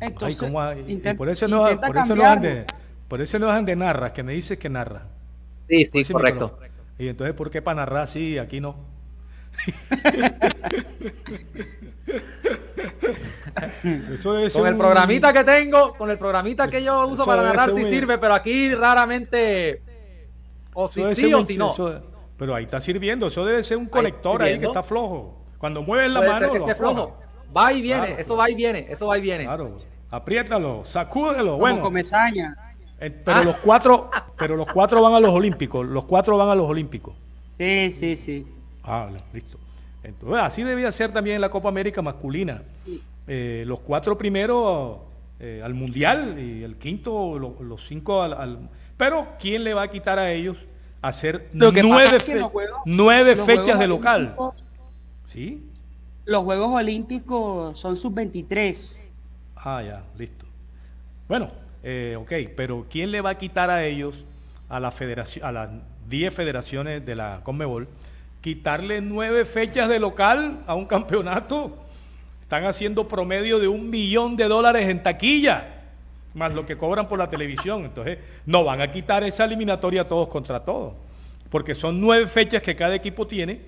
Ay, 0.00 0.08
Entonces, 0.08 0.38
¿cómo 0.38 0.60
ha- 0.60 0.74
y- 0.76 0.96
por 1.16 1.28
eso 1.28 1.46
no, 1.46 1.64
por 1.80 1.96
eso 1.96 2.14
no 2.16 2.22
cambiarlo. 2.22 2.26
ande, 2.48 2.66
por 3.06 3.20
eso 3.20 3.38
no 3.38 3.50
ande 3.50 3.76
narra, 3.76 4.12
que 4.12 4.22
me 4.22 4.32
dices 4.32 4.58
que 4.58 4.70
narra. 4.70 5.02
Sí, 5.68 5.84
sí, 5.86 6.04
correcto. 6.12 6.58
Y 6.98 7.08
entonces, 7.08 7.34
¿por 7.34 7.50
qué 7.50 7.60
para 7.62 7.76
narrar 7.76 8.08
sí, 8.08 8.38
aquí 8.38 8.60
no? 8.60 8.76
Eso 14.12 14.32
debe 14.34 14.50
ser 14.50 14.60
Con 14.60 14.68
el 14.68 14.74
un- 14.74 14.80
programita 14.80 15.32
que 15.32 15.44
tengo, 15.44 15.94
con 15.94 16.10
el 16.10 16.18
programita 16.18 16.68
que 16.68 16.82
yo 16.82 17.06
uso 17.06 17.22
Eso 17.22 17.26
para 17.26 17.64
sí 17.66 17.82
un- 17.82 17.88
sirve, 17.90 18.18
pero 18.18 18.34
aquí 18.34 18.74
raramente 18.74 19.82
o 20.74 20.88
si 20.88 21.02
sí 21.14 21.32
o 21.32 21.38
un- 21.38 21.44
si 21.46 21.56
no. 21.56 21.72
eso- 21.72 22.02
pero 22.36 22.54
ahí 22.54 22.64
está 22.64 22.80
sirviendo. 22.80 23.28
Eso 23.28 23.44
debe 23.44 23.62
ser 23.62 23.76
un 23.76 23.86
conector 23.86 24.42
ahí 24.42 24.58
que 24.58 24.66
está 24.66 24.82
flojo. 24.82 25.36
Cuando 25.58 25.82
mueves 25.82 26.10
la 26.10 26.20
Puede 26.20 26.30
mano, 26.32 26.40
ser 26.40 26.50
que 26.52 26.58
lo 26.58 26.64
esté 26.64 26.72
afloja. 26.72 26.94
flojo. 26.94 27.16
Va 27.56 27.72
y 27.72 27.82
viene, 27.82 28.00
Claro, 28.06 28.20
eso 28.20 28.34
claro. 28.34 28.38
va 28.38 28.50
y 28.50 28.54
viene, 28.54 28.86
eso 28.88 29.06
va 29.08 29.18
y 29.18 29.20
viene. 29.20 29.44
Claro. 29.44 29.76
Apriétalo, 30.10 30.84
sacúdelo. 30.84 31.52
Como 31.52 31.58
Bueno, 31.58 31.80
comezaña. 31.82 32.56
eh, 32.98 33.10
pero 33.10 33.44
los 33.44 33.56
cuatro, 33.58 34.10
pero 34.38 34.56
los 34.56 34.66
cuatro 34.72 35.02
van 35.02 35.14
a 35.14 35.20
los 35.20 35.32
Olímpicos. 35.34 35.86
Los 35.86 36.04
cuatro 36.04 36.36
van 36.38 36.48
a 36.48 36.54
los 36.54 36.66
Olímpicos. 36.68 37.14
Sí, 37.58 37.94
sí, 37.98 38.16
sí. 38.16 38.46
Ah, 38.84 39.08
listo. 39.32 39.58
Entonces, 40.02 40.40
así 40.40 40.62
debía 40.62 40.90
ser 40.92 41.12
también 41.12 41.36
en 41.36 41.40
la 41.42 41.50
Copa 41.50 41.68
América 41.68 42.00
masculina. 42.02 42.62
Eh, 43.26 43.64
los 43.66 43.80
cuatro 43.80 44.16
primeros 44.16 44.98
eh, 45.38 45.60
al 45.64 45.74
Mundial 45.74 46.38
y 46.38 46.62
el 46.62 46.76
quinto, 46.76 47.38
lo- 47.38 47.62
los 47.62 47.86
cinco 47.86 48.22
al, 48.22 48.32
al- 48.34 48.68
Pero, 48.96 49.28
¿quién 49.38 49.64
le 49.64 49.72
va 49.74 49.82
a 49.82 49.88
quitar 49.90 50.18
a 50.18 50.32
ellos 50.32 50.56
hacer 51.02 51.48
nueve, 51.52 52.20
fe- 52.20 52.42
nueve 52.84 53.36
fechas 53.36 53.78
de 53.78 53.86
local? 53.86 54.36
¿Sí? 55.26 55.66
Los 56.24 56.44
Juegos 56.44 56.70
Olímpicos 56.74 57.78
son 57.78 57.96
sub-23. 57.96 59.06
Ah, 59.56 59.82
ya, 59.82 60.02
listo. 60.18 60.44
Bueno, 61.28 61.50
eh, 61.82 62.16
ok, 62.18 62.32
pero 62.56 62.86
¿quién 62.90 63.10
le 63.10 63.20
va 63.20 63.30
a 63.30 63.38
quitar 63.38 63.70
a 63.70 63.84
ellos, 63.84 64.24
a 64.68 64.80
la 64.80 64.90
federación, 64.90 65.44
a 65.46 65.52
las 65.52 65.70
10 66.08 66.34
federaciones 66.34 67.04
de 67.06 67.14
la 67.14 67.40
Conmebol, 67.44 67.88
quitarle 68.40 69.00
nueve 69.00 69.44
fechas 69.44 69.88
de 69.88 69.98
local 69.98 70.62
a 70.66 70.74
un 70.74 70.86
campeonato? 70.86 71.76
Están 72.42 72.64
haciendo 72.64 73.06
promedio 73.06 73.58
de 73.58 73.68
un 73.68 73.90
millón 73.90 74.36
de 74.36 74.48
dólares 74.48 74.88
en 74.88 75.02
taquilla, 75.02 75.82
más 76.34 76.52
lo 76.54 76.66
que 76.66 76.76
cobran 76.76 77.06
por 77.06 77.18
la 77.18 77.28
televisión. 77.28 77.84
Entonces, 77.84 78.18
no 78.46 78.64
van 78.64 78.80
a 78.80 78.90
quitar 78.90 79.22
esa 79.24 79.44
eliminatoria 79.44 80.08
todos 80.08 80.28
contra 80.28 80.64
todos, 80.64 80.94
porque 81.48 81.74
son 81.74 82.00
nueve 82.00 82.26
fechas 82.26 82.62
que 82.62 82.74
cada 82.74 82.94
equipo 82.94 83.26
tiene 83.26 83.60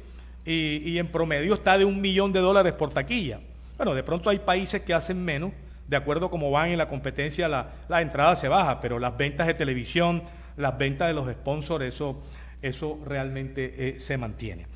y, 0.44 0.78
y 0.90 0.98
en 0.98 1.06
promedio 1.08 1.54
está 1.54 1.78
de 1.78 1.84
un 1.84 2.00
millón 2.00 2.32
de 2.32 2.40
dólares 2.40 2.72
por 2.72 2.90
taquilla. 2.90 3.40
Bueno, 3.76 3.94
de 3.94 4.02
pronto 4.02 4.30
hay 4.30 4.38
países 4.38 4.82
que 4.82 4.94
hacen 4.94 5.24
menos, 5.24 5.52
de 5.86 5.96
acuerdo 5.96 6.26
a 6.26 6.30
cómo 6.30 6.50
van 6.50 6.70
en 6.70 6.78
la 6.78 6.88
competencia, 6.88 7.48
la, 7.48 7.68
la 7.88 8.00
entrada 8.00 8.34
se 8.34 8.48
baja, 8.48 8.80
pero 8.80 8.98
las 8.98 9.16
ventas 9.16 9.46
de 9.46 9.54
televisión, 9.54 10.22
las 10.56 10.76
ventas 10.78 11.08
de 11.08 11.14
los 11.14 11.30
sponsors, 11.30 11.84
eso, 11.84 12.20
eso 12.62 12.98
realmente 13.04 13.74
eh, 13.76 14.00
se 14.00 14.16
mantiene. 14.16 14.66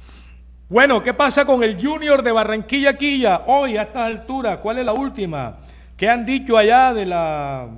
Bueno, 0.69 1.03
¿qué 1.03 1.15
pasa 1.15 1.45
con 1.45 1.63
el 1.63 1.81
Junior 1.81 2.23
de 2.23 2.33
Barranquilla 2.33 2.97
Quilla? 2.97 3.45
Hoy 3.47 3.77
a 3.77 3.83
estas 3.83 4.07
alturas, 4.07 4.59
¿cuál 4.59 4.79
es 4.81 4.85
la 4.85 4.93
última? 4.93 5.59
¿Qué 5.97 6.11
han 6.11 6.27
dicho 6.27 6.59
allá 6.59 6.93
de 6.93 7.07
la, 7.07 7.69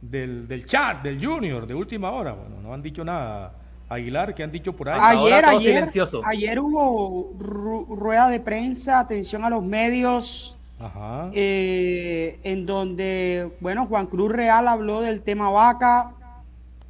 del, 0.00 0.48
del 0.48 0.64
chat 0.66 1.02
del 1.02 1.24
Junior 1.24 1.66
de 1.66 1.74
última 1.74 2.10
hora? 2.10 2.32
Bueno, 2.32 2.56
no 2.62 2.72
han 2.72 2.82
dicho 2.82 3.04
nada. 3.04 3.52
Aguilar, 3.90 4.34
¿qué 4.34 4.42
han 4.44 4.52
dicho 4.52 4.72
por 4.72 4.88
ahí? 4.88 4.98
Ayer, 5.02 5.44
todo 5.44 5.56
ayer, 5.56 5.74
silencioso. 5.74 6.22
ayer 6.24 6.58
hubo 6.60 7.32
ru- 7.38 7.86
rueda 7.96 8.28
de 8.28 8.40
prensa, 8.40 9.00
atención 9.00 9.44
a 9.44 9.50
los 9.50 9.62
medios, 9.64 10.56
Ajá. 10.78 11.28
eh, 11.34 12.38
en 12.44 12.66
donde, 12.66 13.50
bueno, 13.60 13.86
Juan 13.86 14.06
Cruz 14.06 14.30
Real 14.30 14.68
habló 14.68 15.00
del 15.00 15.22
tema 15.22 15.50
vaca, 15.50 16.12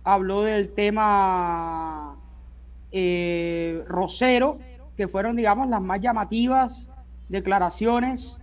habló 0.04 0.42
del 0.42 0.68
tema 0.74 2.16
eh, 2.92 3.84
Rosero, 3.88 4.58
que 4.96 5.08
fueron, 5.08 5.36
digamos, 5.36 5.68
las 5.68 5.80
más 5.80 6.00
llamativas 6.00 6.90
declaraciones. 7.28 8.38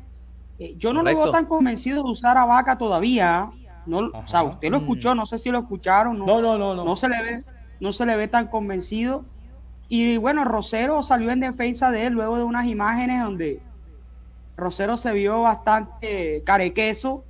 Eh, 0.59 0.75
yo 0.77 0.91
no 0.93 1.03
lo 1.03 1.15
veo 1.15 1.31
tan 1.31 1.45
convencido 1.45 2.03
de 2.03 2.09
usar 2.09 2.37
a 2.37 2.45
vaca 2.45 2.77
todavía. 2.77 3.51
No, 3.85 3.99
o 4.13 4.27
sea, 4.27 4.43
usted 4.43 4.69
lo 4.69 4.77
escuchó, 4.77 5.15
no 5.15 5.25
sé 5.25 5.37
si 5.37 5.49
lo 5.49 5.59
escucharon. 5.59 6.17
No, 6.19 6.41
no, 6.41 6.57
no, 6.57 6.75
no. 6.75 6.83
no 6.83 6.95
se 6.95 7.07
le 7.07 7.21
ve, 7.21 7.43
no 7.79 7.93
se 7.93 8.05
le 8.05 8.15
ve 8.17 8.27
tan 8.27 8.47
convencido. 8.47 9.23
Y 9.87 10.17
bueno, 10.17 10.43
Rosero 10.43 11.03
salió 11.03 11.31
en 11.31 11.39
defensa 11.39 11.91
de 11.91 12.07
él 12.07 12.13
luego 12.13 12.37
de 12.37 12.43
unas 12.43 12.65
imágenes 12.65 13.23
donde 13.23 13.61
Rosero 14.57 14.97
se 14.97 15.13
vio 15.13 15.41
bastante 15.43 16.43
carequeso. 16.45 17.23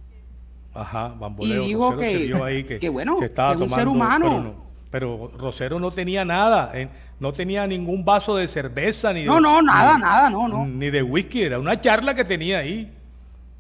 Ajá, 0.73 1.09
bamboleo. 1.09 1.63
Y 1.63 1.67
dijo 1.67 1.91
Rosero 1.91 1.99
que- 1.99 2.17
se 2.17 2.23
vio 2.25 2.43
ahí 2.43 2.63
que, 2.63 2.79
que 2.79 2.89
bueno, 2.89 3.17
se 3.17 3.25
estaba 3.25 3.51
que 3.51 3.57
es 3.57 3.61
un 3.63 3.67
tomando, 3.69 4.27
ser 4.29 4.35
humano. 4.35 4.66
Pero, 4.91 5.31
Rosero 5.37 5.79
no 5.79 5.91
tenía 5.91 6.23
nada, 6.23 6.71
eh, 6.73 6.87
no 7.19 7.33
tenía 7.33 7.67
ningún 7.67 8.05
vaso 8.05 8.35
de 8.35 8.47
cerveza 8.47 9.11
ni 9.13 9.21
de, 9.21 9.25
No, 9.27 9.39
no, 9.41 9.61
nada, 9.61 9.95
ni- 9.95 10.01
nada, 10.01 10.29
no, 10.29 10.47
no. 10.47 10.65
ni 10.65 10.89
de 10.89 11.03
whisky, 11.03 11.41
era 11.43 11.59
una 11.59 11.79
charla 11.79 12.13
que 12.15 12.23
tenía 12.23 12.59
ahí. 12.59 12.91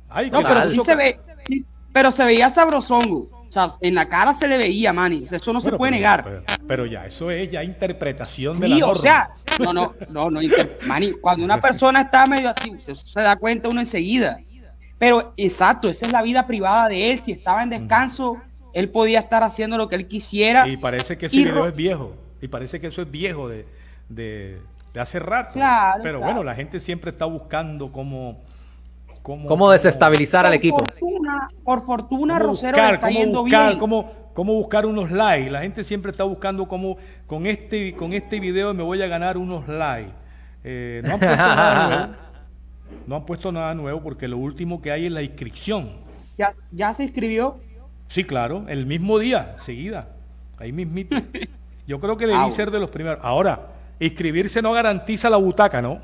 Ay, 0.09 0.31
No, 0.31 0.41
pero 0.41 0.69
sí 0.69 0.79
se 0.79 0.95
ve, 0.95 1.19
sí, 1.47 1.65
pero 1.91 2.11
se 2.11 2.23
veía 2.23 2.49
sabrosongo. 2.49 3.29
O 3.49 3.51
sea, 3.51 3.75
en 3.81 3.95
la 3.95 4.09
cara 4.09 4.33
se 4.33 4.45
le 4.47 4.57
veía, 4.57 4.91
Manny. 4.91 5.23
O 5.23 5.27
sea, 5.27 5.37
eso 5.37 5.53
no 5.53 5.61
se 5.61 5.71
puede 5.71 5.91
pero- 5.91 5.95
negar. 5.95 6.23
Pero, 6.23 6.43
pero 6.67 6.85
ya, 6.85 7.05
eso 7.05 7.31
es 7.31 7.49
ya 7.49 7.63
interpretación 7.63 8.59
de 8.59 8.67
la 8.67 8.77
norma. 8.77 8.93
o 8.93 8.95
sea, 8.97 9.29
no, 9.59 9.71
no, 9.73 9.95
no, 10.09 10.29
no, 10.29 10.41
inter- 10.41 10.79
Manny, 10.85 11.13
cuando 11.13 11.45
una 11.45 11.59
persona 11.61 12.01
está 12.01 12.25
medio 12.25 12.49
así, 12.49 12.73
se, 12.79 12.93
se 12.95 13.21
da 13.21 13.35
cuenta 13.37 13.69
uno 13.69 13.79
enseguida. 13.79 14.39
Pero 14.99 15.33
exacto, 15.37 15.87
esa 15.87 16.05
es 16.07 16.11
la 16.11 16.21
vida 16.23 16.45
privada 16.47 16.89
de 16.89 17.11
él. 17.11 17.21
Si 17.23 17.31
estaba 17.31 17.63
en 17.63 17.69
descanso, 17.69 18.37
él 18.77 18.89
podía 18.89 19.19
estar 19.19 19.41
haciendo 19.43 19.77
lo 19.77 19.89
que 19.89 19.95
él 19.95 20.07
quisiera. 20.07 20.67
Y 20.67 20.77
parece 20.77 21.17
que 21.17 21.25
ese 21.25 21.37
Y 21.37 21.45
video 21.45 21.65
es 21.65 21.75
viejo. 21.75 22.13
Y 22.41 22.47
parece 22.47 22.79
que 22.79 22.87
eso 22.87 23.01
es 23.01 23.09
viejo 23.09 23.49
de, 23.49 23.65
de, 24.07 24.59
de 24.93 24.99
hace 24.99 25.17
rato. 25.19 25.53
Claro, 25.53 25.99
Pero 26.03 26.19
claro. 26.19 26.25
bueno, 26.33 26.43
la 26.43 26.53
gente 26.53 26.79
siempre 26.79 27.09
está 27.11 27.25
buscando 27.25 27.91
cómo... 27.91 28.39
Cómo, 29.23 29.47
¿Cómo 29.49 29.71
desestabilizar 29.71 30.45
al 30.45 30.51
por 30.51 30.55
equipo? 30.55 30.77
Fortuna, 30.77 31.49
por 31.63 31.85
fortuna, 31.85 32.35
cómo 32.37 32.49
Rosero 32.51 32.71
buscar, 32.77 32.93
está 32.93 33.07
cómo 33.07 33.19
yendo 33.19 33.41
buscar, 33.41 33.67
bien. 33.69 33.79
cómo, 33.79 34.11
cómo 34.33 34.53
buscar 34.53 34.85
unos 34.85 35.11
likes. 35.11 35.49
La 35.49 35.61
gente 35.61 35.83
siempre 35.83 36.11
está 36.11 36.23
buscando 36.23 36.65
cómo 36.67 36.95
con 37.25 37.45
este, 37.45 37.93
con 37.95 38.13
este 38.13 38.39
video 38.39 38.73
me 38.73 38.83
voy 38.83 39.01
a 39.01 39.07
ganar 39.07 39.37
unos 39.37 39.67
likes. 39.67 40.13
Eh, 40.63 41.01
no 41.03 41.13
han 41.15 41.19
puesto 41.19 41.35
nada 41.35 42.07
nuevo. 42.07 42.13
No 43.05 43.15
han 43.17 43.25
puesto 43.25 43.51
nada 43.51 43.73
nuevo 43.73 44.01
porque 44.01 44.27
lo 44.29 44.37
último 44.37 44.81
que 44.81 44.91
hay 44.91 45.07
es 45.07 45.11
la 45.11 45.23
inscripción. 45.23 45.89
Ya, 46.37 46.51
ya 46.71 46.93
se 46.93 47.03
inscribió. 47.03 47.57
Sí, 48.07 48.23
claro, 48.23 48.65
el 48.67 48.85
mismo 48.85 49.19
día, 49.19 49.55
seguida. 49.57 50.09
Ahí 50.57 50.71
mismito. 50.71 51.15
Yo 51.87 51.99
creo 51.99 52.17
que 52.17 52.27
debí 52.27 52.39
Ah, 52.41 52.49
ser 52.49 52.71
de 52.71 52.79
los 52.79 52.89
primeros. 52.89 53.19
Ahora, 53.23 53.67
inscribirse 53.99 54.61
no 54.61 54.71
garantiza 54.73 55.29
la 55.29 55.37
butaca, 55.37 55.81
¿no? 55.81 55.99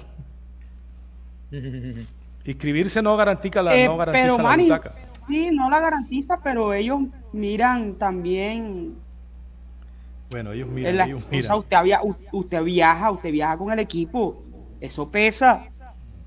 Inscribirse 2.45 3.01
no 3.01 3.15
garantiza 3.15 3.61
la, 3.61 3.75
Eh, 3.75 3.85
no 3.85 3.97
garantiza 3.97 4.37
pero 4.37 4.43
la 4.49 4.57
butaca. 4.57 4.91
sí, 5.27 5.49
no 5.51 5.69
la 5.69 5.79
garantiza, 5.79 6.39
pero 6.43 6.73
ellos 6.73 7.01
miran 7.31 7.95
también. 7.95 8.95
Bueno, 10.29 10.51
ellos 10.51 10.67
en 10.69 10.75
miran, 10.75 10.97
las 10.97 11.07
ellos 11.07 11.23
usted, 11.57 11.75
había- 11.77 12.01
usted 12.31 12.63
viaja, 12.63 13.11
usted 13.11 13.31
viaja 13.31 13.57
con 13.57 13.71
el 13.71 13.79
equipo. 13.79 14.43
Eso 14.81 15.09
pesa. 15.09 15.63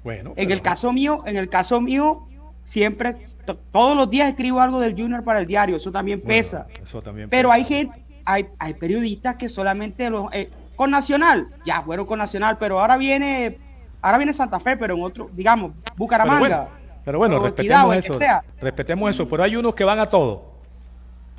Bueno, 0.05 0.31
En 0.31 0.35
pero- 0.37 0.53
el 0.53 0.63
caso 0.63 0.93
mío, 0.93 1.23
en 1.27 1.37
el 1.37 1.49
caso 1.49 1.81
mío, 1.81 2.26
siempre, 2.67 3.17
to- 3.45 3.57
todos 3.73 3.97
los 3.97 4.11
días 4.11 4.29
escribo 4.29 4.61
algo 4.61 4.81
del 4.81 4.93
Junior 4.95 5.23
para 5.23 5.39
el 5.39 5.47
diario. 5.47 5.77
Eso 5.77 5.93
también 5.93 6.19
bueno, 6.19 6.29
pesa. 6.29 6.67
Eso 6.83 7.01
también 7.01 7.31
Pero 7.31 7.49
pesa. 7.51 7.55
hay 7.55 7.65
gente, 7.65 8.05
hay, 8.25 8.47
hay 8.59 8.75
periodistas 8.75 9.37
que 9.37 9.49
solamente 9.49 10.11
los 10.11 10.29
eh, 10.33 10.51
con 10.75 10.91
Nacional, 10.91 11.47
ya 11.65 11.81
fueron 11.83 12.05
con 12.07 12.19
Nacional, 12.19 12.59
pero 12.59 12.81
ahora 12.81 12.97
viene, 12.97 13.57
ahora 14.03 14.19
viene 14.19 14.35
Santa 14.35 14.59
Fe, 14.61 14.77
pero 14.77 14.95
en 14.97 15.03
otro, 15.03 15.31
digamos, 15.33 15.73
Pero 15.85 15.95
Bucaramanga. 15.97 16.39
bueno, 16.41 16.69
pero 17.05 17.19
bueno, 17.19 17.39
respetemos 17.39 17.97
eso. 17.97 18.19
Respetemos 18.61 19.11
eso. 19.11 19.29
Pero 19.29 19.43
hay 19.45 19.55
unos 19.57 19.75
que 19.75 19.85
van 19.85 20.01
a 20.01 20.07
todo. 20.07 20.57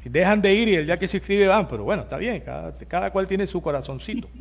Y 0.06 0.10
dejan 0.10 0.42
de 0.42 0.54
ir 0.54 0.70
y 0.70 0.76
el 0.76 0.86
día 0.86 0.96
que 0.96 1.08
se 1.10 1.18
inscribe 1.18 1.46
van. 1.48 1.68
Pero 1.68 1.84
bueno, 1.84 2.04
está 2.04 2.16
bien. 2.18 2.40
Cada, 2.40 2.72
cada 2.88 3.12
cual 3.12 3.28
tiene 3.28 3.46
su 3.48 3.62
corazoncito. 3.62 4.28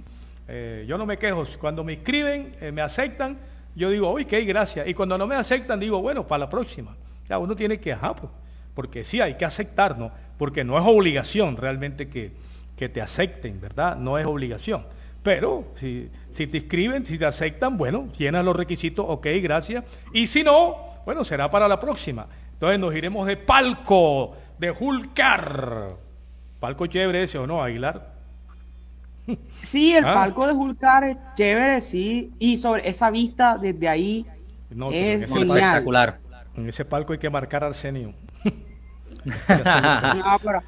Eh, 0.48 0.84
yo 0.86 0.96
no 0.96 1.04
me 1.06 1.18
quejo. 1.18 1.42
Cuando 1.58 1.82
me 1.82 1.94
inscriben, 1.94 2.52
eh, 2.60 2.70
me 2.70 2.80
aceptan, 2.80 3.36
yo 3.76 3.90
digo, 3.90 4.10
uy, 4.10 4.24
qué 4.24 4.40
gracias. 4.42 4.88
Y 4.88 4.94
cuando 4.94 5.18
no 5.18 5.26
me 5.26 5.36
aceptan, 5.36 5.78
digo, 5.78 6.00
bueno, 6.00 6.26
para 6.26 6.40
la 6.40 6.48
próxima. 6.48 6.96
Ya 7.28 7.38
uno 7.38 7.54
tiene 7.54 7.78
que, 7.78 7.92
ajá, 7.92 8.16
pues, 8.16 8.32
porque 8.74 9.04
sí, 9.04 9.20
hay 9.20 9.34
que 9.34 9.44
aceptar, 9.44 9.98
¿no? 9.98 10.10
Porque 10.38 10.64
no 10.64 10.78
es 10.78 10.84
obligación 10.86 11.56
realmente 11.56 12.08
que, 12.08 12.32
que 12.76 12.88
te 12.88 13.02
acepten, 13.02 13.60
¿verdad? 13.60 13.96
No 13.96 14.18
es 14.18 14.26
obligación. 14.26 14.86
Pero 15.22 15.72
si, 15.76 16.08
si 16.30 16.46
te 16.46 16.58
inscriben, 16.58 17.04
si 17.04 17.18
te 17.18 17.26
aceptan, 17.26 17.76
bueno, 17.76 18.10
llenas 18.16 18.44
los 18.44 18.56
requisitos, 18.56 19.04
ok, 19.08 19.26
gracias. 19.42 19.84
Y 20.12 20.26
si 20.26 20.42
no, 20.42 20.76
bueno, 21.04 21.24
será 21.24 21.50
para 21.50 21.68
la 21.68 21.78
próxima. 21.78 22.26
Entonces 22.52 22.78
nos 22.78 22.94
iremos 22.94 23.26
de 23.26 23.36
palco, 23.36 24.36
de 24.58 24.70
Julcar. 24.70 25.96
Palco 26.60 26.86
chévere 26.86 27.24
ese, 27.24 27.38
¿o 27.38 27.46
no, 27.46 27.62
Aguilar? 27.62 28.15
Sí, 29.64 29.92
el 29.94 30.04
Ah. 30.04 30.14
palco 30.14 30.46
de 30.46 30.52
Julcar 30.54 31.04
es 31.04 31.16
chévere, 31.34 31.80
sí, 31.80 32.32
y 32.38 32.58
sobre 32.58 32.88
esa 32.88 33.10
vista 33.10 33.58
desde 33.58 33.88
ahí 33.88 34.26
No, 34.70 34.88
pero 34.88 35.00
en 35.00 35.22
es. 35.24 35.32
Espectacular. 35.32 36.18
en 36.56 36.68
ese 36.68 36.84
palco 36.84 37.12
hay 37.12 37.18
que 37.18 37.30
marcar 37.30 37.64
Arsenio. 37.64 38.14
No, 39.24 40.36
pero 40.42 40.62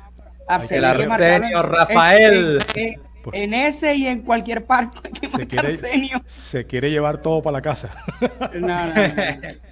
Arsenio 0.49 0.89
hay 0.89 0.97
que 0.97 1.03
El 1.03 1.09
marcarlo 1.09 1.35
Arsenio 1.37 1.59
en- 1.61 1.71
Rafael. 1.73 2.59
En, 2.75 3.01
en- 3.33 3.35
en 3.35 3.55
ese 3.55 3.95
y 3.95 4.07
en 4.07 4.23
cualquier 4.23 4.65
parque 4.67 5.11
que 5.11 5.29
Se 5.29 5.47
quiere, 5.47 5.69
Arsenio. 5.75 6.23
se 6.27 6.67
quiere 6.67 6.91
llevar 6.91 7.19
todo 7.19 7.43
para 7.43 7.53
la 7.59 7.63
casa. 7.63 7.91
No, 8.55 8.67
no, 8.69 8.95
no. 8.95 9.23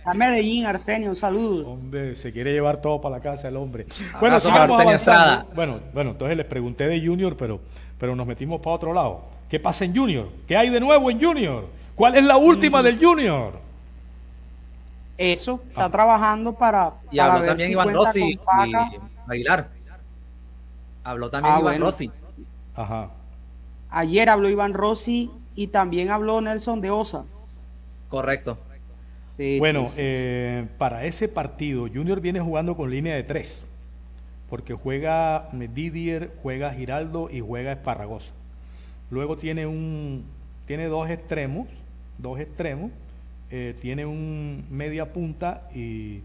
A 0.04 0.14
Medellín, 0.14 0.66
Arsenio, 0.66 1.10
un 1.10 1.16
saludo. 1.16 1.68
Hombre, 1.70 2.14
se 2.16 2.32
quiere 2.32 2.52
llevar 2.52 2.80
todo 2.80 3.00
para 3.00 3.16
la 3.16 3.22
casa 3.22 3.48
el 3.48 3.56
hombre. 3.56 3.86
Bueno, 4.20 4.38
sigamos. 4.40 4.78
Bueno, 5.54 5.80
bueno, 5.94 6.10
entonces 6.10 6.36
les 6.36 6.46
pregunté 6.46 6.86
de 6.88 7.04
Junior, 7.04 7.36
pero, 7.36 7.60
pero 7.98 8.14
nos 8.14 8.26
metimos 8.26 8.60
para 8.60 8.76
otro 8.76 8.92
lado. 8.92 9.24
¿Qué 9.48 9.58
pasa 9.60 9.84
en 9.84 9.94
Junior? 9.96 10.28
¿Qué 10.46 10.56
hay 10.56 10.70
de 10.70 10.80
nuevo 10.80 11.10
en 11.10 11.20
Junior? 11.20 11.66
¿Cuál 11.94 12.16
es 12.16 12.24
la 12.24 12.36
última 12.36 12.82
del 12.82 12.98
Junior? 12.98 13.64
Eso, 15.18 15.62
está 15.68 15.88
trabajando 15.90 16.52
para, 16.52 16.92
Y 17.10 17.16
para 17.16 17.32
habló 17.32 17.40
ver 17.40 17.48
también 17.50 17.68
si 17.68 17.72
Iván 17.72 17.94
Rossi 17.94 18.20
y 18.32 18.38
Aguilar. 19.30 19.68
Habló 21.04 21.30
también 21.30 21.54
Ah, 21.54 21.58
Iván 21.60 21.72
bueno. 21.72 21.86
Rossi. 21.86 22.10
Ajá. 22.74 23.10
Ayer 23.88 24.28
habló 24.28 24.48
Iván 24.50 24.74
Rossi 24.74 25.30
y 25.54 25.68
también 25.68 26.10
habló 26.10 26.40
Nelson 26.40 26.80
de 26.80 26.90
Osa. 26.90 27.26
Correcto. 28.08 28.58
Sí, 29.30 29.58
Bueno, 29.58 29.88
sí, 29.88 29.88
sí, 29.88 29.94
eh, 29.96 30.68
para 30.78 31.04
ese 31.04 31.28
partido, 31.28 31.88
Junior 31.92 32.20
viene 32.20 32.40
jugando 32.40 32.76
con 32.76 32.90
línea 32.90 33.14
de 33.14 33.22
tres, 33.24 33.66
porque 34.48 34.74
juega 34.74 35.48
Didier, 35.52 36.34
juega 36.42 36.72
Giraldo 36.72 37.28
y 37.30 37.40
juega 37.40 37.72
Esparragosa. 37.72 38.34
Luego 39.10 39.38
tiene 39.38 39.66
un, 39.66 40.24
tiene 40.66 40.86
dos 40.86 41.10
extremos, 41.10 41.68
dos 42.18 42.40
extremos, 42.40 42.92
eh, 43.50 43.76
tiene 43.80 44.06
un 44.06 44.66
media 44.70 45.12
punta 45.12 45.68
y, 45.74 46.22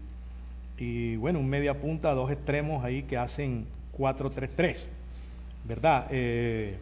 y, 0.78 1.16
bueno, 1.16 1.38
un 1.40 1.48
media 1.48 1.80
punta, 1.80 2.14
dos 2.14 2.30
extremos 2.30 2.84
ahí 2.84 3.04
que 3.04 3.16
hacen 3.18 3.66
4-3-3, 3.96 4.88
¿verdad? 5.64 6.06
Eh, 6.10 6.78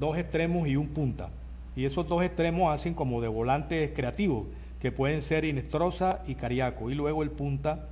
dos 0.00 0.18
extremos 0.18 0.66
y 0.66 0.74
un 0.74 0.88
punta. 0.88 1.28
Y 1.76 1.84
esos 1.84 2.08
dos 2.08 2.24
extremos 2.24 2.74
hacen 2.74 2.94
como 2.94 3.20
de 3.20 3.28
volantes 3.28 3.92
creativos, 3.94 4.46
que 4.80 4.90
pueden 4.90 5.22
ser 5.22 5.44
Inestrosa 5.44 6.22
y 6.26 6.34
Cariaco. 6.34 6.90
Y 6.90 6.94
luego 6.94 7.22
el 7.22 7.30
punta, 7.30 7.88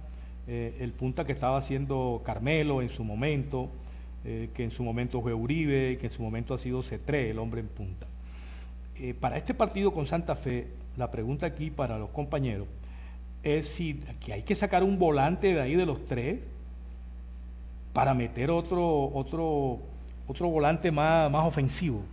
eh, 0.49 0.77
el 0.81 0.93
punta 0.93 1.25
que 1.25 1.33
estaba 1.33 1.59
haciendo 1.59 2.23
Carmelo 2.25 2.83
en 2.83 2.89
su 2.89 3.05
momento, 3.05 3.69
eh, 4.25 4.49
que 4.55 4.65
en 4.65 4.71
su 4.71 4.83
momento 4.83 5.21
fue 5.21 5.35
Uribe, 5.35 5.99
que 5.99 6.07
en 6.07 6.13
su 6.13 6.23
momento 6.23 6.55
ha 6.55 6.59
sido 6.59 6.83
C3, 6.83 7.31
el 7.31 7.39
hombre 7.39 7.61
en 7.61 7.69
punta. 7.69 8.07
Eh, 8.97 9.15
para 9.15 9.37
este 9.37 9.55
partido 9.55 9.93
con 9.93 10.07
Santa 10.07 10.35
Fe, 10.35 10.69
la 10.97 11.11
pregunta 11.11 11.47
aquí 11.47 11.71
para 11.71 11.99
los 11.99 12.11
compañeros 12.11 12.67
es 13.45 13.69
si 13.69 14.01
hay 14.33 14.43
que 14.43 14.57
sacar 14.57 14.83
un 14.83 14.99
volante 14.99 15.55
de 15.55 15.61
ahí 15.61 15.77
de 15.77 15.87
los 15.87 16.05
tres 16.07 16.41
para 17.93 18.15
meter 18.15 18.51
otro, 18.51 19.11
otro, 19.15 19.79
otro 20.29 20.49
volante 20.49 20.93
más, 20.93 21.29
más 21.31 21.45
ofensivo. 21.45 22.05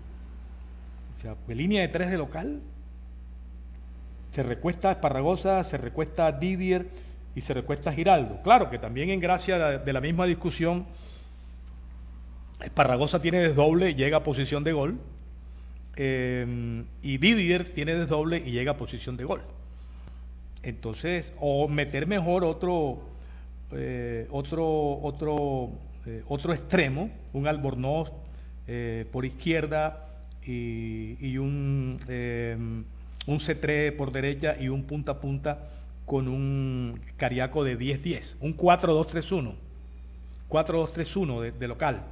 O 1.18 1.22
sea, 1.22 1.36
de 1.48 1.56
línea 1.56 1.82
de 1.82 1.90
tres 1.90 2.10
de 2.10 2.18
local, 2.18 2.62
se 4.32 4.42
recuesta 4.42 4.92
Esparragosa, 4.92 5.64
se 5.64 5.78
recuesta 5.78 6.32
Didier 6.32 6.88
y 7.36 7.42
se 7.42 7.54
recuesta 7.54 7.94
Giraldo. 7.94 8.42
Claro 8.42 8.72
que 8.72 8.80
también 8.80 9.12
en 9.12 9.20
gracia 9.20 9.58
de, 9.58 9.80
de 9.80 9.94
la 9.94 10.02
misma 10.02 10.26
discusión, 10.26 10.86
Esparragosa 12.60 13.20
tiene 13.20 13.40
desdoble, 13.40 13.94
llega 13.94 14.18
a 14.18 14.24
posición 14.24 14.64
de 14.64 14.74
gol, 14.74 15.00
eh, 15.98 16.84
y 17.02 17.18
Didier 17.18 17.64
tiene 17.64 17.96
desdoble 17.96 18.38
y 18.46 18.52
llega 18.52 18.74
a 18.74 18.78
posición 18.78 19.16
de 19.18 19.24
gol. 19.24 19.42
Entonces, 20.64 21.32
o 21.40 21.68
meter 21.68 22.08
mejor 22.08 22.44
otro, 22.44 23.00
eh, 23.72 24.28
otro, 24.32 25.00
otro, 25.02 25.70
eh, 26.06 26.24
otro 26.28 26.54
extremo, 26.54 27.10
un 27.34 27.48
Albornoz 27.48 28.12
eh, 28.68 29.08
por 29.12 29.26
izquierda 29.26 30.08
y, 30.46 31.18
y 31.20 31.38
un, 31.38 32.00
eh, 32.08 32.56
un 32.58 33.40
C3 33.40 33.96
por 33.96 34.12
derecha 34.12 34.56
y 34.60 34.70
un 34.70 34.84
punta 34.84 35.14
a 35.14 35.20
punta 35.20 35.70
con 36.06 36.28
un 36.28 37.00
cariaco 37.18 37.64
de 37.64 37.78
10-10, 37.80 38.36
un 38.42 38.56
4-2-3-1, 38.56 39.54
4-2-3-1 40.50 41.42
de, 41.42 41.52
de 41.52 41.68
local. 41.68 42.04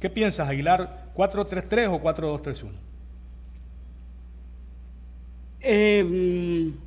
¿Qué 0.00 0.08
piensas, 0.10 0.48
Aguilar? 0.48 1.12
¿4-3-3 1.14 1.88
o 1.88 2.02
4-2-3-1? 2.02 2.70
Eh, 5.60 6.04
mm, 6.04 6.78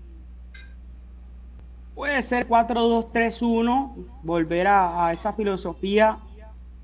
puede 1.95 2.21
ser 2.23 2.47
4-2-3-1, 2.47 3.93
volver 4.23 4.67
a, 4.67 5.07
a 5.07 5.13
esa 5.13 5.33
filosofía, 5.33 6.19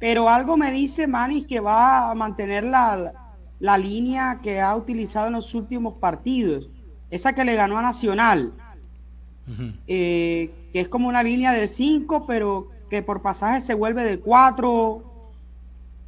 pero 0.04 0.28
algo 0.28 0.58
me 0.58 0.70
dice 0.70 1.08
Manis 1.08 1.48
que 1.48 1.62
va 1.62 2.12
a 2.12 2.14
mantener 2.14 2.66
la, 2.66 3.14
la 3.62 3.78
línea 3.78 4.40
que 4.44 4.60
ha 4.60 4.76
utilizado 4.76 5.28
en 5.28 5.34
los 5.34 5.56
últimos 5.56 5.94
partidos, 5.94 6.68
esa 7.10 7.32
que 7.32 7.46
le 7.46 7.56
ganó 7.56 7.78
a 7.78 7.82
Nacional, 7.82 8.52
eh, 9.88 10.52
que 10.74 10.82
es 10.82 10.90
como 10.90 11.08
una 11.08 11.24
línea 11.24 11.54
de 11.54 11.70
5, 11.70 12.26
pero 12.28 12.68
que 12.90 13.02
por 13.02 13.22
pasaje 13.22 13.62
se 13.62 13.74
vuelve 13.76 14.04
de 14.04 14.20
4. 14.20 15.04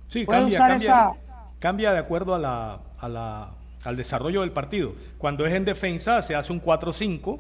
Sí, 0.10 0.26
cambia, 0.26 0.58
cambia, 0.58 0.76
esa- 0.90 1.14
cambia 1.60 1.94
de 1.94 2.00
acuerdo 2.00 2.36
a 2.36 2.40
la, 2.40 2.80
a 3.00 3.08
la- 3.08 3.52
al 3.86 3.96
desarrollo 3.96 4.42
del 4.42 4.52
partido. 4.52 4.94
Cuando 5.18 5.46
es 5.46 5.54
en 5.54 5.64
defensa 5.64 6.22
se 6.22 6.36
hace 6.36 6.52
un 6.52 6.60
4-5 6.60 7.40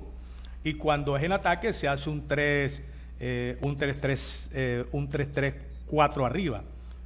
y 0.64 0.76
cuando 0.76 1.18
es 1.18 1.24
en 1.24 1.34
ataque 1.34 1.74
se 1.74 1.90
hace 1.90 2.10
un 2.10 2.26
3, 2.30 2.82
eh, 3.20 3.58
un 3.62 3.76
3-3, 3.78 4.50
eh, 4.54 4.86
un 4.94 5.10
3-3-4 5.90 6.26
arriba, 6.26 6.64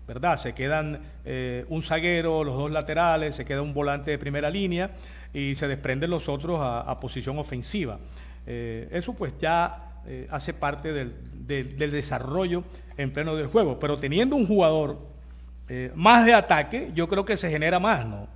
¿verdad? 0.08 0.40
Se 0.40 0.54
quedan 0.54 1.00
eh, 1.26 1.66
un 1.70 1.82
zaguero, 1.84 2.44
los 2.44 2.56
dos 2.58 2.72
laterales, 2.72 3.36
se 3.36 3.46
queda 3.46 3.62
un 3.62 3.74
volante 3.74 4.12
de 4.12 4.18
primera 4.18 4.50
línea 4.50 4.92
y 5.34 5.56
se 5.56 5.68
desprenden 5.68 6.10
los 6.10 6.28
otros 6.30 6.60
a, 6.62 7.00
posición 7.00 7.38
ofensiva. 7.38 8.00
Eh, 8.48 8.88
eso 8.92 9.14
pues 9.14 9.34
ya 9.40 10.02
eh, 10.08 10.28
hace 10.32 10.54
parte 10.54 10.92
del, 10.94 11.14
del- 11.46 11.78
del 11.78 11.92
desarrollo 11.92 12.64
en 12.98 13.12
pleno 13.12 13.36
del 13.36 13.48
juego, 13.48 13.80
pero 13.80 13.98
teniendo 13.98 14.36
un 14.36 14.48
jugador 14.48 15.08
más 15.94 16.26
de 16.26 16.34
ataque, 16.34 16.90
yo 16.96 17.08
creo 17.08 17.24
que 17.26 17.38
se 17.38 17.48
genera 17.48 17.80
más, 17.80 18.04
¿no? 18.04 18.28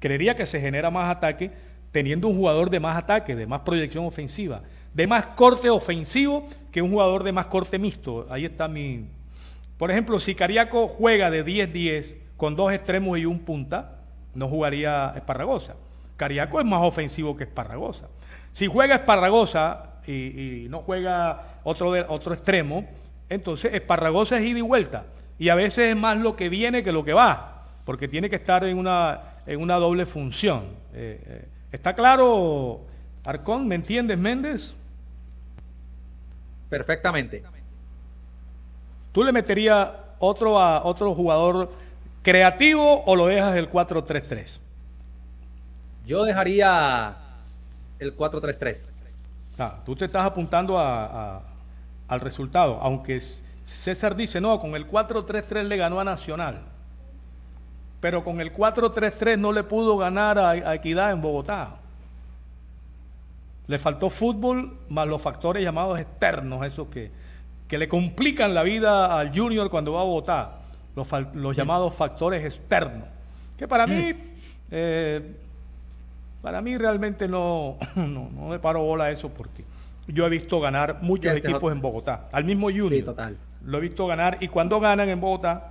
Creería 0.00 0.34
que 0.34 0.44
se 0.44 0.60
genera 0.60 0.90
más 0.90 1.08
ataque 1.14 1.52
teniendo 1.92 2.26
un 2.26 2.36
jugador 2.36 2.68
de 2.68 2.80
más 2.80 2.96
ataque, 2.96 3.36
de 3.36 3.46
más 3.46 3.60
proyección 3.60 4.04
ofensiva, 4.06 4.62
de 4.92 5.06
más 5.06 5.24
corte 5.26 5.70
ofensivo 5.70 6.48
que 6.72 6.82
un 6.82 6.90
jugador 6.90 7.22
de 7.22 7.30
más 7.30 7.46
corte 7.46 7.78
mixto. 7.78 8.26
Ahí 8.28 8.44
está 8.44 8.66
mi... 8.66 9.06
Por 9.80 9.90
ejemplo, 9.90 10.20
si 10.20 10.34
Cariaco 10.34 10.88
juega 10.88 11.30
de 11.30 11.42
10-10 11.42 12.14
con 12.36 12.54
dos 12.54 12.70
extremos 12.70 13.18
y 13.18 13.24
un 13.24 13.38
punta, 13.38 13.96
no 14.34 14.46
jugaría 14.46 15.14
Esparragosa. 15.16 15.74
Cariaco 16.18 16.60
es 16.60 16.66
más 16.66 16.82
ofensivo 16.82 17.34
que 17.34 17.44
Esparragosa. 17.44 18.10
Si 18.52 18.66
juega 18.66 18.96
Esparragosa 18.96 19.94
y, 20.06 20.66
no 20.68 20.80
juega 20.80 21.60
otro, 21.64 21.92
otro 22.08 22.34
extremo, 22.34 22.86
entonces 23.30 23.72
Esparragosa 23.72 24.38
es 24.38 24.44
ida 24.44 24.58
y 24.58 24.60
vuelta. 24.60 25.06
Y 25.38 25.48
a 25.48 25.54
veces 25.54 25.88
es 25.88 25.96
más 25.96 26.18
lo 26.18 26.36
que 26.36 26.50
viene 26.50 26.82
que 26.82 26.92
lo 26.92 27.02
que 27.02 27.14
va, 27.14 27.64
porque 27.86 28.06
tiene 28.06 28.28
que 28.28 28.36
estar 28.36 28.62
en 28.64 28.76
una, 28.76 29.36
en 29.46 29.62
una 29.62 29.76
doble 29.76 30.04
función. 30.04 30.64
Eh, 30.92 31.22
eh, 31.26 31.48
¿Está 31.72 31.94
claro, 31.94 32.82
Arcón? 33.24 33.66
¿Me 33.66 33.76
entiendes, 33.76 34.18
Méndez? 34.18 34.74
Perfectamente. 36.68 37.42
¿Tú 39.12 39.24
le 39.24 39.32
meterías 39.32 39.90
otro 40.18 40.58
a 40.60 40.84
otro 40.84 41.14
jugador 41.14 41.72
creativo 42.22 43.02
o 43.04 43.16
lo 43.16 43.26
dejas 43.26 43.56
el 43.56 43.70
4-3-3? 43.70 44.46
Yo 46.06 46.24
dejaría 46.24 47.16
el 47.98 48.16
4-3-3. 48.16 48.88
Ah, 49.58 49.80
tú 49.84 49.94
te 49.96 50.04
estás 50.06 50.24
apuntando 50.24 50.78
a- 50.78 51.04
a- 51.36 51.40
al 52.08 52.20
resultado, 52.20 52.78
aunque 52.82 53.22
César 53.64 54.16
dice, 54.16 54.40
no, 54.40 54.58
con 54.58 54.74
el 54.74 54.86
4-3-3 54.86 55.64
le 55.68 55.76
ganó 55.76 56.00
a 56.00 56.04
Nacional, 56.04 56.62
pero 58.00 58.24
con 58.24 58.40
el 58.40 58.52
4-3-3 58.52 59.38
no 59.38 59.52
le 59.52 59.62
pudo 59.62 59.96
ganar 59.96 60.38
a, 60.38 60.50
a 60.50 60.74
Equidad 60.74 61.12
en 61.12 61.20
Bogotá. 61.20 61.76
Le 63.66 63.78
faltó 63.78 64.10
fútbol 64.10 64.76
más 64.88 65.06
los 65.06 65.22
factores 65.22 65.62
llamados 65.62 66.00
externos, 66.00 66.66
esos 66.66 66.88
que, 66.88 67.12
que 67.70 67.78
le 67.78 67.88
complican 67.88 68.52
la 68.52 68.62
vida 68.64 69.16
al 69.18 69.30
junior 69.34 69.70
cuando 69.70 69.92
va 69.92 70.00
a 70.00 70.04
Bogotá, 70.04 70.58
los, 71.34 71.56
llamados 71.56 71.94
factores 71.94 72.44
externos, 72.44 73.04
que 73.56 73.66
para 73.68 73.86
mí... 73.86 74.12
eh, 74.70 75.22
para 76.42 76.62
mí 76.62 76.76
realmente 76.78 77.28
no, 77.28 77.76
no, 77.96 78.28
no 78.34 78.48
me 78.48 78.58
paro 78.58 78.82
bola 78.82 79.04
a 79.04 79.10
eso 79.10 79.28
porque 79.28 79.62
yo 80.08 80.26
he 80.26 80.30
visto 80.30 80.58
ganar 80.58 80.98
muchos 81.02 81.36
equipos 81.36 81.70
en 81.70 81.80
Bogotá, 81.82 82.28
al 82.32 82.44
mismo 82.44 82.68
Junior. 82.68 82.88
Sí, 82.90 83.02
total. 83.02 83.36
Lo 83.64 83.76
he 83.78 83.80
visto 83.82 84.06
ganar 84.06 84.38
y 84.40 84.48
cuando 84.48 84.80
ganan 84.80 85.08
en 85.10 85.20
Bogotá, 85.20 85.68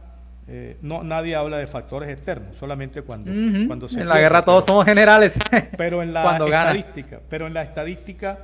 eh, 0.47 0.77
no, 0.83 1.03
nadie 1.03 1.35
habla 1.35 1.57
de 1.57 1.65
factores 1.67 2.07
externos, 2.09 2.55
solamente 2.57 3.01
cuando, 3.01 3.31
cuando 3.67 3.89
se 3.89 3.99
En 4.01 4.07
la 4.07 4.13
pierde, 4.13 4.21
guerra 4.29 4.45
todos 4.45 4.63
pero- 4.63 4.67
somos 4.73 4.85
generales. 4.85 5.37
pero 5.77 6.01
en 6.03 6.13
la 6.13 6.21
Cuando 6.21 6.45
gana. 6.47 6.71
estadística, 6.71 7.19
pero 7.29 7.47
en 7.47 7.53
la 7.55 7.63
estadística 7.63 8.37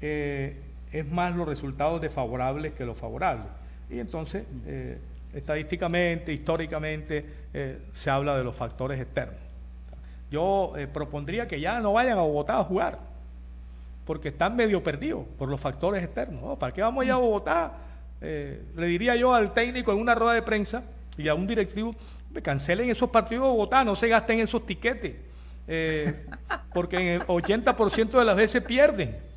eh, 0.00 0.60
es 0.94 1.10
más 1.10 1.34
los 1.34 1.48
resultados 1.48 2.00
desfavorables 2.00 2.72
que 2.72 2.84
los 2.84 2.96
favorables. 2.96 3.48
Y 3.90 3.98
entonces, 3.98 4.44
eh, 4.64 4.96
estadísticamente, 5.32 6.32
históricamente, 6.32 7.26
eh, 7.52 7.80
se 7.92 8.10
habla 8.10 8.36
de 8.36 8.44
los 8.44 8.54
factores 8.54 9.00
externos. 9.00 9.40
Yo 10.30 10.72
eh, 10.76 10.86
propondría 10.86 11.48
que 11.48 11.58
ya 11.58 11.80
no 11.80 11.94
vayan 11.94 12.16
a 12.16 12.22
Bogotá 12.22 12.60
a 12.60 12.64
jugar, 12.64 13.00
porque 14.06 14.28
están 14.28 14.54
medio 14.54 14.84
perdidos 14.84 15.24
por 15.36 15.48
los 15.48 15.58
factores 15.58 16.00
externos. 16.04 16.40
¿no? 16.40 16.56
¿Para 16.56 16.72
qué 16.72 16.80
vamos 16.80 17.02
allá 17.02 17.14
a 17.14 17.18
Bogotá? 17.18 17.72
Le 18.20 18.86
diría 18.86 19.16
yo 19.16 19.34
al 19.34 19.52
técnico 19.52 19.92
en 19.92 19.98
una 19.98 20.14
rueda 20.14 20.32
de 20.32 20.42
prensa 20.42 20.82
y 21.18 21.28
a 21.28 21.34
un 21.34 21.46
directivo, 21.46 21.94
"Me 22.30 22.40
cancelen 22.40 22.88
esos 22.88 23.10
partidos 23.10 23.44
de 23.44 23.50
Bogotá, 23.50 23.84
no 23.84 23.94
se 23.94 24.08
gasten 24.08 24.38
esos 24.40 24.64
tiquetes, 24.64 25.16
porque 26.72 26.96
en 26.96 27.20
el 27.20 27.26
80% 27.26 28.18
de 28.18 28.24
las 28.24 28.36
veces 28.36 28.62
pierden. 28.62 29.33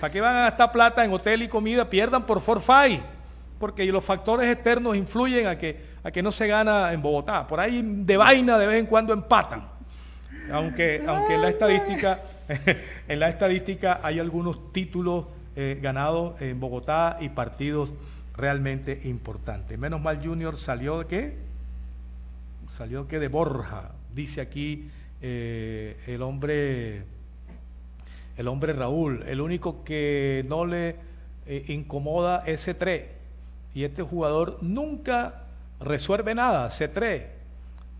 ¿Para 0.00 0.12
qué 0.12 0.20
van 0.20 0.36
a 0.36 0.40
gastar 0.42 0.72
plata 0.72 1.04
en 1.04 1.12
hotel 1.12 1.42
y 1.42 1.48
comida? 1.48 1.88
Pierdan 1.88 2.26
por 2.26 2.40
forfait, 2.40 3.00
porque 3.58 3.84
los 3.86 4.04
factores 4.04 4.50
externos 4.50 4.96
influyen 4.96 5.46
a 5.46 5.56
que, 5.56 5.84
a 6.02 6.10
que 6.10 6.22
no 6.22 6.30
se 6.30 6.46
gana 6.46 6.92
en 6.92 7.00
Bogotá. 7.00 7.46
Por 7.46 7.60
ahí 7.60 7.82
de 7.82 8.16
vaina 8.16 8.58
de 8.58 8.66
vez 8.66 8.80
en 8.80 8.86
cuando 8.86 9.12
empatan 9.12 9.74
aunque, 10.52 11.02
aunque 11.06 11.34
en 11.34 11.42
la 11.42 11.48
estadística, 11.48 12.22
en 13.08 13.20
la 13.20 13.28
estadística 13.28 14.00
hay 14.02 14.18
algunos 14.18 14.72
títulos 14.72 15.26
eh, 15.56 15.78
ganados 15.80 16.40
en 16.40 16.60
Bogotá 16.60 17.16
y 17.20 17.28
partidos 17.30 17.92
realmente 18.36 19.00
importantes. 19.04 19.78
Menos 19.78 20.00
mal 20.00 20.24
Junior 20.24 20.56
salió 20.56 20.98
de 20.98 21.06
qué? 21.06 21.36
Salió 22.70 23.06
que 23.06 23.18
de 23.18 23.28
Borja, 23.28 23.92
dice 24.14 24.40
aquí 24.40 24.90
eh, 25.22 25.96
el 26.06 26.22
hombre, 26.22 27.04
el 28.36 28.48
hombre 28.48 28.72
Raúl. 28.72 29.22
El 29.26 29.40
único 29.40 29.84
que 29.84 30.44
no 30.48 30.64
le 30.66 30.96
eh, 31.46 31.64
incomoda 31.68 32.42
es 32.46 32.66
C3. 32.66 33.04
Y 33.74 33.84
este 33.84 34.02
jugador 34.02 34.58
nunca 34.60 35.42
resuelve 35.80 36.34
nada, 36.34 36.68
C3. 36.70 37.26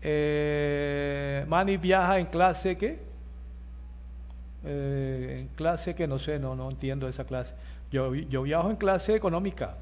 Eh, 0.01 1.45
Manny 1.47 1.77
viaja 1.77 2.19
en 2.19 2.27
clase 2.27 2.77
¿qué? 2.77 2.99
Eh, 4.65 5.37
en 5.41 5.47
clase 5.55 5.93
que 5.95 6.07
no 6.07 6.17
sé, 6.19 6.39
no, 6.39 6.55
no 6.55 6.69
entiendo 6.69 7.07
esa 7.07 7.23
clase. 7.25 7.53
Yo, 7.91 8.13
yo 8.15 8.43
viajo 8.43 8.69
en 8.69 8.77
clase 8.77 9.15
económica. 9.15 9.75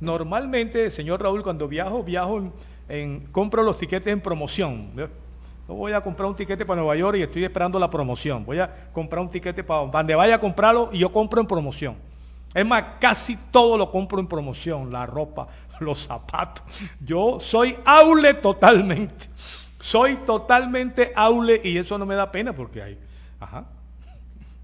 Normalmente, 0.00 0.90
señor 0.90 1.22
Raúl, 1.22 1.42
cuando 1.42 1.66
viajo, 1.68 2.02
viajo 2.02 2.38
en, 2.38 2.52
en- 2.88 3.20
compro 3.32 3.62
los 3.62 3.78
tiquetes 3.78 4.12
en 4.12 4.20
promoción. 4.20 4.90
No 5.68 5.74
voy 5.74 5.92
a 5.92 6.00
comprar 6.00 6.28
un 6.28 6.36
tiquete 6.36 6.64
para 6.64 6.80
Nueva 6.80 6.96
York 6.96 7.18
y 7.18 7.22
estoy 7.22 7.44
esperando 7.44 7.78
la 7.78 7.90
promoción. 7.90 8.44
Voy 8.44 8.58
a 8.60 8.70
comprar 8.92 9.20
un 9.22 9.30
tiquete 9.30 9.64
para 9.64 9.86
donde 9.86 10.14
vaya 10.14 10.36
a 10.36 10.38
comprarlo 10.40 10.90
y 10.92 10.98
yo 11.00 11.12
compro 11.12 11.40
en 11.40 11.46
promoción. 11.46 11.96
Es 12.54 12.64
más, 12.64 12.84
casi 13.00 13.36
todo 13.50 13.76
lo 13.76 13.90
compro 13.90 14.18
en 14.20 14.26
promoción, 14.28 14.92
la 14.92 15.04
ropa, 15.06 15.48
los 15.80 16.04
zapatos. 16.04 16.62
Yo 17.00 17.38
soy 17.40 17.76
aule 17.84 18.34
totalmente. 18.34 19.26
Soy 19.78 20.16
totalmente 20.16 21.12
aule 21.14 21.60
y 21.62 21.76
eso 21.76 21.98
no 21.98 22.06
me 22.06 22.14
da 22.14 22.30
pena 22.32 22.52
porque 22.54 22.82
hay. 22.82 22.98
Ajá. 23.40 23.66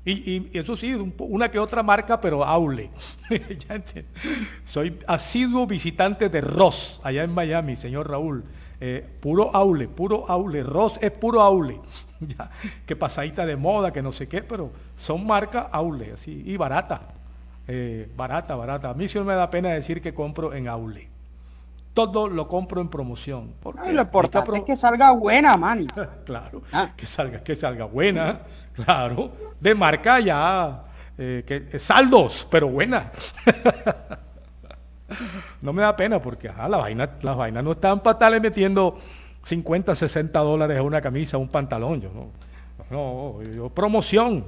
Y, 0.04 0.12
y- 0.36 0.50
eso 0.54 0.76
sí, 0.76 0.94
una 1.18 1.50
que 1.50 1.58
otra 1.58 1.82
marca, 1.82 2.20
pero 2.20 2.44
aule. 2.44 2.90
Soy 4.64 4.98
asiduo 5.06 5.66
visitante 5.66 6.28
de 6.28 6.40
Ross, 6.40 7.00
allá 7.04 7.22
en 7.22 7.32
Miami, 7.32 7.76
señor 7.76 8.08
Raúl. 8.10 8.44
Eh, 8.84 9.06
puro 9.20 9.54
aule, 9.54 9.86
puro 9.86 10.24
aule. 10.28 10.64
Ross 10.64 10.98
es 11.00 11.12
puro 11.12 11.40
aule. 11.40 11.80
Ya, 12.22 12.50
que 12.86 12.94
pasadita 12.94 13.44
de 13.44 13.56
moda, 13.56 13.92
que 13.92 14.00
no 14.00 14.12
sé 14.12 14.28
qué, 14.28 14.42
pero 14.44 14.70
son 14.96 15.26
marcas 15.26 15.66
aule, 15.72 16.12
así, 16.12 16.42
y 16.46 16.56
barata. 16.56 17.00
Eh, 17.66 18.08
barata, 18.16 18.54
barata. 18.54 18.90
A 18.90 18.94
mí 18.94 19.08
sí 19.08 19.18
me 19.18 19.34
da 19.34 19.50
pena 19.50 19.70
decir 19.70 20.00
que 20.00 20.14
compro 20.14 20.52
en 20.54 20.68
aule. 20.68 21.08
Todo 21.94 22.28
lo 22.28 22.46
compro 22.46 22.80
en 22.80 22.88
promoción. 22.88 23.54
porque 23.60 23.88
Ay, 23.88 23.92
lo 23.94 24.02
importante 24.02 24.56
es 24.56 24.62
que 24.62 24.76
salga 24.76 25.10
buena, 25.12 25.56
Manny. 25.56 25.86
claro, 26.24 26.62
Ah. 26.72 26.90
que 26.96 27.06
salga, 27.06 27.42
que 27.42 27.56
salga 27.56 27.86
buena, 27.86 28.42
claro, 28.74 29.32
de 29.60 29.74
marca 29.74 30.20
ya, 30.20 30.84
eh, 31.18 31.42
que, 31.44 31.78
saldos, 31.80 32.46
pero 32.50 32.68
buena. 32.68 33.10
No 35.60 35.72
me 35.72 35.82
da 35.82 35.94
pena 35.96 36.20
porque 36.20 36.48
ajá, 36.48 36.68
la 36.68 36.78
vaina, 36.78 37.10
las 37.22 37.36
vainas 37.36 37.64
no 37.64 37.72
están 37.72 38.00
para 38.00 38.12
estarle 38.12 38.40
metiendo 38.40 38.98
50, 39.44 39.94
60 39.94 40.38
dólares 40.40 40.78
a 40.78 40.82
una 40.82 41.00
camisa, 41.00 41.38
un 41.38 41.48
pantalón. 41.48 42.00
Yo 42.00 42.10
no, 42.12 42.30
no, 42.90 43.42
yo 43.42 43.68
promoción. 43.70 44.44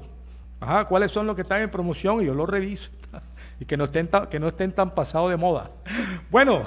Ajá, 0.61 0.85
¿cuáles 0.85 1.11
son 1.11 1.27
los 1.27 1.35
que 1.35 1.43
están 1.43 1.61
en 1.63 1.71
promoción? 1.71 2.23
Y 2.23 2.27
yo 2.27 2.35
los 2.35 2.49
reviso. 2.49 2.91
Y 3.61 3.67
que 3.67 3.77
no 3.77 3.85
estén 3.85 4.09
tan, 4.09 4.27
que 4.27 4.41
no 4.41 4.49
estén 4.49 4.73
tan 4.73 4.97
pasados 4.97 5.31
de 5.31 5.37
moda. 5.37 5.71
Bueno, 6.31 6.65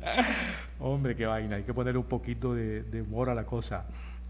hombre, 0.78 1.16
qué 1.16 1.24
vaina, 1.24 1.56
hay 1.56 1.62
que 1.62 1.72
poner 1.72 1.96
un 1.96 2.04
poquito 2.04 2.54
de, 2.54 3.02
humor 3.02 3.30
a 3.30 3.34
la 3.34 3.44
cosa. 3.44 3.86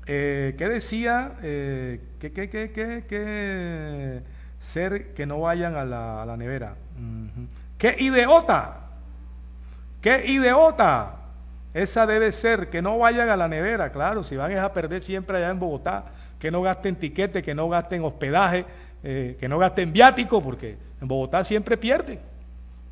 Eh, 0.07 0.55
¿Qué 0.57 0.68
decía? 0.68 1.32
Eh, 1.43 2.01
que, 2.20 2.32
que, 2.32 2.49
que, 2.49 2.70
que, 2.70 3.05
que 3.09 4.22
ser 4.62 5.12
que 5.14 5.26
no 5.26 5.40
vayan 5.40 5.74
a 5.74 5.84
la, 5.84 6.36
nevera. 6.36 6.76
Ujú. 6.97 7.47
¡Qué 7.82 7.96
idiota! 7.98 8.80
¡Qué 10.00 10.24
idiota! 10.30 11.16
Esa 11.74 12.06
debe 12.06 12.30
ser, 12.30 12.70
que 12.70 12.80
no 12.80 12.96
vayan 12.96 13.28
a 13.28 13.36
la 13.36 13.48
nevera, 13.48 13.90
claro, 13.90 14.22
si 14.22 14.36
van 14.36 14.52
es 14.52 14.60
a 14.60 14.72
perder 14.72 15.02
siempre 15.02 15.38
allá 15.38 15.50
en 15.50 15.58
Bogotá, 15.58 16.04
que 16.38 16.52
no 16.52 16.62
gasten 16.62 16.94
tiquete, 16.94 17.42
que 17.42 17.56
no 17.56 17.68
gasten 17.68 18.04
hospedaje, 18.04 18.64
eh, 19.02 19.36
que 19.40 19.48
no 19.48 19.58
gasten 19.58 19.92
viático, 19.92 20.40
porque 20.40 20.78
en 21.00 21.08
Bogotá 21.08 21.42
siempre 21.42 21.76
pierden. 21.76 22.20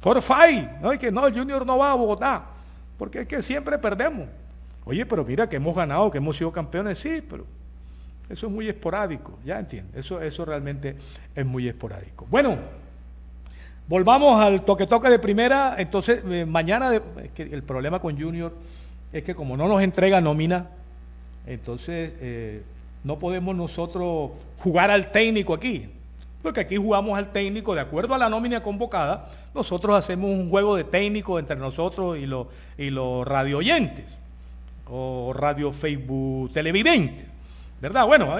For 0.00 0.20
five, 0.20 0.78
no 0.82 0.90
es 0.90 0.98
que 0.98 1.12
no, 1.12 1.24
el 1.24 1.38
Junior 1.38 1.64
no 1.64 1.78
va 1.78 1.92
a 1.92 1.94
Bogotá, 1.94 2.46
porque 2.98 3.20
es 3.20 3.28
que 3.28 3.42
siempre 3.42 3.78
perdemos. 3.78 4.26
Oye, 4.84 5.06
pero 5.06 5.24
mira 5.24 5.48
que 5.48 5.54
hemos 5.54 5.76
ganado, 5.76 6.10
que 6.10 6.18
hemos 6.18 6.36
sido 6.36 6.50
campeones, 6.50 6.98
sí, 6.98 7.22
pero 7.30 7.46
eso 8.28 8.48
es 8.48 8.52
muy 8.52 8.68
esporádico, 8.68 9.38
ya 9.44 9.60
entiendes, 9.60 10.04
eso, 10.04 10.20
eso 10.20 10.44
realmente 10.44 10.96
es 11.32 11.46
muy 11.46 11.68
esporádico. 11.68 12.26
Bueno, 12.28 12.58
volvamos 13.90 14.40
al 14.40 14.64
toque-toque 14.64 15.08
de 15.10 15.18
primera, 15.18 15.74
entonces 15.76 16.22
eh, 16.30 16.46
mañana, 16.46 16.92
el 17.36 17.62
problema 17.64 17.98
con 17.98 18.16
Junior 18.16 18.54
es 19.12 19.24
que 19.24 19.34
como 19.34 19.56
no 19.56 19.66
nos 19.66 19.82
entrega 19.82 20.20
nómina, 20.20 20.68
entonces 21.44 22.12
eh, 22.20 22.62
no 23.02 23.18
podemos 23.18 23.56
nosotros 23.56 24.30
jugar 24.58 24.92
al 24.92 25.10
técnico 25.10 25.54
aquí, 25.54 25.88
porque 26.40 26.60
aquí 26.60 26.76
jugamos 26.76 27.18
al 27.18 27.32
técnico 27.32 27.74
de 27.74 27.80
acuerdo 27.80 28.14
a 28.14 28.18
la 28.18 28.28
nómina 28.28 28.62
convocada, 28.62 29.28
nosotros 29.56 29.96
hacemos 29.96 30.30
un 30.30 30.48
juego 30.48 30.76
de 30.76 30.84
técnico 30.84 31.40
entre 31.40 31.56
nosotros 31.56 32.16
y 32.16 32.26
los, 32.26 32.46
y 32.78 32.90
los 32.90 33.26
radio 33.26 33.58
oyentes, 33.58 34.04
o 34.88 35.32
radio 35.34 35.72
Facebook 35.72 36.52
televidentes. 36.52 37.26
¿verdad? 37.80 38.06
Bueno, 38.06 38.38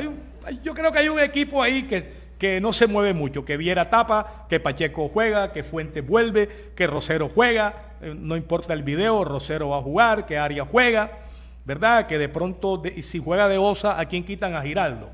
yo 0.63 0.75
creo 0.75 0.93
que 0.93 0.99
hay 0.99 1.09
un 1.09 1.19
equipo 1.19 1.61
ahí 1.61 1.83
que, 1.85 2.20
que 2.41 2.59
no 2.59 2.73
se 2.73 2.87
mueve 2.87 3.13
mucho, 3.13 3.45
que 3.45 3.59
Viera 3.59 3.91
tapa, 3.91 4.47
que 4.49 4.61
Pacheco 4.61 5.11
juega, 5.11 5.53
que 5.53 5.63
Fuentes 5.63 6.05
vuelve, 6.05 6.73
que 6.75 6.87
Rosero 6.87 7.29
juega, 7.29 7.97
eh, 8.01 8.15
no 8.19 8.35
importa 8.35 8.73
el 8.73 8.83
video, 8.83 9.25
Rosero 9.25 9.69
va 9.69 9.77
a 9.77 9.83
jugar, 9.83 10.25
que 10.25 10.39
Arias 10.39 10.67
juega, 10.69 11.19
¿verdad? 11.67 12.07
Que 12.07 12.17
de 12.17 12.31
pronto, 12.31 12.83
si 13.03 13.19
juega 13.19 13.47
de 13.47 13.59
Osa, 13.59 14.01
¿a 14.01 14.07
quién 14.07 14.25
quitan 14.25 14.55
a 14.55 14.63
Giraldo? 14.63 15.11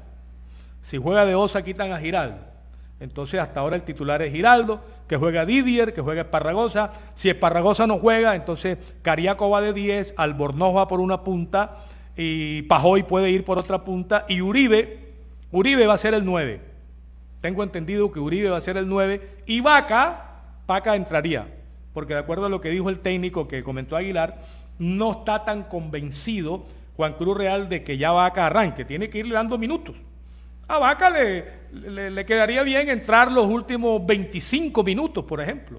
Si 0.82 0.98
juega 0.98 1.26
de 1.26 1.34
Osa, 1.34 1.64
quitan 1.64 1.90
a 1.90 1.98
Giraldo. 1.98 2.38
Entonces, 3.00 3.40
hasta 3.40 3.58
ahora 3.58 3.74
el 3.74 3.82
titular 3.82 4.22
es 4.22 4.32
Giraldo, 4.32 4.80
que 5.08 5.16
juega 5.16 5.44
Didier, 5.44 5.92
que 5.92 6.02
juega 6.02 6.22
Esparragosa. 6.22 6.92
Si 7.16 7.28
Esparragosa 7.28 7.88
no 7.88 7.98
juega, 7.98 8.36
entonces 8.36 8.78
Cariaco 9.02 9.50
va 9.50 9.60
de 9.60 9.72
10, 9.72 10.14
Albornoz 10.16 10.76
va 10.76 10.86
por 10.86 11.00
una 11.00 11.24
punta 11.24 11.78
y 12.16 12.62
Pajoy 12.62 13.02
puede 13.02 13.30
ir 13.30 13.44
por 13.44 13.58
otra 13.58 13.82
punta 13.84 14.26
y 14.28 14.42
Uribe, 14.42 15.12
Uribe 15.50 15.88
va 15.88 15.94
a 15.94 15.98
ser 15.98 16.14
el 16.14 16.24
9. 16.24 16.75
Tengo 17.46 17.62
entendido 17.62 18.10
que 18.10 18.18
Uribe 18.18 18.50
va 18.50 18.56
a 18.56 18.60
ser 18.60 18.76
el 18.76 18.88
9 18.88 19.44
y 19.46 19.60
Vaca, 19.60 20.40
Vaca 20.66 20.96
entraría, 20.96 21.46
porque 21.92 22.14
de 22.14 22.18
acuerdo 22.18 22.46
a 22.46 22.48
lo 22.48 22.60
que 22.60 22.70
dijo 22.70 22.90
el 22.90 22.98
técnico 22.98 23.46
que 23.46 23.62
comentó 23.62 23.94
Aguilar, 23.94 24.40
no 24.80 25.12
está 25.12 25.44
tan 25.44 25.62
convencido 25.62 26.64
Juan 26.96 27.12
Cruz 27.12 27.38
Real 27.38 27.68
de 27.68 27.84
que 27.84 27.98
ya 27.98 28.10
Vaca 28.10 28.46
arranque, 28.46 28.84
tiene 28.84 29.08
que 29.08 29.18
irle 29.18 29.34
dando 29.34 29.58
minutos. 29.58 29.94
A 30.66 30.80
Vaca 30.80 31.08
le, 31.08 32.10
le, 32.10 32.26
quedaría 32.26 32.64
bien 32.64 32.88
entrar 32.88 33.30
los 33.30 33.46
últimos 33.46 34.04
25 34.04 34.82
minutos, 34.82 35.24
por 35.24 35.40
ejemplo, 35.40 35.78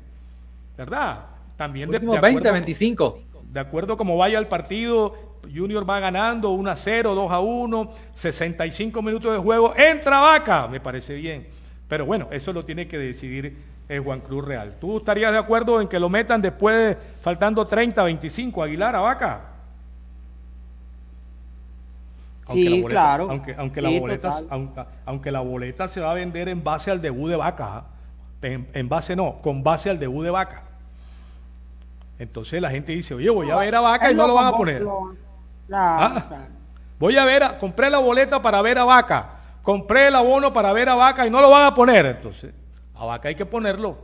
¿verdad? 0.77 1.25
También 1.57 1.89
de, 1.89 1.99
de 1.99 2.21
20, 2.21 2.49
25. 2.49 3.23
De 3.51 3.59
acuerdo 3.59 3.97
como 3.97 4.15
vaya 4.15 4.39
el 4.39 4.47
partido, 4.47 5.41
Junior 5.53 5.89
va 5.89 5.99
ganando 5.99 6.51
1 6.51 6.69
a 6.69 6.75
0, 6.77 7.13
2 7.13 7.29
a 7.29 7.41
1, 7.41 7.91
65 8.13 9.01
minutos 9.01 9.33
de 9.33 9.39
juego. 9.39 9.75
Entra 9.75 10.21
Vaca, 10.21 10.69
me 10.69 10.79
parece 10.79 11.13
bien. 11.15 11.56
Pero 11.87 12.05
bueno, 12.05 12.27
eso 12.31 12.53
lo 12.53 12.65
tiene 12.65 12.87
que 12.87 12.97
decidir 12.97 13.57
el 13.87 14.01
Juan 14.01 14.19
Cruz 14.21 14.45
Real. 14.45 14.75
¿Tú 14.79 14.97
estarías 14.97 15.31
de 15.31 15.37
acuerdo 15.37 15.79
en 15.79 15.87
que 15.87 15.99
lo 15.99 16.09
metan 16.09 16.41
después, 16.41 16.97
faltando 17.21 17.65
30, 17.65 18.03
25, 18.03 18.63
Aguilar 18.63 18.95
a 18.95 18.99
Vaca? 18.99 19.41
Aunque 22.45 22.69
sí, 22.69 22.83
claro. 22.83 23.29
Aunque, 23.29 23.55
aunque, 23.57 23.81
la 23.81 23.89
boleta, 23.89 24.33
aunque, 25.05 25.31
la 25.31 25.41
boleta 25.41 25.87
se 25.89 25.99
va 25.99 26.11
a 26.11 26.13
vender 26.13 26.49
en 26.49 26.63
base 26.63 26.91
al 26.91 27.01
debut 27.01 27.29
de 27.29 27.35
Vaca. 27.35 27.77
¿ah? 27.77 27.85
en 28.41 28.87
base 28.87 29.15
no, 29.15 29.41
con 29.41 29.63
base 29.63 29.89
al 29.89 29.99
debut 29.99 30.23
de 30.23 30.29
Vaca. 30.29 30.67
Entonces 32.19 32.61
la 32.61 32.69
gente 32.69 32.93
dice, 32.93 33.13
oye, 33.13 33.29
voy 33.29 33.49
a 33.51 33.57
ver 33.57 33.75
a 33.75 33.81
Vaca 33.81 34.11
y 34.11 34.15
no 34.15 34.27
lo 34.27 34.33
van 34.33 34.47
a 34.47 34.51
poner. 34.51 34.85
Ah, 35.71 36.25
voy 36.99 37.17
a 37.17 37.25
ver, 37.25 37.43
a, 37.43 37.57
compré 37.57 37.89
la 37.89 37.99
boleta 37.99 38.41
para 38.41 38.61
ver 38.61 38.79
a 38.79 38.85
Vaca, 38.85 39.36
compré 39.67 40.07
el 40.07 40.15
abono 40.15 40.53
para 40.53 40.71
ver 40.71 40.87
a 40.87 40.95
Vaca 40.95 41.27
y 41.27 41.29
no 41.29 41.41
lo 41.41 41.49
van 41.49 41.65
a 41.65 41.75
poner. 41.75 42.05
Entonces, 42.05 42.53
a 42.95 43.05
Vaca 43.05 43.27
hay 43.27 43.35
que 43.35 43.45
ponerlo, 43.45 43.97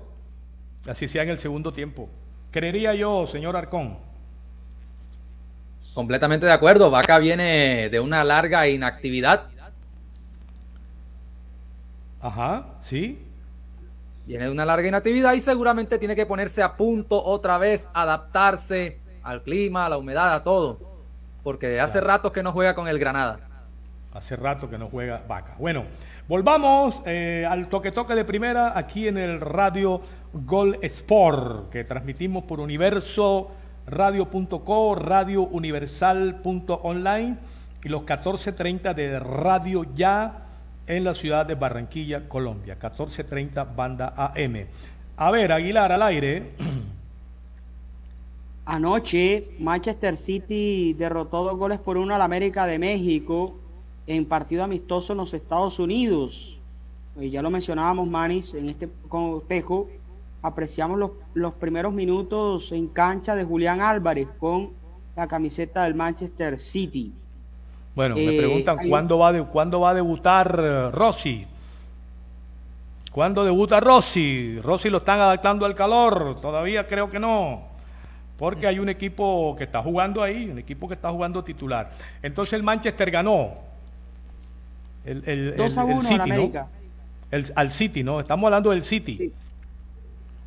así 0.85 1.07
sea 1.07 1.23
en 1.23 1.29
el 1.29 1.39
segundo 1.39 1.71
tiempo. 1.71 2.09
Creería 2.51 2.93
yo, 2.95 3.25
señor 3.27 3.55
Arcón. 3.55 3.97
Completamente 5.93 6.45
de 6.45 6.51
acuerdo, 6.51 6.91
Vaca 6.91 7.17
viene 7.17 7.87
de 7.89 7.99
una 8.01 8.25
larga 8.25 8.67
inactividad. 8.67 9.47
Ajá, 12.19 12.65
sí. 12.81 13.25
Viene 14.25 14.43
de 14.43 14.51
una 14.51 14.65
larga 14.65 14.85
inactividad 14.85 15.31
y 15.31 15.39
seguramente 15.39 15.97
tiene 15.97 16.17
que 16.17 16.25
ponerse 16.25 16.61
a 16.61 16.75
punto 16.75 17.23
otra 17.23 17.57
vez, 17.57 17.87
adaptarse 17.93 18.99
al 19.23 19.43
clima, 19.43 19.85
a 19.85 19.89
la 19.89 19.97
humedad, 19.97 20.35
a 20.35 20.43
todo 20.43 20.91
porque 21.41 21.79
hace 21.79 21.99
rato 21.99 22.31
que 22.31 22.41
no 22.41 22.53
juega 22.53 22.73
con 22.73 22.87
el 22.87 22.97
Granada. 22.97 23.52
Hace 24.13 24.35
rato 24.35 24.69
que 24.69 24.77
no 24.77 24.89
juega 24.89 25.23
Vaca. 25.27 25.55
Bueno, 25.57 25.85
volvamos 26.27 27.01
eh, 27.07 27.47
al 27.49 27.67
toque-toque 27.67 28.13
de 28.13 28.23
primera 28.23 28.77
aquí 28.77 29.07
en 29.07 29.17
el 29.17 29.41
Radio 29.41 30.01
Gol 30.31 30.77
Sport, 30.83 31.71
que 31.71 31.83
transmitimos 31.83 32.43
por 32.43 32.59
universo 32.59 33.49
radio.co, 33.87 34.93
radiouniversal.online 34.93 37.37
y 37.83 37.89
los 37.89 38.03
14.30 38.03 38.93
de 38.93 39.19
Radio 39.19 39.83
Ya 39.95 40.45
en 40.85 41.03
la 41.03 41.15
ciudad 41.15 41.47
de 41.47 41.55
Barranquilla, 41.55 42.29
Colombia. 42.29 42.77
14.30 42.79 43.75
banda 43.75 44.13
AM. 44.15 44.67
A 45.17 45.31
ver, 45.31 45.51
Aguilar 45.51 45.91
al 45.91 46.03
aire. 46.03 46.51
Anoche 48.65 49.55
Manchester 49.57 50.17
City 50.17 50.93
derrotó 50.93 51.43
dos 51.43 51.57
goles 51.57 51.79
por 51.79 51.97
uno 51.97 52.13
al 52.13 52.21
América 52.21 52.67
de 52.67 52.77
México 52.77 53.55
en 54.07 54.25
partido 54.25 54.63
amistoso 54.63 55.13
en 55.13 55.17
los 55.17 55.33
Estados 55.33 55.79
Unidos. 55.79 56.59
Y 57.19 57.29
ya 57.29 57.41
lo 57.41 57.49
mencionábamos, 57.49 58.07
Manis, 58.07 58.53
en 58.53 58.69
este 58.69 58.89
cotejo. 59.07 59.87
Apreciamos 60.41 60.99
los, 60.99 61.11
los 61.33 61.53
primeros 61.53 61.93
minutos 61.93 62.71
en 62.71 62.87
cancha 62.87 63.35
de 63.35 63.43
Julián 63.43 63.81
Álvarez 63.81 64.27
con 64.39 64.71
la 65.15 65.27
camiseta 65.27 65.83
del 65.83 65.95
Manchester 65.95 66.57
City. 66.57 67.13
Bueno, 67.95 68.15
me 68.15 68.33
eh, 68.33 68.37
preguntan 68.37 68.77
¿cuándo, 68.89 69.19
va 69.19 69.31
de, 69.31 69.45
cuándo 69.45 69.81
va 69.81 69.91
a 69.91 69.93
debutar 69.93 70.59
eh, 70.59 70.91
Rossi. 70.91 71.45
¿Cuándo 73.11 73.45
debuta 73.45 73.79
Rossi? 73.79 74.59
Rossi 74.59 74.89
lo 74.89 74.97
están 74.97 75.19
adaptando 75.19 75.67
al 75.67 75.75
calor, 75.75 76.41
todavía 76.41 76.87
creo 76.87 77.11
que 77.11 77.19
no 77.19 77.73
porque 78.37 78.67
hay 78.67 78.79
un 78.79 78.89
equipo 78.89 79.55
que 79.57 79.63
está 79.65 79.81
jugando 79.81 80.21
ahí, 80.21 80.49
un 80.49 80.59
equipo 80.59 80.87
que 80.87 80.95
está 80.95 81.09
jugando 81.09 81.43
titular. 81.43 81.91
Entonces 82.21 82.53
el 82.53 82.63
Manchester 82.63 83.11
ganó. 83.11 83.51
El, 85.05 85.23
el, 85.25 85.59
el, 85.59 85.71
City, 86.01 86.29
¿no? 86.29 86.67
al 87.55 87.71
City, 87.71 88.03
¿no? 88.03 88.19
Estamos 88.19 88.45
hablando 88.45 88.69
del 88.69 88.83
City. 88.83 89.33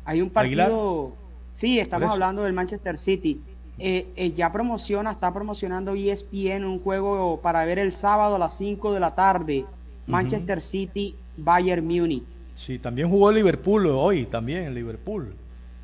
Hay 0.05 0.21
un 0.21 0.29
partido. 0.29 1.13
Sí, 1.53 1.79
estamos 1.79 2.11
hablando 2.11 2.43
del 2.43 2.53
Manchester 2.53 2.97
City. 2.97 3.41
Eh, 3.79 4.07
eh, 4.15 4.31
ya 4.31 4.51
promociona, 4.51 5.11
está 5.11 5.31
promocionando 5.31 5.93
ESPN 5.93 6.63
un 6.65 6.79
juego 6.79 7.39
para 7.41 7.63
ver 7.65 7.77
el 7.77 7.93
sábado 7.93 8.35
a 8.35 8.39
las 8.39 8.57
5 8.57 8.93
de 8.93 8.99
la 8.99 9.13
tarde. 9.13 9.65
Manchester 10.07 10.61
City, 10.61 11.15
Bayern 11.35 11.85
Munich. 11.85 12.23
Sí, 12.55 12.79
también 12.79 13.09
jugó 13.09 13.31
Liverpool 13.31 13.85
hoy, 13.87 14.25
también 14.25 14.63
en 14.63 14.73
Liverpool. 14.73 15.35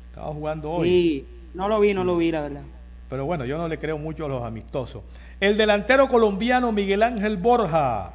Estaba 0.08 0.32
jugando 0.32 0.70
hoy. 0.70 0.88
Sí, 0.88 1.26
no 1.54 1.68
lo 1.68 1.78
vi, 1.78 1.94
no 1.94 2.02
lo 2.02 2.16
vi, 2.16 2.32
la 2.32 2.40
verdad. 2.40 2.62
Pero 3.10 3.26
bueno, 3.26 3.44
yo 3.44 3.58
no 3.58 3.68
le 3.68 3.78
creo 3.78 3.98
mucho 3.98 4.24
a 4.24 4.28
los 4.28 4.42
amistosos. 4.42 5.02
El 5.38 5.56
delantero 5.56 6.08
colombiano 6.08 6.72
Miguel 6.72 7.02
Ángel 7.02 7.36
Borja 7.36 8.12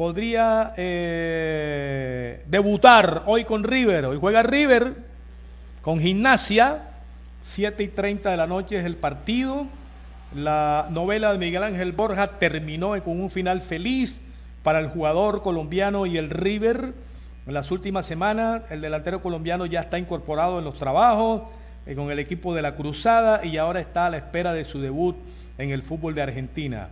podría 0.00 0.72
eh, 0.78 2.42
debutar 2.46 3.24
hoy 3.26 3.44
con 3.44 3.64
River. 3.64 4.06
Hoy 4.06 4.16
juega 4.18 4.42
River 4.42 4.94
con 5.82 6.00
gimnasia. 6.00 6.88
7 7.44 7.82
y 7.82 7.88
30 7.88 8.30
de 8.30 8.36
la 8.38 8.46
noche 8.46 8.78
es 8.78 8.86
el 8.86 8.96
partido. 8.96 9.66
La 10.34 10.88
novela 10.90 11.32
de 11.32 11.38
Miguel 11.38 11.64
Ángel 11.64 11.92
Borja 11.92 12.38
terminó 12.38 12.98
con 13.02 13.20
un 13.20 13.28
final 13.28 13.60
feliz 13.60 14.22
para 14.62 14.78
el 14.78 14.88
jugador 14.88 15.42
colombiano 15.42 16.06
y 16.06 16.16
el 16.16 16.30
River. 16.30 16.94
En 17.46 17.52
las 17.52 17.70
últimas 17.70 18.06
semanas 18.06 18.62
el 18.70 18.80
delantero 18.80 19.20
colombiano 19.20 19.66
ya 19.66 19.80
está 19.80 19.98
incorporado 19.98 20.60
en 20.60 20.64
los 20.64 20.78
trabajos 20.78 21.42
eh, 21.84 21.94
con 21.94 22.10
el 22.10 22.18
equipo 22.18 22.54
de 22.54 22.62
la 22.62 22.74
Cruzada 22.74 23.44
y 23.44 23.58
ahora 23.58 23.80
está 23.80 24.06
a 24.06 24.10
la 24.10 24.16
espera 24.16 24.54
de 24.54 24.64
su 24.64 24.80
debut 24.80 25.16
en 25.58 25.68
el 25.68 25.82
fútbol 25.82 26.14
de 26.14 26.22
Argentina. 26.22 26.88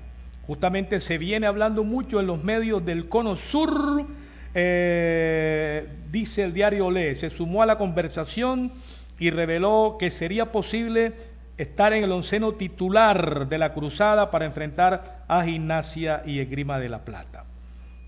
Justamente 0.49 1.01
se 1.01 1.19
viene 1.19 1.47
hablando 1.47 1.85
mucho 1.85 2.21
en 2.21 2.27
los 2.27 2.43
medios 2.43 2.83
del 2.83 3.11
Cono 3.11 3.37
Sur, 3.37 4.07
eh, 4.55 5.87
dice 6.11 6.43
el 6.43 6.55
diario 6.55 6.87
Olé, 6.87 7.15
se 7.17 7.29
sumó 7.29 7.63
a 7.63 7.67
la 7.67 7.77
conversación 7.77 8.73
y 9.19 9.29
reveló 9.29 9.99
que 10.01 10.11
sería 10.11 10.51
posible 10.51 11.13
estar 11.59 11.93
en 11.93 12.03
el 12.03 12.13
onceno 12.13 12.53
titular 12.55 13.47
de 13.47 13.59
la 13.59 13.75
Cruzada 13.75 14.31
para 14.31 14.47
enfrentar 14.47 15.27
a 15.29 15.45
Gimnasia 15.45 16.23
y 16.25 16.39
Esgrima 16.39 16.79
de 16.79 16.89
la 16.89 17.05
Plata. 17.05 17.45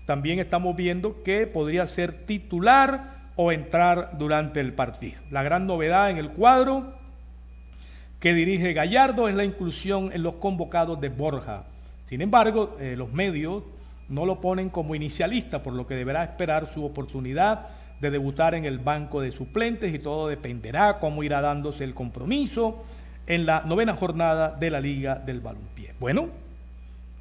también 0.07 0.39
estamos 0.39 0.75
viendo 0.75 1.21
que 1.21 1.45
podría 1.45 1.85
ser 1.85 2.25
titular 2.25 3.29
o 3.35 3.51
entrar 3.51 4.17
durante 4.17 4.59
el 4.61 4.73
partido. 4.73 5.21
La 5.29 5.43
gran 5.43 5.67
novedad 5.67 6.09
en 6.09 6.17
el 6.17 6.31
cuadro 6.31 6.95
que 8.19 8.33
dirige 8.33 8.73
Gallardo 8.73 9.29
es 9.29 9.35
la 9.35 9.43
inclusión 9.43 10.09
en 10.11 10.23
los 10.23 10.33
convocados 10.37 10.99
de 10.99 11.09
Borja. 11.09 11.65
Sin 12.11 12.19
embargo, 12.19 12.75
eh, 12.77 12.95
los 12.97 13.13
medios 13.13 13.63
no 14.09 14.25
lo 14.25 14.41
ponen 14.41 14.69
como 14.69 14.95
inicialista, 14.95 15.63
por 15.63 15.71
lo 15.71 15.87
que 15.87 15.95
deberá 15.95 16.25
esperar 16.25 16.69
su 16.73 16.83
oportunidad 16.83 17.69
de 18.01 18.11
debutar 18.11 18.53
en 18.53 18.65
el 18.65 18.79
banco 18.79 19.21
de 19.21 19.31
suplentes 19.31 19.93
y 19.93 19.99
todo 19.99 20.27
dependerá 20.27 20.99
cómo 20.99 21.23
irá 21.23 21.39
dándose 21.39 21.85
el 21.85 21.93
compromiso 21.93 22.83
en 23.27 23.45
la 23.45 23.61
novena 23.61 23.95
jornada 23.95 24.51
de 24.51 24.69
la 24.69 24.81
Liga 24.81 25.15
del 25.15 25.39
Balompié. 25.39 25.93
Bueno, 26.01 26.27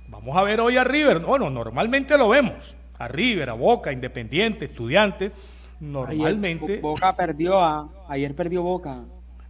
vamos 0.08 0.36
a 0.36 0.42
ver 0.42 0.58
hoy 0.58 0.76
a 0.76 0.82
River. 0.82 1.20
Bueno, 1.20 1.50
normalmente 1.50 2.18
lo 2.18 2.28
vemos. 2.28 2.76
A 2.98 3.06
River, 3.06 3.50
a 3.50 3.52
Boca, 3.52 3.92
Independiente, 3.92 4.64
Estudiante. 4.64 5.30
Normalmente. 5.78 6.64
Ayer, 6.64 6.80
Boca 6.80 7.14
perdió 7.14 7.60
a. 7.60 7.88
Ayer 8.08 8.34
perdió 8.34 8.64
Boca. 8.64 9.04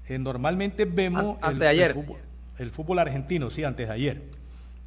Eh, 0.06 0.18
normalmente 0.18 0.84
vemos. 0.84 1.38
Antes 1.40 1.62
el, 1.62 1.66
ayer. 1.66 1.90
El 1.92 1.94
fútbol, 1.94 2.18
el 2.58 2.70
fútbol, 2.70 2.98
argentino, 2.98 3.48
sí, 3.48 3.64
antes 3.64 3.88
de 3.88 3.94
ayer. 3.94 4.39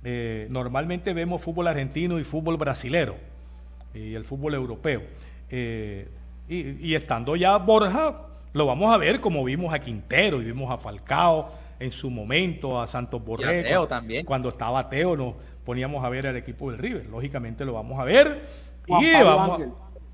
Eh, 0.03 0.47
normalmente 0.49 1.13
vemos 1.13 1.41
fútbol 1.41 1.67
argentino 1.67 2.19
y 2.19 2.23
fútbol 2.23 2.57
brasilero. 2.57 3.15
Y 3.93 4.15
el 4.15 4.23
fútbol 4.23 4.53
europeo. 4.55 5.01
Eh, 5.49 6.07
y, 6.49 6.89
y 6.89 6.95
estando 6.95 7.35
ya 7.35 7.57
Borja, 7.57 8.17
lo 8.53 8.65
vamos 8.65 8.93
a 8.93 8.97
ver 8.97 9.19
como 9.21 9.43
vimos 9.43 9.73
a 9.73 9.79
Quintero 9.79 10.41
y 10.41 10.45
vimos 10.45 10.71
a 10.71 10.77
Falcao 10.77 11.49
en 11.79 11.91
su 11.91 12.09
momento, 12.09 12.81
a 12.81 12.87
Santos 12.87 13.23
Borrego. 13.23 13.67
Teo 13.67 13.87
también. 13.87 14.25
Cuando 14.25 14.49
estaba 14.49 14.89
Teo 14.89 15.15
nos 15.15 15.35
poníamos 15.65 16.03
a 16.03 16.09
ver 16.09 16.27
al 16.27 16.35
equipo 16.37 16.69
del 16.71 16.79
River. 16.79 17.05
Lógicamente 17.07 17.63
lo 17.65 17.73
vamos 17.73 17.99
a 17.99 18.03
ver 18.03 18.47
y 18.87 18.91
vamos, 19.23 19.61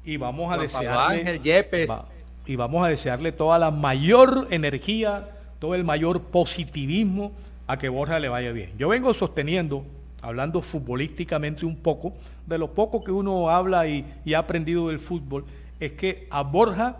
y 0.05 0.17
vamos, 0.17 0.45
a 0.45 0.55
Juan 0.55 0.59
desearle 0.61 1.19
Ángel 1.19 1.41
Yepes. 1.41 1.89
va- 1.89 2.07
y 2.45 2.55
vamos 2.55 2.85
a 2.85 2.89
desearle 2.89 3.31
toda 3.31 3.57
la 3.59 3.71
mayor 3.71 4.47
energía, 4.51 5.27
todo 5.59 5.73
el 5.75 5.83
mayor 5.83 6.21
positivismo 6.21 7.31
a 7.69 7.77
que 7.77 7.87
Borja 7.87 8.19
le 8.19 8.29
vaya 8.29 8.51
bien. 8.51 8.71
Yo 8.79 8.89
vengo 8.89 9.13
sosteniendo, 9.13 9.85
hablando 10.23 10.59
futbolísticamente 10.59 11.67
un 11.67 11.75
poco, 11.75 12.15
de 12.47 12.57
lo 12.57 12.73
poco 12.73 13.03
que 13.03 13.11
uno 13.11 13.51
habla 13.51 13.87
y, 13.87 14.03
ha 14.33 14.39
aprendido 14.39 14.87
del 14.87 14.97
fútbol, 14.97 15.45
es 15.79 15.91
que 15.91 16.25
a 16.31 16.41
Borja 16.41 16.97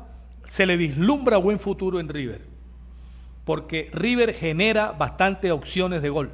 se 0.48 0.68
le 0.68 0.78
vislumbra 0.78 1.38
buen 1.38 1.60
futuro 1.60 2.00
en 2.00 2.08
River, 2.08 2.42
porque 3.46 3.90
River 3.94 4.32
genera 4.36 4.92
bastantes 4.92 5.50
opciones 5.50 6.04
de 6.04 6.10
gol. 6.10 6.30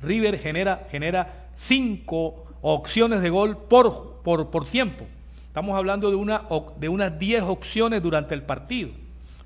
River 0.00 0.38
genera, 0.38 0.86
genera 0.88 1.48
cinco 1.56 2.44
opciones 2.62 3.20
de 3.20 3.30
gol 3.30 3.56
por, 3.56 4.20
por, 4.22 4.50
por 4.50 4.64
tiempo. 4.64 5.06
Estamos 5.48 5.76
hablando 5.76 6.08
de, 6.08 6.14
una, 6.14 6.44
de 6.78 6.88
unas 6.88 7.18
10 7.18 7.42
opciones 7.42 8.00
durante 8.00 8.32
el 8.32 8.42
partido. 8.42 8.90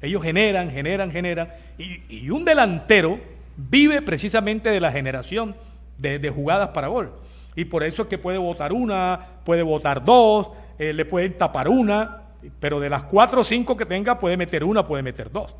Ellos 0.02 0.22
generan, 0.22 0.70
generan, 0.70 1.10
generan. 1.10 1.48
Y 1.78 2.28
un 2.28 2.44
delantero 2.44 3.18
vive 3.56 4.02
precisamente 4.02 4.70
de 4.70 4.80
la 4.80 4.92
generación 4.92 5.54
de, 5.98 6.30
jugadas 6.30 6.68
para 6.68 6.88
gol. 6.88 7.12
Y 7.56 7.66
por 7.66 7.84
eso 7.84 8.02
es 8.02 8.08
que 8.08 8.18
puede 8.18 8.38
votar 8.38 8.72
una, 8.72 9.20
puede 9.44 9.62
votar 9.62 10.04
dos, 10.04 10.50
eh, 10.78 10.92
le 10.92 11.04
pueden 11.04 11.38
tapar 11.38 11.68
una, 11.68 12.22
pero 12.60 12.80
de 12.80 12.90
las 12.90 13.04
cuatro 13.04 13.42
o 13.42 13.44
cinco 13.44 13.76
que 13.76 13.86
tenga 13.86 14.18
puede 14.18 14.36
meter 14.36 14.64
una, 14.64 14.86
puede 14.86 15.02
meter 15.02 15.30
dos. 15.30 15.56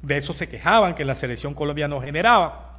De 0.00 0.16
eso 0.16 0.32
se 0.32 0.48
quejaban 0.48 0.94
que 0.94 1.04
la 1.04 1.14
selección 1.14 1.54
colombiana 1.54 1.94
no 1.96 2.00
generaba 2.00 2.74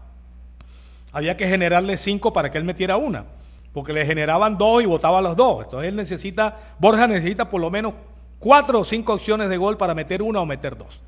había 1.16 1.38
que 1.38 1.48
generarle 1.48 1.96
cinco 1.96 2.34
para 2.34 2.52
que 2.52 2.58
él 2.58 2.66
metiera 2.66 2.98
una, 2.98 3.24
porque 3.72 3.94
le 3.94 4.06
generaban 4.06 4.58
dos 4.58 4.84
y 4.84 4.86
votaba 4.86 5.22
los 5.22 5.38
dos. 5.38 5.64
Entonces 5.64 5.88
él 5.88 5.96
necesita, 5.96 6.58
Borja 6.78 7.08
necesita 7.08 7.50
por 7.50 7.62
lo 7.62 7.72
menos 7.72 7.94
cuatro 8.38 8.82
o 8.82 8.84
cinco 8.84 9.14
opciones 9.14 9.48
de 9.48 9.56
gol 9.56 9.78
para 9.78 9.96
meter 9.96 10.22
una 10.22 10.42
o 10.42 10.46
meter 10.46 10.78
dos. 10.78 11.00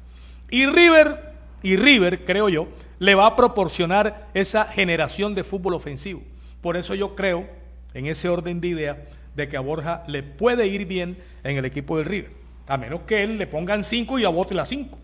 Y 0.49 0.65
River, 0.65 1.33
y 1.61 1.75
River, 1.75 2.23
creo 2.23 2.47
yo, 2.47 2.69
le 2.99 3.15
va 3.15 3.27
a 3.27 3.35
proporcionar 3.35 4.27
esa 4.33 4.65
generación 4.65 5.35
de 5.35 5.43
fútbol 5.43 5.73
ofensivo. 5.73 6.21
Por 6.61 6.77
eso 6.77 6.95
yo 6.95 7.15
creo, 7.15 7.47
en 7.93 8.07
ese 8.07 8.29
orden 8.29 8.59
de 8.61 8.67
idea, 8.69 9.05
de 9.35 9.47
que 9.47 9.57
a 9.57 9.61
Borja 9.61 10.03
le 10.07 10.23
puede 10.23 10.67
ir 10.67 10.85
bien 10.85 11.17
en 11.43 11.57
el 11.57 11.65
equipo 11.65 11.97
del 11.97 12.05
River. 12.05 12.31
A 12.67 12.77
menos 12.77 13.01
que 13.01 13.23
él 13.23 13.37
le 13.37 13.47
pongan 13.47 13.83
cinco 13.83 14.17
y 14.19 14.25
a 14.25 14.29
bote 14.29 14.55
las 14.55 14.67
cinco. 14.67 14.97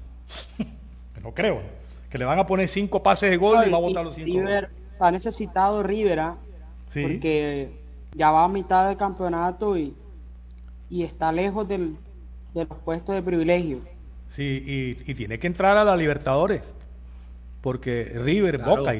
no 1.23 1.33
creo, 1.33 1.55
¿no? 1.55 1.83
Que 2.09 2.17
le 2.17 2.25
van 2.25 2.39
a 2.39 2.45
poner 2.45 2.67
cinco 2.67 3.01
pases 3.01 3.29
de 3.31 3.37
gol 3.37 3.65
y 3.65 3.69
va 3.69 3.77
a 3.77 3.81
botar 3.81 4.03
los 4.03 4.15
cinco. 4.15 4.27
River 4.27 4.69
está 4.91 5.11
necesitado 5.11 5.81
Rivera 5.83 6.35
Sí. 6.91 7.01
porque 7.01 7.71
ya 8.15 8.29
va 8.31 8.43
a 8.43 8.47
mitad 8.47 8.87
del 8.87 8.97
campeonato 8.97 9.75
y, 9.77 9.95
y 10.89 11.03
está 11.03 11.31
lejos 11.31 11.67
del, 11.67 11.95
de 12.53 12.65
los 12.65 12.77
puestos 12.79 13.15
de 13.15 13.23
privilegio. 13.23 13.79
Sí, 14.29 14.97
y, 15.05 15.11
y 15.11 15.15
tiene 15.15 15.39
que 15.39 15.47
entrar 15.47 15.75
a 15.77 15.83
la 15.83 15.95
Libertadores. 15.95 16.61
Porque 17.63 18.11
River, 18.13 18.57
Claro. 18.57 18.75
Boca 18.75 18.93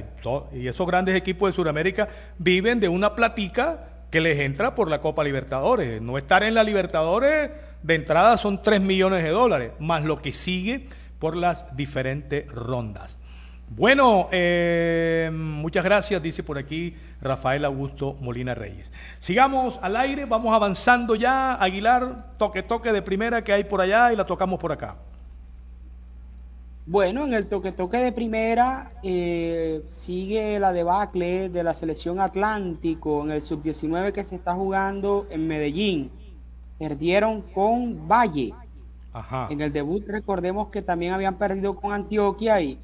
y 0.53 0.67
esos 0.67 0.87
grandes 0.87 1.15
equipos 1.15 1.49
de 1.49 1.53
Sudamérica 1.53 2.07
viven 2.37 2.79
de 2.79 2.87
una 2.87 3.13
platica 3.13 4.05
que 4.09 4.21
les 4.21 4.39
entra 4.39 4.73
por 4.73 4.89
la 4.89 5.01
Copa 5.01 5.21
Libertadores. 5.21 6.01
No 6.01 6.17
estar 6.17 6.43
en 6.43 6.53
la 6.53 6.63
Libertadores 6.63 7.51
de 7.81 7.95
entrada 7.95 8.37
son 8.37 8.63
3 8.63 8.79
millones 8.79 9.21
de 9.21 9.31
dólares, 9.31 9.73
más 9.79 10.03
lo 10.03 10.21
que 10.21 10.31
sigue 10.31 10.87
por 11.19 11.35
las 11.35 11.75
diferentes 11.75 12.47
rondas. 12.47 13.17
Bueno, 13.67 14.29
eh, 14.31 15.29
muchas 15.33 15.83
gracias, 15.83 16.23
dice 16.23 16.41
por 16.41 16.57
aquí 16.57 16.95
Rafael 17.19 17.65
Augusto 17.65 18.13
Molina 18.21 18.55
Reyes. 18.55 18.93
Sigamos 19.19 19.77
al 19.81 19.97
aire, 19.97 20.23
vamos 20.23 20.55
avanzando 20.55 21.15
ya. 21.15 21.55
Aguilar, 21.55 22.37
toque, 22.37 22.63
toque 22.63 22.93
de 22.93 23.01
primera 23.01 23.43
que 23.43 23.51
hay 23.51 23.65
por 23.65 23.81
allá 23.81 24.13
y 24.13 24.15
la 24.15 24.25
tocamos 24.25 24.57
por 24.57 24.71
acá. 24.71 24.95
Bueno, 26.85 27.23
en 27.23 27.33
el 27.33 27.47
toque-toque 27.47 27.97
de 27.97 28.11
primera 28.11 28.91
eh, 29.03 29.83
sigue 29.87 30.59
la 30.59 30.73
debacle 30.73 31.49
de 31.49 31.63
la 31.63 31.73
selección 31.73 32.19
Atlántico 32.19 33.23
en 33.23 33.31
el 33.31 33.41
sub-19 33.41 34.11
que 34.11 34.23
se 34.25 34.35
está 34.35 34.53
jugando 34.53 35.25
en 35.29 35.47
Medellín. 35.47 36.11
Perdieron 36.77 37.41
con 37.53 38.05
Valle. 38.09 38.53
Ajá. 39.13 39.47
En 39.49 39.61
el 39.61 39.71
debut 39.71 40.03
recordemos 40.07 40.69
que 40.69 40.81
también 40.81 41.13
habían 41.13 41.35
perdido 41.37 41.75
con 41.75 41.93
Antioquia 41.93 42.59
y, 42.59 42.77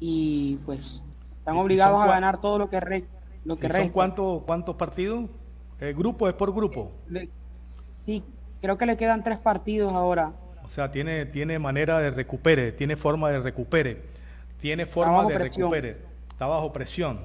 y 0.00 0.56
pues 0.66 1.00
están 1.38 1.54
¿Y- 1.54 1.58
y 1.58 1.62
obligados 1.62 2.02
a 2.02 2.06
ganar 2.08 2.38
todo 2.40 2.58
lo 2.58 2.68
que, 2.68 2.80
re- 2.80 3.04
lo 3.44 3.56
que 3.56 3.66
¿Y 3.66 3.70
son 3.70 3.76
resta. 3.82 3.92
cuántos, 3.92 4.42
cuántos 4.42 4.74
partidos? 4.74 5.26
Eh, 5.80 5.94
grupo 5.96 6.26
es 6.28 6.34
por 6.34 6.52
grupo. 6.52 6.90
Le- 7.08 7.28
Sí, 8.04 8.24
creo 8.60 8.78
que 8.78 8.86
le 8.86 8.96
quedan 8.96 9.22
tres 9.22 9.38
partidos 9.38 9.92
ahora. 9.92 10.32
O 10.66 10.70
sea, 10.70 10.90
tiene, 10.90 11.26
tiene 11.26 11.58
manera 11.58 12.00
de 12.00 12.10
recupere, 12.10 12.72
tiene 12.72 12.96
forma 12.96 13.30
de 13.30 13.38
recupere, 13.38 14.02
tiene 14.58 14.84
forma 14.84 15.24
de 15.24 15.34
presión. 15.34 15.70
recupere. 15.70 15.96
Está 16.28 16.46
bajo 16.46 16.72
presión. 16.72 17.20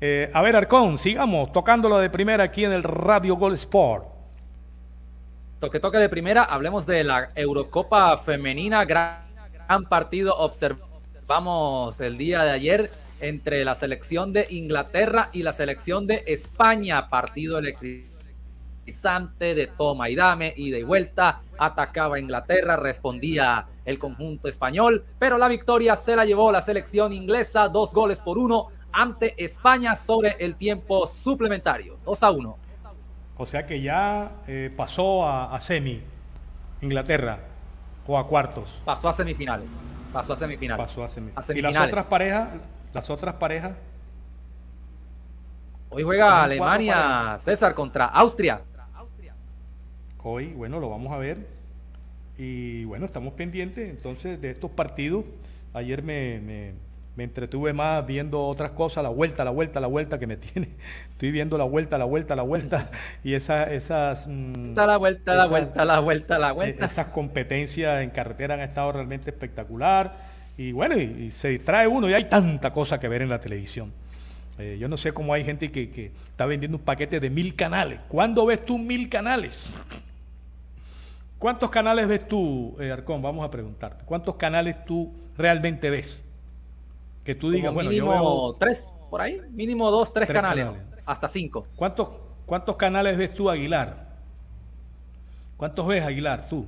Eh, 0.00 0.30
a 0.32 0.42
ver, 0.42 0.56
Arcón, 0.56 0.96
sigamos 0.96 1.52
tocándolo 1.52 1.98
de 1.98 2.08
primera 2.08 2.44
aquí 2.44 2.64
en 2.64 2.72
el 2.72 2.82
Radio 2.82 3.36
Gol 3.36 3.54
Sport. 3.54 4.06
Toque 5.60 5.80
toque 5.80 5.98
de 5.98 6.08
primera, 6.08 6.44
hablemos 6.44 6.86
de 6.86 7.04
la 7.04 7.30
Eurocopa 7.34 8.16
femenina, 8.18 8.84
gran, 8.84 9.26
gran 9.52 9.84
partido 9.84 10.36
observamos 10.36 12.00
el 12.00 12.16
día 12.16 12.44
de 12.44 12.52
ayer 12.52 12.90
entre 13.20 13.64
la 13.64 13.74
selección 13.74 14.32
de 14.32 14.46
Inglaterra 14.50 15.30
y 15.32 15.42
la 15.42 15.52
selección 15.52 16.06
de 16.06 16.22
España, 16.26 17.10
partido 17.10 17.60
electrizante 18.88 19.54
de 19.54 19.66
toma 19.66 20.08
y 20.08 20.16
dame, 20.16 20.54
y 20.56 20.82
vuelta, 20.82 21.42
atacaba 21.58 22.18
Inglaterra, 22.18 22.76
respondía 22.76 23.66
el 23.84 23.98
conjunto 23.98 24.48
español, 24.48 25.04
pero 25.18 25.36
la 25.36 25.48
victoria 25.48 25.94
se 25.96 26.16
la 26.16 26.24
llevó 26.24 26.50
la 26.50 26.62
selección 26.62 27.12
inglesa, 27.12 27.68
dos 27.68 27.92
goles 27.92 28.22
por 28.22 28.38
uno 28.38 28.68
ante 28.92 29.34
España 29.42 29.94
sobre 29.94 30.36
el 30.40 30.56
tiempo 30.56 31.06
suplementario, 31.06 31.98
2 32.06 32.22
a 32.22 32.30
1. 32.30 32.56
O 33.36 33.46
sea 33.46 33.66
que 33.66 33.80
ya 33.80 34.32
eh, 34.46 34.72
pasó 34.74 35.24
a, 35.24 35.54
a 35.54 35.60
semi 35.60 36.02
Inglaterra 36.80 37.38
o 38.06 38.18
a 38.18 38.26
cuartos. 38.26 38.80
Pasó 38.84 39.10
a 39.10 39.12
semifinales. 39.12 39.68
Pasó 40.12 40.32
a 40.32 40.36
semifinales. 40.36 40.86
Pasó 40.86 41.04
a 41.04 41.08
semi. 41.08 41.30
A 41.36 41.40
Y 41.40 41.44
semifinales. 41.44 41.76
las 41.78 41.88
otras 41.88 42.06
parejas, 42.06 42.48
las 42.94 43.10
otras 43.10 43.34
parejas, 43.34 43.72
Hoy 45.90 46.02
juega 46.02 46.42
Alemania. 46.42 47.38
César, 47.40 47.74
contra 47.74 48.06
Austria. 48.06 48.60
Hoy, 50.22 50.48
bueno, 50.48 50.80
lo 50.80 50.88
vamos 50.90 51.12
a 51.12 51.18
ver. 51.18 51.38
Y 52.36 52.84
bueno, 52.84 53.04
estamos 53.06 53.32
pendientes 53.34 53.88
entonces 53.90 54.40
de 54.40 54.50
estos 54.50 54.70
partidos. 54.70 55.24
Ayer 55.74 56.02
me, 56.02 56.40
me- 56.40 56.72
me 57.16 57.24
entretuve 57.24 57.72
más 57.72 58.06
viendo 58.06 58.40
otras 58.46 58.70
cosas, 58.70 59.02
la 59.02 59.08
vuelta, 59.10 59.44
la 59.44 59.50
vuelta, 59.50 59.80
la 59.80 59.88
vuelta 59.88 60.18
que 60.20 60.28
me 60.28 60.36
tiene. 60.36 60.68
Estoy 61.10 61.32
viendo 61.32 61.58
la 61.58 61.64
vuelta, 61.64 61.98
la 61.98 62.04
vuelta, 62.04 62.36
la 62.36 62.42
vuelta. 62.42 62.90
Y 63.24 63.34
esa, 63.34 63.64
esas... 63.72 64.26
mm, 64.28 64.74
Da 64.74 64.86
la 64.86 64.96
vuelta, 64.98 65.34
la 65.34 65.46
vuelta, 65.46 65.84
la 65.84 65.98
vuelta, 66.00 66.38
la 66.38 66.50
eh, 66.50 66.52
vuelta. 66.52 66.86
Esas 66.86 67.08
competencias 67.08 68.02
en 68.02 68.10
carretera 68.10 68.54
han 68.54 68.60
estado 68.60 68.92
realmente 68.92 69.30
espectacular. 69.30 70.16
Y 70.56 70.72
bueno, 70.72 70.96
y, 70.96 71.02
y 71.26 71.30
se 71.32 71.48
distrae 71.48 71.86
uno 71.88 72.08
y 72.08 72.14
hay 72.14 72.24
tanta 72.28 72.72
cosa 72.72 72.98
que 73.00 73.08
ver 73.08 73.22
en 73.22 73.28
la 73.30 73.40
televisión. 73.40 73.92
Eh, 74.58 74.76
yo 74.80 74.88
no 74.88 74.96
sé 74.96 75.12
cómo 75.12 75.32
hay 75.34 75.44
gente 75.44 75.70
que, 75.72 75.90
que 75.90 76.12
está 76.30 76.46
vendiendo 76.46 76.78
un 76.78 76.84
paquete 76.84 77.20
de 77.20 77.30
mil 77.30 77.54
canales. 77.56 78.00
¿Cuándo 78.08 78.46
ves 78.46 78.64
tú 78.64 78.78
mil 78.78 79.08
canales? 79.08 79.76
¿Cuántos 81.38 81.70
canales 81.70 82.08
ves 82.08 82.26
tú, 82.26 82.76
eh, 82.80 82.90
Arcón? 82.90 83.22
Vamos 83.22 83.44
a 83.46 83.50
preguntarte. 83.50 84.04
¿Cuántos 84.04 84.34
canales 84.36 84.84
tú 84.84 85.12
realmente 85.36 85.88
ves? 85.90 86.24
Que 87.24 87.34
tú 87.34 87.50
digas, 87.50 87.68
Como 87.68 87.76
bueno, 87.76 87.90
mínimo 87.90 88.12
yo 88.14 88.20
veo 88.20 88.56
tres, 88.58 88.92
por 89.10 89.20
ahí. 89.20 89.40
Mínimo 89.50 89.90
dos, 89.90 90.12
tres, 90.12 90.26
Tres 90.26 90.36
canales, 90.36 90.64
canales. 90.64 90.86
Hasta 91.06 91.28
cinco. 91.28 91.66
¿Cuántos, 91.76 92.10
¿Cuántos 92.46 92.76
canales 92.76 93.16
ves 93.16 93.32
tú, 93.34 93.48
Aguilar? 93.48 94.08
¿Cuántos 95.56 95.86
ves, 95.86 96.04
Aguilar, 96.04 96.46
tú? 96.48 96.66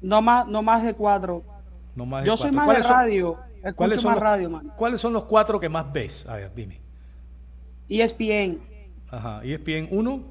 No 0.00 0.20
más, 0.22 0.46
no 0.46 0.62
más 0.62 0.84
de 0.84 0.94
cuatro. 0.94 1.42
No 1.96 2.04
más 2.06 2.22
de 2.22 2.28
Yo 2.28 2.36
soy 2.36 2.52
más 2.52 2.66
de 2.66 2.72
¿Cuáles 2.74 2.86
son- 2.86 2.96
radio. 2.96 3.38
¿Cuáles 3.74 4.00
son, 4.02 4.10
más 4.10 4.16
los, 4.16 4.22
radio, 4.22 4.50
man. 4.50 4.72
¿Cuáles 4.76 5.00
son 5.00 5.12
los 5.14 5.24
cuatro 5.24 5.58
que 5.58 5.70
más 5.70 5.90
ves? 5.90 6.26
A 6.28 6.36
ver, 6.36 6.52
dime. 6.54 6.80
ESPN. 7.88 8.60
Ajá. 9.10 9.40
ESPN 9.42 9.88
1, 9.90 10.22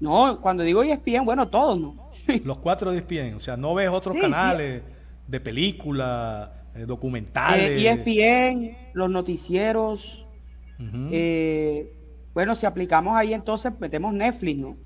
No, 0.00 0.40
cuando 0.40 0.62
digo 0.62 0.82
ESPN, 0.82 1.24
bueno, 1.24 1.48
todos, 1.48 1.78
¿no? 1.80 2.10
los 2.44 2.58
cuatro 2.58 2.90
de 2.92 2.98
ESPN. 2.98 3.34
O 3.36 3.40
sea, 3.40 3.56
no 3.56 3.74
ves 3.74 3.88
otros 3.88 4.14
Sí, 4.14 4.20
canales 4.20 4.82
de 5.26 5.40
película, 5.40 6.52
eh, 6.74 6.84
documentales. 6.86 7.82
Eh, 7.82 7.88
ESPN, 7.88 8.76
los 8.94 9.10
noticieros. 9.10 10.24
Eh, 11.10 11.92
bueno, 12.34 12.54
si 12.54 12.66
aplicamos 12.66 13.16
ahí, 13.16 13.32
entonces 13.32 13.72
metemos 13.80 14.12
Netflix, 14.12 14.58
¿no? 14.58 14.76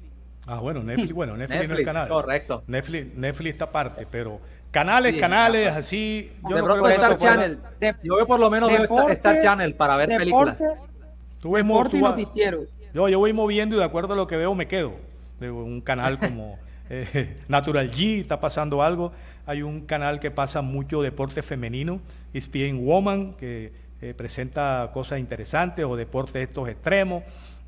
Ah, 0.47 0.61
bueno, 0.61 0.83
Netflix, 0.83 1.13
bueno, 1.13 1.37
Netflix, 1.37 1.57
no 1.59 1.63
es 1.63 1.69
Netflix, 1.69 1.87
canal. 1.87 2.09
correcto. 2.09 2.63
Netflix, 2.67 3.15
Netflix 3.17 3.51
está 3.53 3.65
aparte, 3.67 4.07
pero 4.11 4.41
canales, 4.71 5.15
Sí, 5.15 5.21
canales, 5.21 5.73
así. 5.75 6.33
Yo 6.49 6.57
de 6.57 6.63
no 6.63 6.69
creo 6.69 6.85
que 6.85 6.95
Star 6.95 7.17
Channel. 7.17 7.59
De- 7.81 7.95
Yo 8.03 8.17
veo 8.17 8.27
por 8.27 8.39
lo 8.41 8.51
menos 8.51 8.69
veo 8.71 8.79
Star- 8.83 8.89
deporte- 8.97 9.13
Star 9.13 9.43
Channel 9.43 9.75
para 9.75 9.97
ver 9.97 10.09
películas. 10.17 10.59
Tú 11.41 11.53
ves 11.53 11.65
deporte 11.65 11.91
tú 11.93 11.97
y 11.97 12.01
noticieros. 12.01 12.69
Yo, 12.95 13.09
yo 13.09 13.19
voy 13.19 13.33
moviendo 13.33 13.77
y 13.77 13.79
de 13.79 13.85
acuerdo 13.85 14.15
a 14.15 14.17
lo 14.17 14.27
que 14.27 14.37
veo 14.37 14.55
me 14.55 14.67
quedo. 14.67 14.93
De 15.39 15.51
un 15.51 15.81
canal 15.81 16.19
como 16.19 16.59
eh, 16.91 17.37
Natural 17.49 17.91
G, 17.91 18.21
está 18.21 18.41
pasando 18.41 18.83
algo. 18.83 19.13
Hay 19.47 19.63
un 19.63 19.83
canal 19.87 20.21
que 20.21 20.31
pasa 20.31 20.61
mucho 20.63 21.03
deporte 21.03 21.43
femenino, 21.43 22.01
ESPN 22.35 22.85
Woman, 22.85 23.35
que 23.35 23.73
eh, 24.03 24.15
presenta 24.15 24.91
cosas 24.93 25.19
interesantes 25.19 25.85
o 25.85 25.97
deportes 25.97 26.37
estos 26.49 26.69
extremos. 26.69 27.23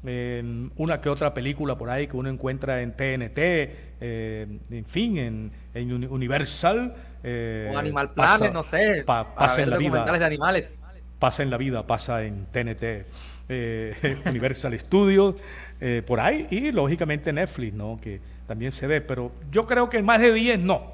Eh, 0.04 0.42
una 0.76 1.00
que 1.00 1.08
otra 1.08 1.32
película 1.32 1.78
por 1.78 1.88
ahí 1.88 2.08
que 2.08 2.16
uno 2.16 2.28
encuentra 2.28 2.82
en 2.82 2.92
TNT, 2.92 3.38
eh, 3.38 4.46
en 4.70 4.84
fin, 4.84 5.16
en, 5.18 5.52
en 5.74 5.92
Uni- 5.92 6.06
Universal. 6.06 6.94
eh, 7.22 7.68
Un 7.70 7.78
Animal 7.78 8.10
pasa- 8.12 8.38
Planet, 8.38 8.52
no 8.54 8.62
sé. 8.64 9.04
pa- 9.06 9.34
pasa 9.34 9.62
en 9.62 9.70
la 9.70 9.76
vida 9.78 10.04
de 10.04 10.24
animales. 10.24 10.78
pasa 11.20 11.42
en 11.44 11.50
la 11.50 11.56
vida, 11.56 11.86
pasa 11.86 12.24
en 12.24 12.46
TNT, 12.46 13.06
eh, 13.52 14.16
Universal 14.26 14.78
Studios, 14.78 15.36
eh, 15.80 16.02
por 16.06 16.20
ahí, 16.20 16.46
y 16.50 16.72
lógicamente 16.72 17.32
Netflix, 17.32 17.74
¿no? 17.74 17.98
Que 18.00 18.20
también 18.46 18.72
se 18.72 18.86
ve, 18.86 19.00
pero 19.00 19.32
yo 19.50 19.66
creo 19.66 19.88
que 19.88 20.02
más 20.02 20.20
de 20.20 20.32
10 20.32 20.60
no. 20.60 20.92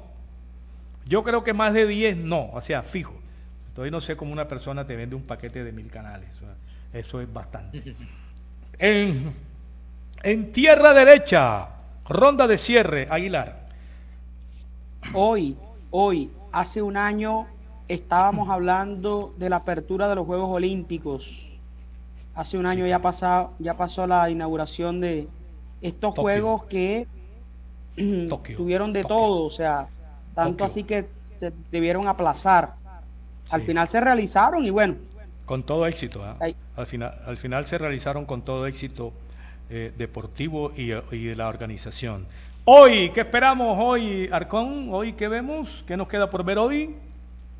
Yo 1.05 1.23
creo 1.23 1.43
que 1.43 1.53
más 1.53 1.73
de 1.73 1.87
10 1.87 2.17
no, 2.17 2.49
o 2.51 2.61
sea, 2.61 2.83
fijo. 2.83 3.15
Entonces 3.69 3.91
no 3.91 4.01
sé 4.01 4.15
cómo 4.15 4.31
una 4.31 4.47
persona 4.47 4.85
te 4.85 4.95
vende 4.95 5.15
un 5.15 5.23
paquete 5.23 5.63
de 5.63 5.71
mil 5.71 5.89
canales, 5.89 6.29
o 6.37 6.39
sea, 6.39 6.55
eso 6.93 7.21
es 7.21 7.31
bastante. 7.31 7.95
En, 8.81 9.33
en 10.23 10.53
tierra 10.53 10.93
derecha, 10.93 11.67
ronda 12.07 12.47
de 12.47 12.57
cierre, 12.57 13.07
Aguilar. 13.09 13.67
Hoy, 15.13 15.57
hoy, 15.91 16.31
hace 16.53 16.81
un 16.81 16.95
año 16.95 17.47
estábamos 17.89 18.49
hablando 18.49 19.33
de 19.37 19.49
la 19.49 19.57
apertura 19.57 20.07
de 20.07 20.15
los 20.15 20.25
Juegos 20.25 20.49
Olímpicos. 20.49 21.48
Hace 22.35 22.57
un 22.57 22.65
año 22.65 22.85
ya 22.87 22.99
pasado, 22.99 23.53
ya 23.59 23.75
pasó 23.75 24.07
la 24.07 24.29
inauguración 24.29 25.01
de 25.01 25.27
estos 25.81 26.13
Tokio. 26.13 26.21
juegos 26.21 26.65
que 26.65 27.07
Tokio, 28.29 28.57
tuvieron 28.57 28.93
de 28.93 29.03
Tokio. 29.03 29.17
todo, 29.17 29.45
o 29.45 29.51
sea, 29.51 29.87
tanto 30.35 30.65
Tokio. 30.65 30.65
así 30.65 30.83
que 30.83 31.07
se 31.39 31.51
debieron 31.71 32.07
aplazar. 32.07 32.73
Al 33.49 33.61
Sí. 33.61 33.67
final 33.67 33.87
se 33.89 33.99
realizaron 33.99 34.65
y 34.65 34.69
bueno, 34.69 34.95
Con 35.45 35.63
todo 35.63 35.85
éxito, 35.87 36.23
¿ah? 36.23 36.37
Ay. 36.39 36.55
al, 36.75 36.85
final, 36.87 37.13
al 37.25 37.37
final 37.37 37.65
se 37.65 37.77
realizaron 37.77 38.25
con 38.25 38.43
todo 38.43 38.67
éxito 38.67 39.11
eh, 39.71 39.91
deportivo 39.97 40.71
y, 40.77 40.91
y 41.15 41.23
de 41.25 41.35
la 41.35 41.47
organización. 41.47 42.27
Hoy, 42.65 43.09
¿qué 43.11 43.21
esperamos 43.21 43.77
hoy, 43.81 44.29
Arcón? 44.31 44.89
¿Hoy 44.91 45.13
qué 45.13 45.27
vemos? 45.27 45.83
¿Qué 45.87 45.97
nos 45.97 46.07
queda 46.07 46.29
por 46.29 46.43
ver 46.43 46.59
hoy? 46.59 46.95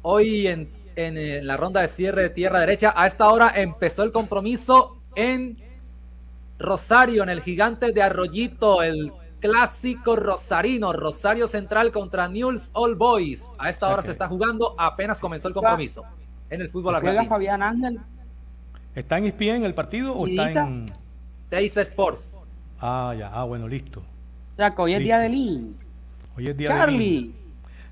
Hoy 0.04 0.48
en, 0.48 0.70
en, 1.08 1.18
eh, 1.18 1.42
la 1.42 1.58
ronda 1.58 1.82
de 1.82 1.88
cierre 1.88 2.24
de 2.24 2.30
tierra 2.30 2.60
derecha, 2.60 2.94
a 2.96 3.08
esta 3.08 3.30
hora 3.30 3.54
empezó 3.56 4.04
el 4.04 4.12
compromiso 4.12 4.98
en 5.16 5.58
Rosario, 6.58 7.24
en 7.24 7.30
el 7.30 7.42
gigante 7.42 7.92
de 7.94 8.02
Arroyito, 8.02 8.84
el 8.84 9.14
clásico 9.40 10.18
rosarino, 10.18 10.92
Rosario 10.92 11.48
Central 11.48 11.92
contra 11.92 12.28
Newell's 12.28 12.70
All 12.74 12.96
Boys. 12.96 13.54
A 13.58 13.70
esta 13.70 13.86
O 13.86 13.90
sea 13.90 13.94
hora 13.94 14.04
se 14.04 14.12
está 14.12 14.28
jugando, 14.28 14.76
apenas 14.78 15.20
comenzó 15.20 15.48
el 15.48 15.54
compromiso 15.54 16.04
en 16.50 16.62
el 16.62 16.70
fútbol 16.70 16.96
juega 16.96 17.10
argentino. 17.10 17.30
Fabián 17.30 17.64
Ángel. 17.64 18.00
¿Está 18.96 19.18
en 19.18 19.26
ESPN 19.26 19.64
el 19.64 19.74
partido 19.74 20.14
o 20.14 20.28
está 20.28 20.52
en...? 20.52 20.92
Teis 21.50 21.78
Sports. 21.78 22.38
Ah, 22.80 23.16
ya, 23.18 23.30
ah, 23.34 23.44
bueno, 23.44 23.68
listo. 23.68 24.02
O 24.52 24.54
sea, 24.54 24.76
que 24.76 24.82
hoy 24.82 24.94
es 24.94 25.00
Listo. 25.00 25.08
día 25.08 25.20
de 25.20 25.30
Link. 25.30 25.78
Hoy 26.38 26.48
es 26.48 26.58
día 26.58 26.70
de 26.70 26.76
Charlie, 26.76 26.98
Lin. 26.98 27.36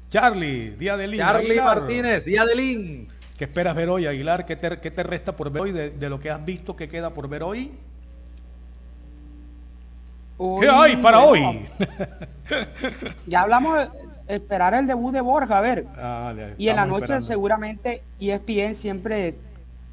Charlie, 0.09 0.71
día 0.71 0.95
de 0.97 1.07
Lin. 1.07 1.19
Charlie 1.19 1.49
Aguilar. 1.51 1.79
Martínez, 1.79 2.25
día 2.25 2.45
de 2.45 2.55
Links. 2.55 3.35
¿Qué 3.37 3.43
esperas 3.43 3.75
ver 3.75 3.89
hoy, 3.89 4.05
Aguilar? 4.07 4.45
¿Qué 4.45 4.55
te, 4.55 4.79
qué 4.79 4.89
te 4.91 5.03
resta 5.03 5.35
por 5.35 5.51
ver 5.51 5.61
hoy 5.61 5.71
de, 5.71 5.89
de 5.91 6.09
lo 6.09 6.19
que 6.19 6.31
has 6.31 6.43
visto 6.43 6.75
que 6.75 6.87
queda 6.87 7.13
por 7.13 7.27
ver 7.27 7.43
hoy? 7.43 7.71
¿Qué 10.59 10.69
hay 10.69 10.97
para 10.97 11.19
bueno, 11.19 11.49
hoy? 11.49 11.65
Ya 13.25 13.41
hablamos 13.41 13.77
de 14.27 14.35
esperar 14.35 14.73
el 14.73 14.87
debut 14.87 15.13
de 15.13 15.21
Borja, 15.21 15.57
a 15.57 15.61
ver. 15.61 15.85
Ah, 15.97 16.33
Y 16.57 16.69
en 16.69 16.75
la 16.75 16.85
noche 16.85 17.03
esperando. 17.03 17.25
seguramente 17.27 18.03
ESPN 18.19 18.75
siempre 18.75 19.35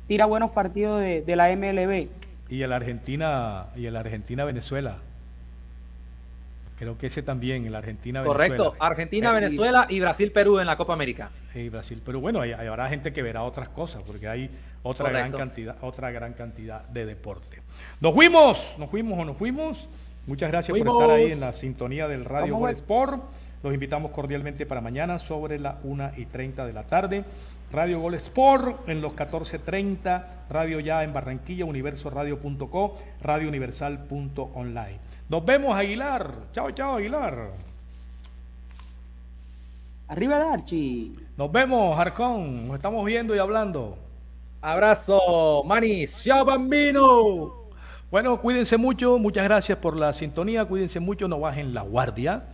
tira 0.06 0.26
buenos 0.26 0.50
partidos 0.50 1.00
de, 1.00 1.22
de 1.22 1.36
la 1.36 1.54
MLB. 1.56 2.08
Y 2.48 2.62
el 2.62 2.72
Argentina 2.72 3.66
y 3.74 3.86
el 3.86 3.96
Argentina 3.96 4.44
Venezuela. 4.44 4.98
Creo 6.76 6.98
que 6.98 7.06
ese 7.06 7.22
también, 7.22 7.66
el 7.66 7.74
Argentina 7.74 8.20
Venezuela. 8.22 8.56
Correcto. 8.56 8.76
Argentina, 8.84 9.30
Venezuela 9.32 9.86
y 9.88 10.00
Brasil, 10.00 10.32
Perú 10.32 10.58
en 10.58 10.66
la 10.66 10.76
Copa 10.76 10.92
América. 10.92 11.30
y 11.54 11.68
Brasil, 11.68 12.02
pero 12.04 12.20
bueno, 12.20 12.40
hay, 12.40 12.52
hay- 12.52 12.66
habrá 12.66 12.88
gente 12.88 13.12
que 13.12 13.22
verá 13.22 13.44
otras 13.44 13.68
cosas 13.68 14.02
porque 14.04 14.26
hay 14.28 14.50
otra 14.82 15.08
gran 15.10 15.30
cantidad, 15.30 15.76
otra 15.82 16.10
gran 16.10 16.32
cantidad 16.32 16.84
de 16.88 17.06
deporte. 17.06 17.62
Nos 18.00 18.12
fuimos, 18.12 18.74
nos 18.78 18.90
fuimos 18.90 19.18
o 19.18 19.24
nos 19.24 19.36
fuimos. 19.36 19.88
Muchas 20.26 20.50
gracias 20.50 20.76
por 20.76 20.86
estar 20.88 21.10
ahí 21.10 21.30
en 21.32 21.40
la 21.40 21.52
sintonía 21.52 22.08
del 22.08 22.24
Radio 22.24 22.56
Gol. 22.56 22.70
Sport. 22.70 23.22
Los 23.62 23.72
invitamos 23.72 24.10
cordialmente 24.10 24.66
para 24.66 24.80
mañana 24.80 25.18
sobre 25.18 25.58
la 25.58 25.78
1 25.84 26.10
y 26.16 26.26
30 26.26 26.66
de 26.66 26.72
la 26.72 26.82
tarde. 26.82 27.24
Radio 27.72 27.98
Gol 28.00 28.14
Sport 28.14 28.88
en 28.88 29.00
los 29.00 29.12
14.30, 29.14 30.24
Radio 30.50 30.80
Ya 30.80 31.02
en 31.02 31.12
Barranquilla, 31.12 31.64
universoradio.co, 31.64 32.98
radiouniversal.online. 33.22 34.98
Nos 35.28 35.44
vemos, 35.44 35.76
Aguilar. 35.76 36.32
Chao, 36.52 36.70
chao, 36.70 36.96
Aguilar. 36.96 37.50
Arriba 40.08 40.38
Darchi. 40.38 41.12
Nos 41.36 41.50
vemos, 41.50 41.98
Arcón. 41.98 42.68
Nos 42.68 42.76
estamos 42.76 43.04
viendo 43.04 43.34
y 43.34 43.38
hablando. 43.38 43.96
Abrazo, 44.60 45.62
Manis. 45.64 46.22
Chao, 46.24 46.44
bambino. 46.44 47.64
Bueno, 48.10 48.38
cuídense 48.40 48.76
mucho, 48.76 49.18
muchas 49.18 49.44
gracias 49.44 49.76
por 49.78 49.98
la 49.98 50.12
sintonía, 50.12 50.64
cuídense 50.66 51.00
mucho, 51.00 51.26
no 51.26 51.40
bajen 51.40 51.74
la 51.74 51.82
guardia 51.82 52.44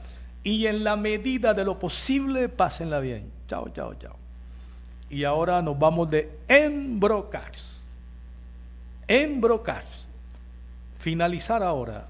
y 0.42 0.66
en 0.66 0.84
la 0.84 0.96
medida 0.96 1.52
de 1.52 1.64
lo 1.64 1.78
posible, 1.78 2.48
pásenla 2.48 2.98
bien. 3.00 3.30
Chao, 3.46 3.68
chao, 3.68 3.94
chao. 3.94 4.16
Y 5.10 5.24
ahora 5.24 5.60
nos 5.60 5.78
vamos 5.78 6.08
de 6.08 6.30
Embrocax. 6.48 7.80
Embrocax. 9.06 9.84
Finalizar 10.98 11.62
ahora. 11.62 12.09